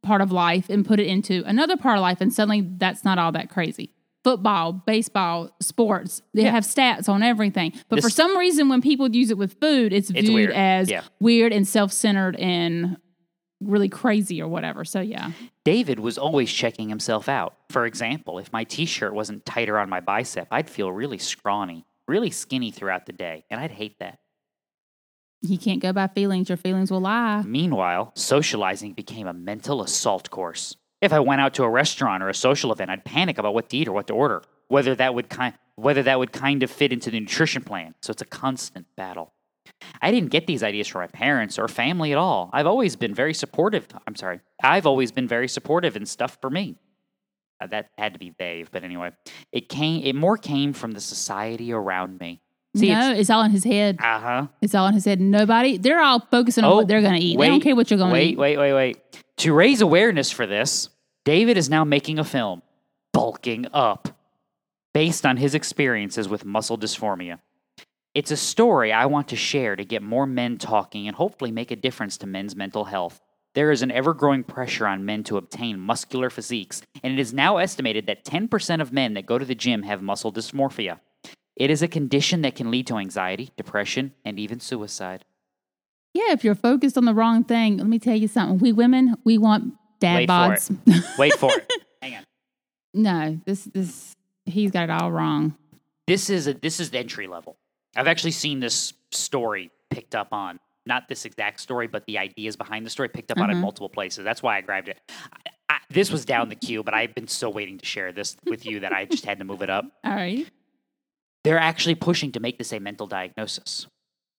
part 0.04 0.22
of 0.22 0.32
life 0.32 0.70
and 0.70 0.86
put 0.86 1.00
it 1.00 1.08
into 1.08 1.44
another 1.46 1.78
part 1.78 1.98
of 1.98 2.02
life, 2.02 2.20
and 2.22 2.32
suddenly 2.34 2.62
that's 2.78 3.04
not 3.04 3.18
all 3.18 3.32
that 3.32 3.50
crazy. 3.50 3.90
Football, 4.24 4.72
baseball, 4.72 5.50
sports, 5.62 6.22
they 6.34 6.44
Yeah. 6.44 6.52
have 6.52 6.64
stats 6.64 7.10
on 7.10 7.24
everything. 7.24 7.74
But 7.90 8.02
for 8.02 8.10
some 8.10 8.38
reason, 8.38 8.70
when 8.70 8.82
people 8.82 9.10
use 9.14 9.30
it 9.32 9.38
with 9.38 9.60
food, 9.60 9.92
it's 9.92 10.10
viewed 10.12 10.34
weird. 10.34 10.52
as 10.52 10.90
Yeah. 10.90 11.02
weird 11.20 11.52
and 11.52 11.68
self 11.68 11.92
centered 11.92 12.38
and 12.38 12.96
really 13.68 13.90
crazy 13.90 14.42
or 14.42 14.48
whatever. 14.48 14.86
So 14.86 15.02
yeah, 15.02 15.32
David 15.66 16.00
was 16.00 16.18
always 16.18 16.52
checking 16.52 16.90
himself 16.90 17.28
out. 17.30 17.56
For 17.70 17.86
example, 17.86 18.40
if 18.40 18.52
my 18.54 18.64
t 18.64 18.86
shirt 18.86 19.14
wasn't 19.14 19.46
tighter 19.46 19.78
on 19.78 19.90
my 19.90 20.00
bicep, 20.00 20.48
I'd 20.52 20.70
feel 20.70 20.92
really 20.92 21.18
scrawny, 21.18 21.86
really 22.08 22.32
skinny 22.32 22.72
throughout 22.72 23.06
the 23.06 23.14
day, 23.14 23.46
and 23.50 23.60
I'd 23.60 23.72
hate 23.72 24.00
that. 24.00 24.20
you 25.42 25.58
can't 25.58 25.82
go 25.82 25.92
by 25.92 26.08
feelings. 26.08 26.50
Your 26.50 26.58
feelings 26.58 26.90
will 26.90 27.02
lie. 27.02 27.42
Meanwhile, 27.42 28.14
socializing 28.16 28.94
became 28.94 29.28
a 29.28 29.34
mental 29.34 29.82
assault 29.82 30.30
course. 30.30 30.76
If 31.02 31.12
I 31.12 31.20
went 31.20 31.42
out 31.42 31.54
to 31.56 31.64
a 31.64 31.70
restaurant 31.70 32.24
or 32.24 32.30
a 32.30 32.34
social 32.34 32.72
event, 32.72 32.90
I'd 32.90 33.04
panic 33.04 33.38
about 33.38 33.54
what 33.54 33.68
to 33.70 33.78
eat 33.78 33.90
or 33.90 33.92
what 33.92 34.08
to 34.08 34.14
order, 34.14 34.42
whether 34.70 34.96
that 34.96 35.14
would 35.14 35.30
kind 35.30 35.54
whether 35.76 36.04
that 36.04 36.20
would 36.20 36.32
kind 36.32 36.64
of 36.64 36.70
fit 36.70 36.94
into 36.94 37.10
the 37.10 37.20
nutrition 37.20 37.64
plan. 37.64 37.96
So 38.02 38.12
it's 38.12 38.22
a 38.22 38.26
constant 38.26 38.86
battle. 38.96 39.34
I 40.02 40.12
didn't 40.12 40.30
get 40.30 40.48
these 40.48 40.64
ideas 40.64 40.88
from 40.88 41.02
my 41.02 41.08
parents 41.08 41.58
or 41.60 41.68
family 41.68 42.12
at 42.12 42.18
all. 42.18 42.50
I've 42.54 42.68
always 42.68 42.96
been 42.96 43.14
very 43.14 43.34
supportive. 43.34 43.88
I'm 44.08 44.16
sorry. 44.16 44.40
I've 44.62 44.86
always 44.86 45.12
been 45.12 45.28
very 45.28 45.48
supportive 45.48 45.96
and 45.96 46.08
stuff 46.08 46.38
for 46.42 46.50
me. 46.50 46.76
Uh, 47.62 47.68
that 47.68 47.90
had 47.98 48.14
to 48.14 48.20
be 48.20 48.32
Dave, 48.32 48.70
but 48.72 48.84
anyway, 48.84 49.12
it 49.52 49.70
came. 49.70 50.04
It 50.04 50.16
more 50.16 50.38
came 50.38 50.74
from 50.74 50.92
the 50.92 51.00
society 51.00 51.72
around 51.72 52.20
me. 52.20 52.42
See, 52.76 52.90
no, 52.90 53.14
it's, 53.14 53.30
all 53.30 53.44
in 53.44 53.52
his 53.52 53.64
head. 53.64 53.98
Uh 54.02 54.20
huh. 54.20 54.48
It's 54.60 54.74
all 54.74 54.88
in 54.88 54.96
his 54.96 55.06
head. 55.06 55.22
Nobody, 55.22 55.78
they're 55.78 56.02
all 56.02 56.20
focusing 56.32 56.64
on 56.64 56.76
what 56.76 56.88
they're 56.88 57.02
going 57.02 57.14
to 57.20 57.24
eat. 57.24 57.38
they 57.38 57.48
don't 57.48 57.62
care 57.62 57.76
what 57.76 57.92
you're 57.92 58.00
going 58.00 58.10
to 58.10 58.16
Oh, 58.16 58.20
wait, 58.20 58.30
eat. 58.32 58.38
Wait, 58.38 58.58
wait, 58.58 58.74
wait. 58.74 58.98
To 59.38 59.54
raise 59.54 59.82
awareness 59.82 60.32
for 60.32 60.48
this, 60.48 60.90
David 61.24 61.56
is 61.56 61.70
now 61.70 61.84
making 61.84 62.18
a 62.18 62.24
film, 62.24 62.64
Bulking 63.14 63.68
Up, 63.74 64.10
based 64.92 65.24
on 65.24 65.38
his 65.38 65.54
experiences 65.54 66.28
with 66.28 66.46
muscle 66.46 66.78
dysphoria. 66.78 67.40
It's 68.16 68.30
a 68.30 68.38
story 68.38 68.94
I 68.94 69.08
want 69.08 69.30
to 69.30 69.36
share 69.36 69.76
to 69.76 69.84
get 69.84 70.04
more 70.04 70.28
men 70.28 70.60
talking 70.60 71.08
and 71.08 71.16
hopefully 71.16 71.52
make 71.52 71.72
a 71.72 71.76
difference 71.76 72.16
to 72.18 72.28
men's 72.28 72.56
mental 72.56 72.86
health. 72.86 73.20
There 73.56 73.72
is 73.72 73.82
an 73.82 73.90
ever 73.90 74.14
growing 74.14 74.44
pressure 74.44 74.86
on 74.86 75.04
men 75.04 75.24
to 75.26 75.38
obtain 75.38 75.80
muscular 75.80 76.30
physiques, 76.30 76.84
and 77.02 77.12
it 77.12 77.20
is 77.20 77.34
now 77.34 77.58
estimated 77.58 78.06
that 78.06 78.24
10% 78.24 78.82
of 78.82 78.94
men 78.94 79.16
that 79.16 79.26
go 79.26 79.40
to 79.40 79.46
the 79.46 79.56
gym 79.56 79.82
have 79.84 80.04
muscle 80.04 80.32
dysmorphia. 80.32 81.00
It 81.56 81.72
is 81.72 81.82
a 81.82 81.88
condition 81.88 82.44
that 82.44 82.56
can 82.56 82.70
lead 82.70 82.86
to 82.88 82.98
anxiety, 82.98 83.52
depression, 83.58 84.14
and 84.24 84.40
even 84.40 84.60
suicide. 84.60 85.26
Yeah, 86.14 86.34
if 86.34 86.44
you're 86.44 86.54
focused 86.54 86.98
on 87.00 87.06
the 87.06 87.14
wrong 87.16 87.44
thing, 87.44 87.78
let 87.78 87.88
me 87.88 87.98
tell 87.98 88.16
you 88.16 88.28
something. 88.28 88.60
We 88.60 88.72
women, 88.72 89.16
we 89.24 89.40
want 89.40 89.74
dad 90.00 90.18
Wait 90.18 90.28
for 90.28 90.34
bods. 90.34 91.18
Wait 91.18 91.34
for 91.34 91.52
it. 91.52 91.74
Hang 92.02 92.16
on. 92.18 92.24
no, 92.94 93.40
this 93.46 93.64
this 93.66 94.16
he's 94.46 94.70
got 94.70 94.84
it 94.84 94.90
all 94.92 95.12
wrong. 95.12 95.56
this 96.06 96.30
is 96.30 96.46
a 96.48 96.54
this 96.54 96.80
is 96.80 96.92
the 96.92 97.00
entry 97.00 97.26
level. 97.26 97.58
I've 97.96 98.08
actually 98.08 98.32
seen 98.32 98.60
this 98.60 98.94
story 99.12 99.72
picked 99.90 100.16
up 100.16 100.30
on 100.32 100.60
not 100.86 101.08
this 101.08 101.24
exact 101.26 101.62
story, 101.62 101.88
but 101.88 102.06
the 102.08 102.18
ideas 102.18 102.56
behind 102.58 102.86
the 102.86 102.90
story 102.90 103.08
picked 103.08 103.32
up 103.32 103.38
on 103.40 103.50
in 103.50 103.58
Mhm. 103.58 103.62
multiple 103.62 103.88
places. 103.90 104.26
That's 104.26 104.44
why 104.44 104.58
I 104.58 104.62
grabbed 104.62 104.90
it. 104.90 105.00
I, 105.10 105.50
I, 105.70 105.78
this 105.90 106.12
was 106.12 106.26
down 106.26 106.50
the 106.50 106.56
queue, 106.56 106.84
but 106.84 106.94
I've 106.94 107.16
been 107.16 107.28
so 107.28 107.50
waiting 107.50 107.78
to 107.78 107.86
share 107.86 108.12
this 108.12 108.36
with 108.46 108.66
you 108.66 108.82
that 108.82 108.92
I 108.92 109.06
just 109.06 109.26
had 109.26 109.40
to 109.40 109.46
move 109.46 109.62
it 109.62 109.70
up. 109.70 109.86
All 110.04 110.12
right. 110.14 110.46
They're 111.46 111.60
actually 111.60 111.96
pushing 111.96 112.32
to 112.34 112.40
make 112.42 112.58
this 112.58 112.74
a 112.74 112.80
mental 112.80 113.08
diagnosis 113.08 113.88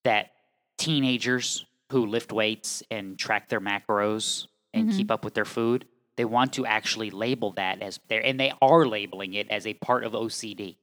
that 0.04 0.32
teenagers 0.76 1.64
who 1.90 2.04
lift 2.06 2.32
weights 2.32 2.82
and 2.90 3.18
track 3.18 3.48
their 3.48 3.60
macros 3.60 4.46
and 4.74 4.90
Mhm. 4.90 4.96
keep 4.96 5.10
up 5.10 5.24
with 5.24 5.34
their 5.34 5.44
food, 5.44 5.86
they 6.16 6.24
want 6.26 6.52
to 6.54 6.66
actually 6.66 7.10
label 7.10 7.52
that 7.52 7.80
as 7.80 7.98
their, 8.08 8.24
and 8.24 8.38
they 8.38 8.52
are 8.60 8.86
labeling 8.86 9.34
it 9.34 9.48
as 9.50 9.66
a 9.66 9.74
part 9.74 10.04
of 10.04 10.14
OCD 10.14 10.76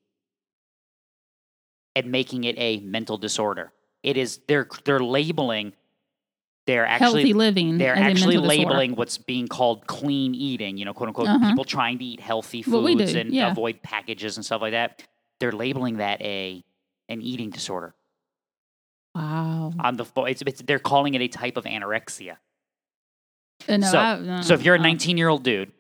and 1.95 2.12
making 2.12 2.43
it 2.43 2.56
a 2.58 2.80
mental 2.80 3.17
disorder. 3.17 3.71
It 4.04 4.17
is 4.17 4.39
they're 4.47 4.67
they're 4.86 4.99
labeling 4.99 5.73
they're 6.67 6.86
actually 6.86 7.21
Healthy 7.23 7.34
living. 7.34 7.77
they're 7.80 7.95
actually 7.95 8.36
mental 8.38 8.49
disorder. 8.49 8.69
labeling 8.69 8.95
what's 8.95 9.17
being 9.17 9.47
called 9.47 9.88
clean 9.88 10.36
eating, 10.36 10.77
you 10.77 10.86
know, 10.86 10.93
quote 10.93 11.08
unquote, 11.08 11.27
Uh-huh. 11.27 11.49
people 11.49 11.63
trying 11.65 11.97
to 11.97 12.06
eat 12.06 12.19
healthy 12.19 12.62
foods 12.62 13.13
do, 13.13 13.19
and 13.19 13.34
yeah. 13.34 13.51
avoid 13.51 13.82
packages 13.82 14.38
and 14.38 14.45
stuff 14.45 14.62
like 14.62 14.71
that. 14.73 15.04
They're 15.39 15.51
labeling 15.51 15.97
that 15.97 16.21
a 16.21 16.63
an 17.10 17.21
eating 17.21 17.49
disorder. 17.49 17.95
Wow. 19.15 19.73
On 19.80 19.97
the 19.97 20.06
it's, 20.27 20.41
it's 20.45 20.62
they're 20.62 20.80
calling 20.80 21.15
it 21.15 21.21
a 21.21 21.27
type 21.27 21.58
of 21.58 21.65
anorexia. 21.65 22.38
Uh, 23.67 23.77
no, 23.77 23.88
so, 23.88 23.97
I- 23.99 24.19
no, 24.19 24.41
so 24.41 24.54
if 24.54 24.63
you're 24.63 24.75
a 24.75 24.80
uh, 24.80 24.84
19 24.84 25.17
year 25.17 25.27
old 25.30 25.43
dude 25.43 25.71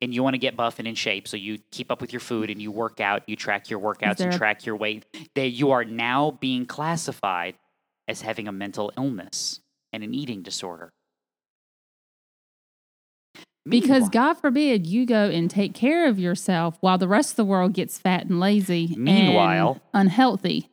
and 0.00 0.14
you 0.14 0.22
want 0.22 0.34
to 0.34 0.38
get 0.38 0.56
buff 0.56 0.78
and 0.78 0.88
in 0.88 0.94
shape, 0.94 1.26
so 1.28 1.36
you 1.36 1.58
keep 1.70 1.90
up 1.90 2.00
with 2.00 2.12
your 2.12 2.20
food 2.20 2.50
and 2.50 2.60
you 2.60 2.70
work 2.70 3.00
out, 3.00 3.22
you 3.26 3.36
track 3.36 3.70
your 3.70 3.80
workouts 3.80 4.20
and 4.20 4.32
track 4.32 4.66
your 4.66 4.76
weight, 4.76 5.06
that 5.34 5.48
you 5.48 5.70
are 5.70 5.84
now 5.84 6.32
being 6.40 6.66
classified 6.66 7.54
as 8.08 8.20
having 8.20 8.46
a 8.48 8.52
mental 8.52 8.92
illness 8.98 9.60
and 9.92 10.02
an 10.04 10.12
eating 10.12 10.42
disorder. 10.42 10.92
Because 13.66 13.88
Meanwhile- 13.88 14.10
God 14.10 14.34
forbid 14.34 14.86
you 14.86 15.06
go 15.06 15.30
and 15.30 15.50
take 15.50 15.72
care 15.74 16.06
of 16.06 16.18
yourself 16.18 16.76
while 16.80 16.98
the 16.98 17.08
rest 17.08 17.30
of 17.30 17.36
the 17.36 17.44
world 17.46 17.72
gets 17.72 17.98
fat 17.98 18.26
and 18.26 18.38
lazy. 18.38 18.90
and 18.92 18.98
Meanwhile- 19.04 19.80
unhealthy. 19.94 20.68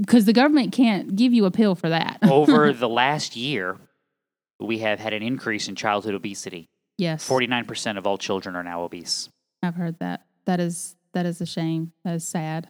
Because 0.00 0.24
the 0.24 0.32
government 0.32 0.72
can't 0.72 1.14
give 1.14 1.32
you 1.32 1.44
a 1.44 1.52
pill 1.52 1.76
for 1.76 1.88
that. 1.88 2.18
over 2.22 2.72
the 2.72 2.88
last 2.88 3.36
year, 3.36 3.76
we 4.58 4.78
have 4.78 4.98
had 4.98 5.12
an 5.12 5.22
increase 5.22 5.68
in 5.68 5.76
childhood 5.76 6.14
obesity. 6.14 6.68
Yes. 6.98 7.28
49% 7.28 7.96
of 7.98 8.06
all 8.06 8.18
children 8.18 8.56
are 8.56 8.62
now 8.62 8.82
obese. 8.82 9.28
I've 9.62 9.74
heard 9.76 9.98
that. 10.00 10.24
That 10.44 10.60
is 10.60 10.96
that 11.14 11.26
is 11.26 11.40
a 11.40 11.46
shame. 11.46 11.92
That 12.04 12.14
is 12.14 12.26
sad. 12.26 12.68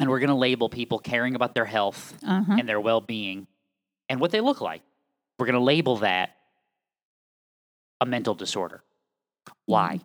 And 0.00 0.10
we're 0.10 0.18
going 0.20 0.28
to 0.28 0.34
label 0.34 0.68
people 0.68 0.98
caring 0.98 1.34
about 1.34 1.54
their 1.54 1.64
health 1.64 2.16
Uh 2.26 2.42
huh. 2.42 2.56
and 2.58 2.68
their 2.68 2.80
well 2.80 3.00
being 3.00 3.46
and 4.08 4.20
what 4.20 4.30
they 4.30 4.40
look 4.40 4.60
like. 4.60 4.82
We're 5.38 5.46
going 5.46 5.54
to 5.54 5.60
label 5.64 5.96
that 5.98 6.30
a 8.00 8.06
mental 8.06 8.34
disorder. 8.34 8.82
Why? 9.66 10.00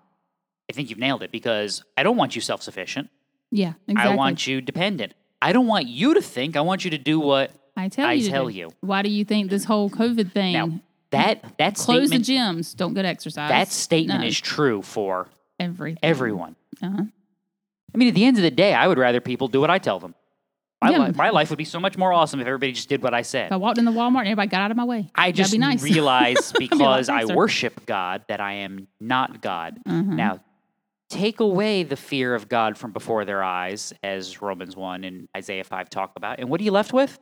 I 0.70 0.74
think 0.74 0.90
you've 0.90 1.00
nailed 1.00 1.24
it 1.24 1.32
because 1.32 1.84
I 1.98 2.04
don't 2.04 2.18
want 2.18 2.36
you 2.36 2.42
self 2.42 2.62
sufficient. 2.64 3.10
Yeah, 3.52 3.74
exactly. 3.88 4.14
I 4.14 4.16
want 4.16 4.48
you 4.48 4.62
dependent. 4.62 5.14
I 5.42 5.52
don't 5.54 5.68
want 5.68 5.88
you 5.88 6.14
to 6.16 6.22
think. 6.22 6.56
I 6.56 6.62
want 6.62 6.86
you 6.86 6.92
to 6.92 6.98
do 6.98 7.20
what 7.20 7.52
I 7.76 7.90
tell 7.90 8.08
I 8.08 8.14
you. 8.14 8.24
to 8.26 8.30
tell 8.30 8.48
do. 8.48 8.54
you. 8.54 8.70
Why 8.82 9.02
do 9.02 9.10
you 9.10 9.26
think 9.26 9.50
this 9.50 9.66
whole 9.66 9.90
COVID 9.90 10.32
thing? 10.32 10.54
Now, 10.54 10.80
that 11.14 11.58
that 11.58 11.76
close 11.76 12.10
the 12.10 12.18
gyms. 12.20 12.76
Don't 12.76 12.94
get 12.94 13.06
exercise. 13.06 13.50
that 13.50 13.70
statement 13.70 14.22
No. 14.22 14.28
is 14.28 14.40
true 14.40 14.82
for 14.82 15.30
everything. 15.60 16.00
everyone. 16.04 16.56
Uh-huh. 16.82 17.04
I 17.94 17.98
mean, 17.98 18.08
at 18.10 18.16
the 18.16 18.26
end 18.26 18.38
of 18.38 18.44
the 18.44 18.52
day, 18.52 18.74
I 18.74 18.88
would 18.88 18.98
rather 18.98 19.22
people 19.22 19.48
do 19.48 19.62
what 19.62 19.70
I 19.70 19.78
tell 19.78 20.00
them. 20.00 20.16
My, 20.82 20.90
Yeah. 20.92 20.98
li- 21.08 21.12
my 21.16 21.30
life 21.30 21.50
would 21.50 21.58
be 21.58 21.64
so 21.66 21.80
much 21.80 21.98
more 21.98 22.12
awesome 22.12 22.42
if 22.42 22.48
everybody 22.48 22.74
just 22.74 22.90
did 22.90 23.02
what 23.02 23.14
I 23.14 23.22
said. 23.22 23.46
If 23.46 23.52
I 23.54 23.56
walked 23.56 23.78
in 23.78 23.86
the 23.86 23.92
Walmart 23.92 24.20
and 24.22 24.28
everybody 24.28 24.48
got 24.50 24.62
out 24.62 24.72
of 24.72 24.76
my 24.78 24.84
way, 24.84 25.10
I 25.16 25.32
just 25.32 25.52
be 25.54 25.58
nice. 25.58 25.82
realize 25.94 26.52
Be 26.52 26.66
a 26.66 26.76
lot 26.76 26.98
because 26.98 27.10
I 27.10 27.26
worship 27.26 27.86
God 27.86 28.24
that 28.28 28.42
I 28.42 28.54
am 28.54 28.88
not 29.00 29.42
God. 29.42 29.80
Mhm. 29.88 30.16
Now, 30.16 30.40
take 31.10 31.40
away 31.40 31.84
the 31.84 31.96
fear 31.96 32.34
of 32.36 32.50
God 32.50 32.78
from 32.78 32.92
before 32.92 33.24
their 33.24 33.44
eyes, 33.44 33.94
as 34.04 34.42
Romans 34.42 34.76
1 34.76 35.04
and 35.06 35.30
Isaiah 35.38 35.64
5 35.64 35.90
talk 35.90 36.14
about. 36.18 36.40
And 36.40 36.50
what 36.50 36.60
are 36.60 36.64
you 36.64 36.72
left 36.72 36.92
with? 36.92 37.18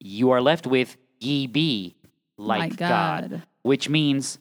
You 0.00 0.30
are 0.32 0.40
left 0.42 0.66
with 0.66 0.96
ye 1.20 1.46
be 1.46 1.94
like, 2.42 2.76
God. 2.76 3.30
God. 3.30 3.42
which 3.62 3.88
means 3.88 4.38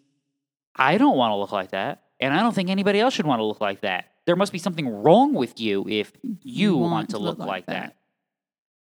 I 0.76 0.98
don't 0.98 1.18
want 1.18 1.32
to 1.32 1.36
look 1.36 1.52
like 1.52 1.72
that. 1.72 2.04
And 2.20 2.34
I 2.34 2.42
don't 2.42 2.54
think 2.54 2.70
anybody 2.70 3.00
else 3.00 3.14
should 3.14 3.26
want 3.26 3.40
to 3.40 3.44
look 3.44 3.62
like 3.62 3.82
that. 3.82 4.06
There 4.26 4.36
must 4.36 4.52
be 4.52 4.60
something 4.60 4.88
wrong 5.02 5.34
with 5.34 5.60
you 5.60 5.86
if 5.90 6.12
you, 6.44 6.78
want, 6.78 7.10
to 7.10 7.18
look, 7.18 7.40
like, 7.40 7.66
that. 7.66 7.96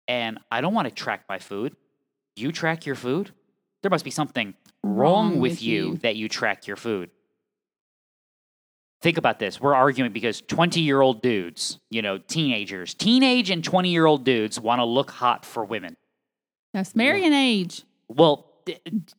And 0.08 0.40
I 0.52 0.60
don't 0.60 0.74
want 0.74 0.90
to 0.90 0.94
track 0.94 1.24
my 1.30 1.40
food. 1.40 1.76
You 2.36 2.52
track 2.52 2.86
your 2.86 2.96
food? 2.96 3.32
There 3.82 3.90
must 3.90 4.04
be 4.04 4.12
something 4.12 4.54
wrong, 4.84 4.96
Wrong 4.96 5.40
with, 5.40 5.54
with 5.54 5.64
you 5.64 5.92
you. 5.92 5.98
that 6.00 6.18
you 6.18 6.28
track 6.28 6.68
your 6.68 6.76
food. 6.76 7.10
Think 9.02 9.18
about 9.18 9.40
this. 9.40 9.60
We're 9.60 9.74
arguing 9.74 10.12
because 10.12 10.42
20 10.42 10.82
year 10.82 11.02
old 11.02 11.22
dudes, 11.22 11.80
you 11.90 12.02
know, 12.02 12.20
teenagers, 12.20 12.94
teenage 12.94 13.50
and 13.50 13.64
20 13.64 13.90
year 13.90 14.06
old 14.06 14.24
dudes 14.24 14.60
want 14.60 14.80
to 14.80 14.86
look 14.86 15.10
hot 15.10 15.46
for 15.46 15.66
women. 15.66 15.98
That's 16.74 16.96
Marion 16.96 17.34
age. 17.34 17.84
Well, 18.08 18.51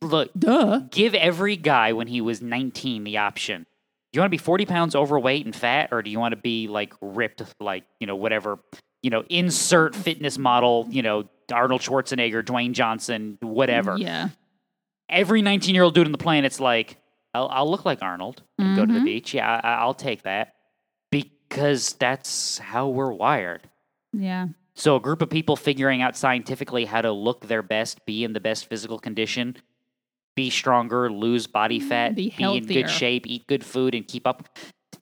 look, 0.01 0.31
Duh. 0.37 0.81
give 0.91 1.13
every 1.15 1.55
guy 1.55 1.93
when 1.93 2.07
he 2.07 2.21
was 2.21 2.41
19 2.41 3.03
the 3.03 3.17
option. 3.17 3.65
Do 4.11 4.17
you 4.17 4.21
want 4.21 4.27
to 4.29 4.37
be 4.37 4.37
40 4.37 4.65
pounds 4.65 4.95
overweight 4.95 5.45
and 5.45 5.55
fat, 5.55 5.89
or 5.91 6.01
do 6.01 6.09
you 6.11 6.19
want 6.19 6.33
to 6.33 6.41
be 6.41 6.67
like 6.67 6.93
ripped, 7.01 7.41
like, 7.59 7.83
you 7.99 8.05
know, 8.07 8.15
whatever, 8.15 8.59
you 9.01 9.09
know, 9.09 9.23
insert 9.29 9.95
fitness 9.95 10.37
model, 10.37 10.87
you 10.89 11.01
know, 11.01 11.27
Arnold 11.51 11.81
Schwarzenegger, 11.81 12.43
Dwayne 12.43 12.73
Johnson, 12.73 13.37
whatever. 13.41 13.97
Yeah. 13.97 14.29
Every 15.09 15.41
19 15.41 15.73
year 15.75 15.83
old 15.83 15.93
dude 15.95 16.05
on 16.05 16.11
the 16.11 16.17
planet's 16.17 16.59
like, 16.59 16.97
I'll, 17.33 17.47
I'll 17.49 17.69
look 17.71 17.85
like 17.85 18.01
Arnold 18.03 18.43
and 18.59 18.75
go 18.75 18.85
to 18.85 18.93
the 18.93 18.99
Mhm. 18.99 19.05
beach. 19.05 19.33
Yeah, 19.33 19.59
I, 19.63 19.73
I'll 19.75 19.93
take 19.95 20.21
that 20.23 20.53
because 21.11 21.93
that's 21.93 22.59
how 22.59 22.89
we're 22.89 23.11
wired. 23.11 23.61
Yeah. 24.13 24.47
So, 24.75 24.95
a 24.95 24.99
group 24.99 25.21
of 25.21 25.29
people 25.29 25.55
figuring 25.55 26.01
out 26.01 26.17
scientifically 26.17 26.85
how 26.85 27.01
to 27.01 27.11
look 27.11 27.47
their 27.47 27.61
best, 27.61 28.05
be 28.05 28.23
in 28.23 28.33
the 28.33 28.39
best 28.39 28.65
physical 28.65 28.97
condition, 28.97 29.57
be 30.35 30.49
stronger, 30.49 31.11
lose 31.11 31.45
body 31.45 31.79
mm, 31.79 31.87
fat, 31.87 32.15
Be 32.15 32.33
in 32.39 32.65
good 32.65 32.89
shape, 32.89 33.27
eat 33.27 33.45
good 33.47 33.63
food, 33.63 33.93
and 33.93 34.07
keep 34.07 34.25
up. 34.25 34.49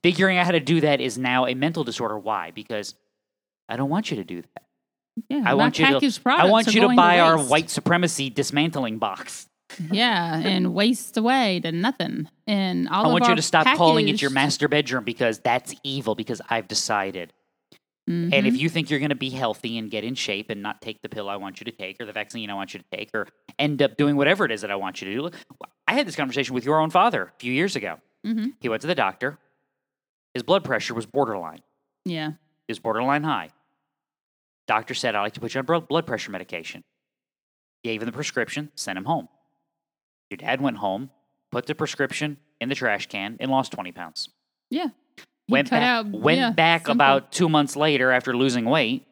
Figuring 0.03 0.37
out 0.37 0.45
how 0.45 0.51
to 0.51 0.59
do 0.59 0.81
that 0.81 0.99
is 0.99 1.17
now 1.17 1.45
a 1.45 1.53
mental 1.53 1.83
disorder. 1.83 2.17
Why? 2.17 2.51
Because 2.51 2.95
I 3.69 3.77
don't 3.77 3.89
want 3.89 4.11
you 4.11 4.17
to 4.17 4.23
do 4.23 4.41
that. 4.41 4.63
Yeah. 5.29 5.43
I 5.45 5.53
want 5.53 5.79
you 5.79 5.85
to. 5.85 6.21
I 6.25 6.45
want 6.45 6.73
you 6.73 6.81
to 6.81 6.95
buy 6.95 7.19
our 7.19 7.37
white 7.37 7.69
supremacy 7.69 8.29
dismantling 8.29 8.97
box. 8.97 9.47
Yeah, 9.89 10.37
and 10.37 10.73
waste 10.73 11.15
away 11.15 11.61
to 11.61 11.71
nothing. 11.71 12.27
And 12.47 12.89
all 12.89 13.05
I 13.05 13.07
want 13.07 13.27
you 13.27 13.35
to 13.35 13.41
stop 13.41 13.77
calling 13.77 14.09
it 14.09 14.21
your 14.21 14.31
master 14.31 14.67
bedroom 14.67 15.05
because 15.05 15.39
that's 15.39 15.73
evil. 15.83 16.15
Because 16.15 16.41
I've 16.49 16.67
decided. 16.67 17.31
And 18.11 18.33
Mhm. 18.33 18.45
if 18.47 18.57
you 18.57 18.67
think 18.69 18.89
you're 18.89 18.99
going 18.99 19.09
to 19.09 19.15
be 19.15 19.29
healthy 19.29 19.77
and 19.77 19.89
get 19.89 20.03
in 20.03 20.15
shape 20.15 20.49
and 20.49 20.61
not 20.61 20.81
take 20.81 21.01
the 21.01 21.09
pill 21.09 21.29
I 21.29 21.35
want 21.37 21.59
you 21.61 21.65
to 21.65 21.71
take 21.71 21.99
or 22.01 22.05
the 22.05 22.11
vaccine 22.13 22.49
I 22.49 22.53
want 22.53 22.73
you 22.73 22.79
to 22.79 22.85
take 22.97 23.09
or 23.13 23.27
end 23.59 23.81
up 23.81 23.95
doing 23.97 24.15
whatever 24.15 24.43
it 24.45 24.51
is 24.51 24.61
that 24.61 24.71
I 24.71 24.75
want 24.75 25.01
you 25.01 25.07
to 25.23 25.29
do. 25.31 25.37
I 25.87 25.93
had 25.93 26.07
this 26.07 26.15
conversation 26.15 26.53
with 26.53 26.65
your 26.65 26.79
own 26.79 26.89
father 26.89 27.23
a 27.35 27.39
few 27.39 27.51
years 27.53 27.75
ago. 27.75 27.99
Mhm. 28.25 28.53
He 28.59 28.69
went 28.69 28.81
to 28.81 28.87
the 28.87 28.95
doctor. 28.95 29.37
His 30.33 30.43
blood 30.43 30.63
pressure 30.63 30.93
was 30.93 31.05
borderline. 31.05 31.61
yeah, 32.05 32.29
It 32.67 32.71
was 32.71 32.79
borderline 32.79 33.23
high. 33.23 33.49
Doctor 34.67 34.93
said, 34.93 35.15
I'd 35.15 35.21
like 35.21 35.33
to 35.33 35.39
put 35.39 35.53
you 35.53 35.59
on 35.61 35.85
blood 35.85 36.07
pressure 36.07 36.31
medication. 36.31 36.83
Gave 37.83 38.01
him 38.01 38.05
the 38.05 38.11
prescription, 38.11 38.71
sent 38.75 38.97
him 38.97 39.05
home. 39.05 39.27
Your 40.29 40.37
dad 40.37 40.61
went 40.61 40.77
home, 40.77 41.11
put 41.51 41.65
the 41.65 41.75
prescription 41.75 42.37
in 42.59 42.69
the 42.69 42.75
trash 42.75 43.07
can, 43.07 43.37
and 43.39 43.51
lost 43.51 43.71
20 43.71 43.91
pounds 43.91 44.29
yeah. 44.69 44.87
Went 45.51 45.69
back, 45.69 45.83
out- 45.83 46.11
went 46.11 46.39
yeah, 46.39 46.51
back 46.51 46.81
simple. 46.81 46.93
about 46.93 47.31
two 47.31 47.49
months 47.49 47.75
later 47.75 48.11
after 48.11 48.35
losing 48.35 48.65
weight 48.65 49.05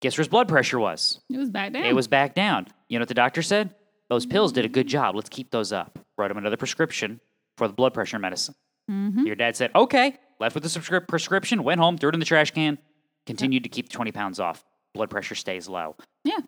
Guess 0.00 0.16
where 0.16 0.22
his 0.22 0.28
blood 0.28 0.48
pressure 0.48 0.78
was? 0.78 1.20
It 1.30 1.36
was 1.36 1.50
back 1.50 1.72
down. 1.72 1.84
It 1.84 1.94
was 1.94 2.08
back 2.08 2.34
down. 2.34 2.68
You 2.88 2.98
know 2.98 3.02
what 3.02 3.08
the 3.08 3.14
doctor 3.14 3.42
said? 3.42 3.74
Those 4.08 4.26
pills 4.26 4.52
did 4.52 4.64
a 4.64 4.68
good 4.68 4.86
job. 4.86 5.14
Let's 5.14 5.28
keep 5.28 5.50
those 5.50 5.72
up. 5.72 5.98
Wrote 6.16 6.30
him 6.30 6.38
another 6.38 6.56
prescription 6.56 7.20
for 7.56 7.68
the 7.68 7.74
blood 7.74 7.94
pressure 7.94 8.18
medicine. 8.18 8.54
Mm-hmm. 8.90 9.26
Your 9.26 9.36
dad 9.36 9.56
said, 9.56 9.70
okay. 9.74 10.16
Left 10.40 10.54
with 10.54 10.64
the 10.64 10.70
subscri- 10.70 11.06
prescription, 11.06 11.62
went 11.62 11.80
home, 11.80 11.98
threw 11.98 12.08
it 12.08 12.14
in 12.14 12.20
the 12.20 12.26
trash 12.26 12.50
can, 12.50 12.78
continued 13.26 13.62
to 13.64 13.68
keep 13.68 13.90
the 13.90 13.92
20 13.92 14.10
pounds 14.10 14.40
off. 14.40 14.64
Blood 14.94 15.10
pressure 15.10 15.34
stays 15.34 15.68
low. 15.68 15.96
Yeah. 16.24 16.38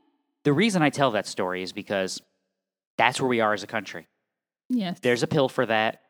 The 0.44 0.52
reason 0.52 0.82
I 0.82 0.88
tell 0.90 1.10
that 1.12 1.26
story 1.26 1.62
is 1.62 1.72
because 1.72 2.20
that's 2.96 3.20
where 3.20 3.28
we 3.28 3.40
are 3.40 3.52
as 3.52 3.62
a 3.62 3.66
country. 3.66 4.08
Yes. 4.70 4.98
There's 5.02 5.22
a 5.22 5.26
pill 5.26 5.48
for 5.50 5.66
that. 5.66 6.00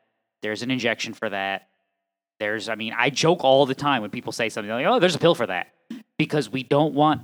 There's 0.43 0.63
an 0.63 0.71
injection 0.71 1.13
for 1.13 1.29
that. 1.29 1.69
There's, 2.43 2.69
I 2.69 2.75
mean, 2.75 2.93
I 2.99 3.09
joke 3.11 3.45
all 3.45 3.67
the 3.67 3.75
time 3.75 4.03
when 4.03 4.11
people 4.11 4.33
say 4.33 4.49
something 4.49 4.69
like, 4.73 4.85
oh, 4.87 4.99
there's 4.99 5.15
a 5.15 5.19
pill 5.21 5.37
for 5.37 5.47
that. 5.47 5.69
Because 6.19 6.51
we 6.51 6.65
don't 6.65 6.93
want 6.93 7.23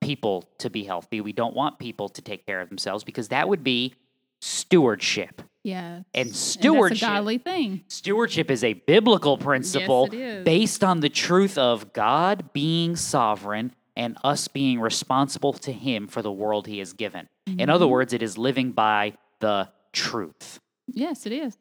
people 0.00 0.44
to 0.58 0.70
be 0.70 0.84
healthy. 0.84 1.20
We 1.20 1.32
don't 1.32 1.54
want 1.54 1.80
people 1.80 2.08
to 2.10 2.22
take 2.22 2.46
care 2.46 2.60
of 2.60 2.68
themselves 2.68 3.02
because 3.02 3.26
that 3.28 3.48
would 3.48 3.64
be 3.64 3.94
stewardship. 4.40 5.42
yeah. 5.64 6.02
And 6.14 6.28
And 6.28 6.36
stewardship. 6.36 7.00
that's 7.00 7.10
a 7.12 7.14
godly 7.16 7.38
thing. 7.38 7.82
Stewardship 7.88 8.50
is 8.52 8.62
a 8.62 8.74
biblical 8.74 9.36
principle 9.36 10.08
is. 10.12 10.44
based 10.44 10.84
on 10.84 11.00
the 11.00 11.08
truth 11.08 11.58
of 11.58 11.92
God 11.92 12.52
being 12.52 12.94
sovereign 12.96 13.74
and 13.96 14.16
us 14.22 14.46
being 14.48 14.80
responsible 14.80 15.52
to 15.54 15.72
Him 15.72 16.06
for 16.06 16.22
the 16.22 16.32
world 16.32 16.66
He 16.68 16.78
has 16.78 16.92
given. 16.92 17.28
In 17.46 17.68
other 17.68 17.84
Mm-hmm. 17.84 17.92
words, 17.92 18.12
it 18.12 18.22
is 18.22 18.38
living 18.38 18.70
by 18.72 19.14
the 19.40 19.68
truth. 19.92 20.60
Yes, 20.86 21.26
it 21.26 21.32
is. 21.32 21.56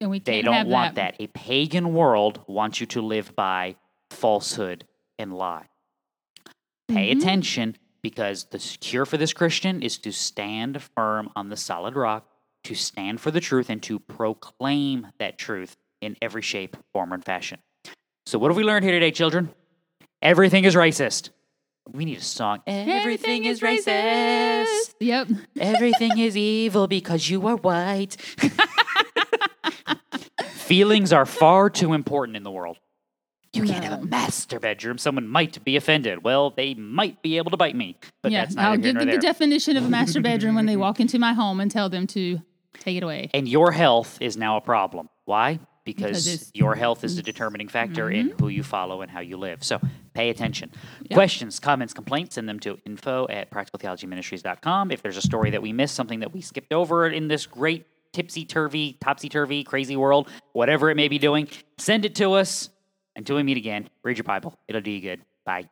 And 0.00 0.10
we 0.10 0.18
They 0.18 0.42
don't 0.42 0.68
want 0.68 0.96
that. 0.96 1.16
A 1.20 1.26
pagan 1.28 1.94
world 1.94 2.40
wants 2.46 2.80
you 2.80 2.86
to 2.88 3.00
live 3.00 3.34
by 3.34 3.76
falsehood 4.10 4.84
and 5.18 5.32
lie. 5.34 5.66
Pay 6.88 7.12
Mhm. 7.14 7.18
attention 7.18 7.76
because 8.02 8.44
the 8.44 8.58
cure 8.58 9.06
for 9.06 9.16
this 9.16 9.32
Christian 9.32 9.82
is 9.82 9.98
to 9.98 10.12
stand 10.12 10.82
firm 10.82 11.30
on 11.34 11.48
the 11.48 11.56
solid 11.56 11.96
rock, 11.96 12.28
to 12.64 12.74
stand 12.74 13.20
for 13.20 13.30
the 13.30 13.40
truth, 13.40 13.70
and 13.70 13.82
to 13.84 13.98
proclaim 13.98 15.08
that 15.18 15.38
truth 15.38 15.76
in 16.00 16.16
every 16.20 16.42
shape, 16.42 16.76
form, 16.92 17.12
and 17.12 17.24
fashion. 17.24 17.58
So, 18.26 18.38
what 18.38 18.50
have 18.50 18.56
we 18.56 18.64
learned 18.64 18.84
here 18.84 18.92
today, 18.92 19.10
children? 19.10 19.50
Everything 20.22 20.64
is 20.64 20.74
racist. 20.74 21.30
We 21.92 22.04
need 22.04 22.18
a 22.18 22.22
song. 22.22 22.62
Everything 22.66 23.44
is 23.44 23.60
racist. 23.60 24.94
Yep. 25.00 25.28
Everything 25.58 26.18
is 26.18 26.36
evil 26.36 26.86
because 26.88 27.30
you 27.30 27.46
are 27.46 27.56
white. 27.56 28.16
Feelings 30.66 31.12
are 31.12 31.26
far 31.26 31.70
too 31.70 31.92
important 31.92 32.36
in 32.36 32.42
the 32.42 32.50
world. 32.50 32.78
You 33.52 33.62
can't 33.64 33.84
have 33.84 34.02
a 34.02 34.04
master 34.04 34.58
bedroom. 34.60 34.98
Someone 34.98 35.28
might 35.28 35.62
be 35.64 35.76
offended. 35.76 36.24
Well, 36.24 36.50
they 36.50 36.74
might 36.74 37.22
be 37.22 37.38
able 37.38 37.52
to 37.52 37.56
bite 37.56 37.74
me, 37.76 37.96
but 38.22 38.30
yeah. 38.32 38.42
that's 38.42 38.54
not 38.56 38.64
I'll 38.66 38.76
give 38.76 38.96
them 38.98 39.08
the 39.08 39.16
definition 39.18 39.76
of 39.76 39.84
a 39.84 39.88
master 39.88 40.20
bedroom 40.20 40.56
when 40.56 40.66
they 40.66 40.76
walk 40.86 41.00
into 41.00 41.18
my 41.18 41.32
home 41.32 41.60
and 41.60 41.70
tell 41.70 41.88
them 41.88 42.06
to 42.08 42.40
take 42.80 42.96
it 42.96 43.02
away. 43.02 43.30
and 43.32 43.48
your 43.48 43.72
health 43.72 44.18
is 44.20 44.36
now 44.36 44.56
a 44.56 44.60
problem. 44.60 45.08
Why? 45.24 45.60
Because 45.84 46.24
Because 46.26 46.50
your 46.52 46.74
health 46.74 47.04
is 47.04 47.14
the 47.14 47.22
determining 47.22 47.68
factor 47.68 48.10
in 48.10 48.30
Mm-hmm. 48.30 48.38
who 48.42 48.48
you 48.48 48.64
follow 48.64 49.02
and 49.02 49.10
how 49.10 49.20
you 49.20 49.36
live. 49.36 49.62
So 49.62 49.80
pay 50.14 50.30
attention. 50.30 50.72
Questions, 51.12 51.60
comments, 51.60 51.94
complaints, 51.94 52.34
send 52.34 52.48
them 52.48 52.58
to 52.60 52.76
info 52.84 53.26
at 53.30 53.50
practicaltheologyministries.com. 53.50 54.90
If 54.90 55.00
there's 55.02 55.16
a 55.16 55.22
story 55.22 55.50
that 55.50 55.62
we 55.62 55.72
missed, 55.72 55.94
something 55.94 56.20
that 56.20 56.34
we 56.34 56.40
skipped 56.40 56.72
over 56.72 57.06
in 57.06 57.28
this 57.28 57.46
great 57.46 57.86
tipsy 58.16 58.46
turvy, 58.46 58.96
topsy 59.00 59.28
turvy, 59.28 59.62
crazy 59.62 59.94
world, 59.94 60.30
whatever 60.54 60.90
it 60.90 60.96
may 60.96 61.06
be 61.06 61.18
doing, 61.18 61.48
send 61.76 62.06
it 62.06 62.14
to 62.16 62.32
us. 62.32 62.70
Until 63.14 63.36
we 63.36 63.42
meet 63.42 63.58
again, 63.58 63.88
read 64.02 64.16
your 64.16 64.24
Bible. 64.24 64.58
It'll 64.68 64.80
do 64.80 64.90
you 64.90 65.00
good. 65.02 65.22
Bye. 65.44 65.68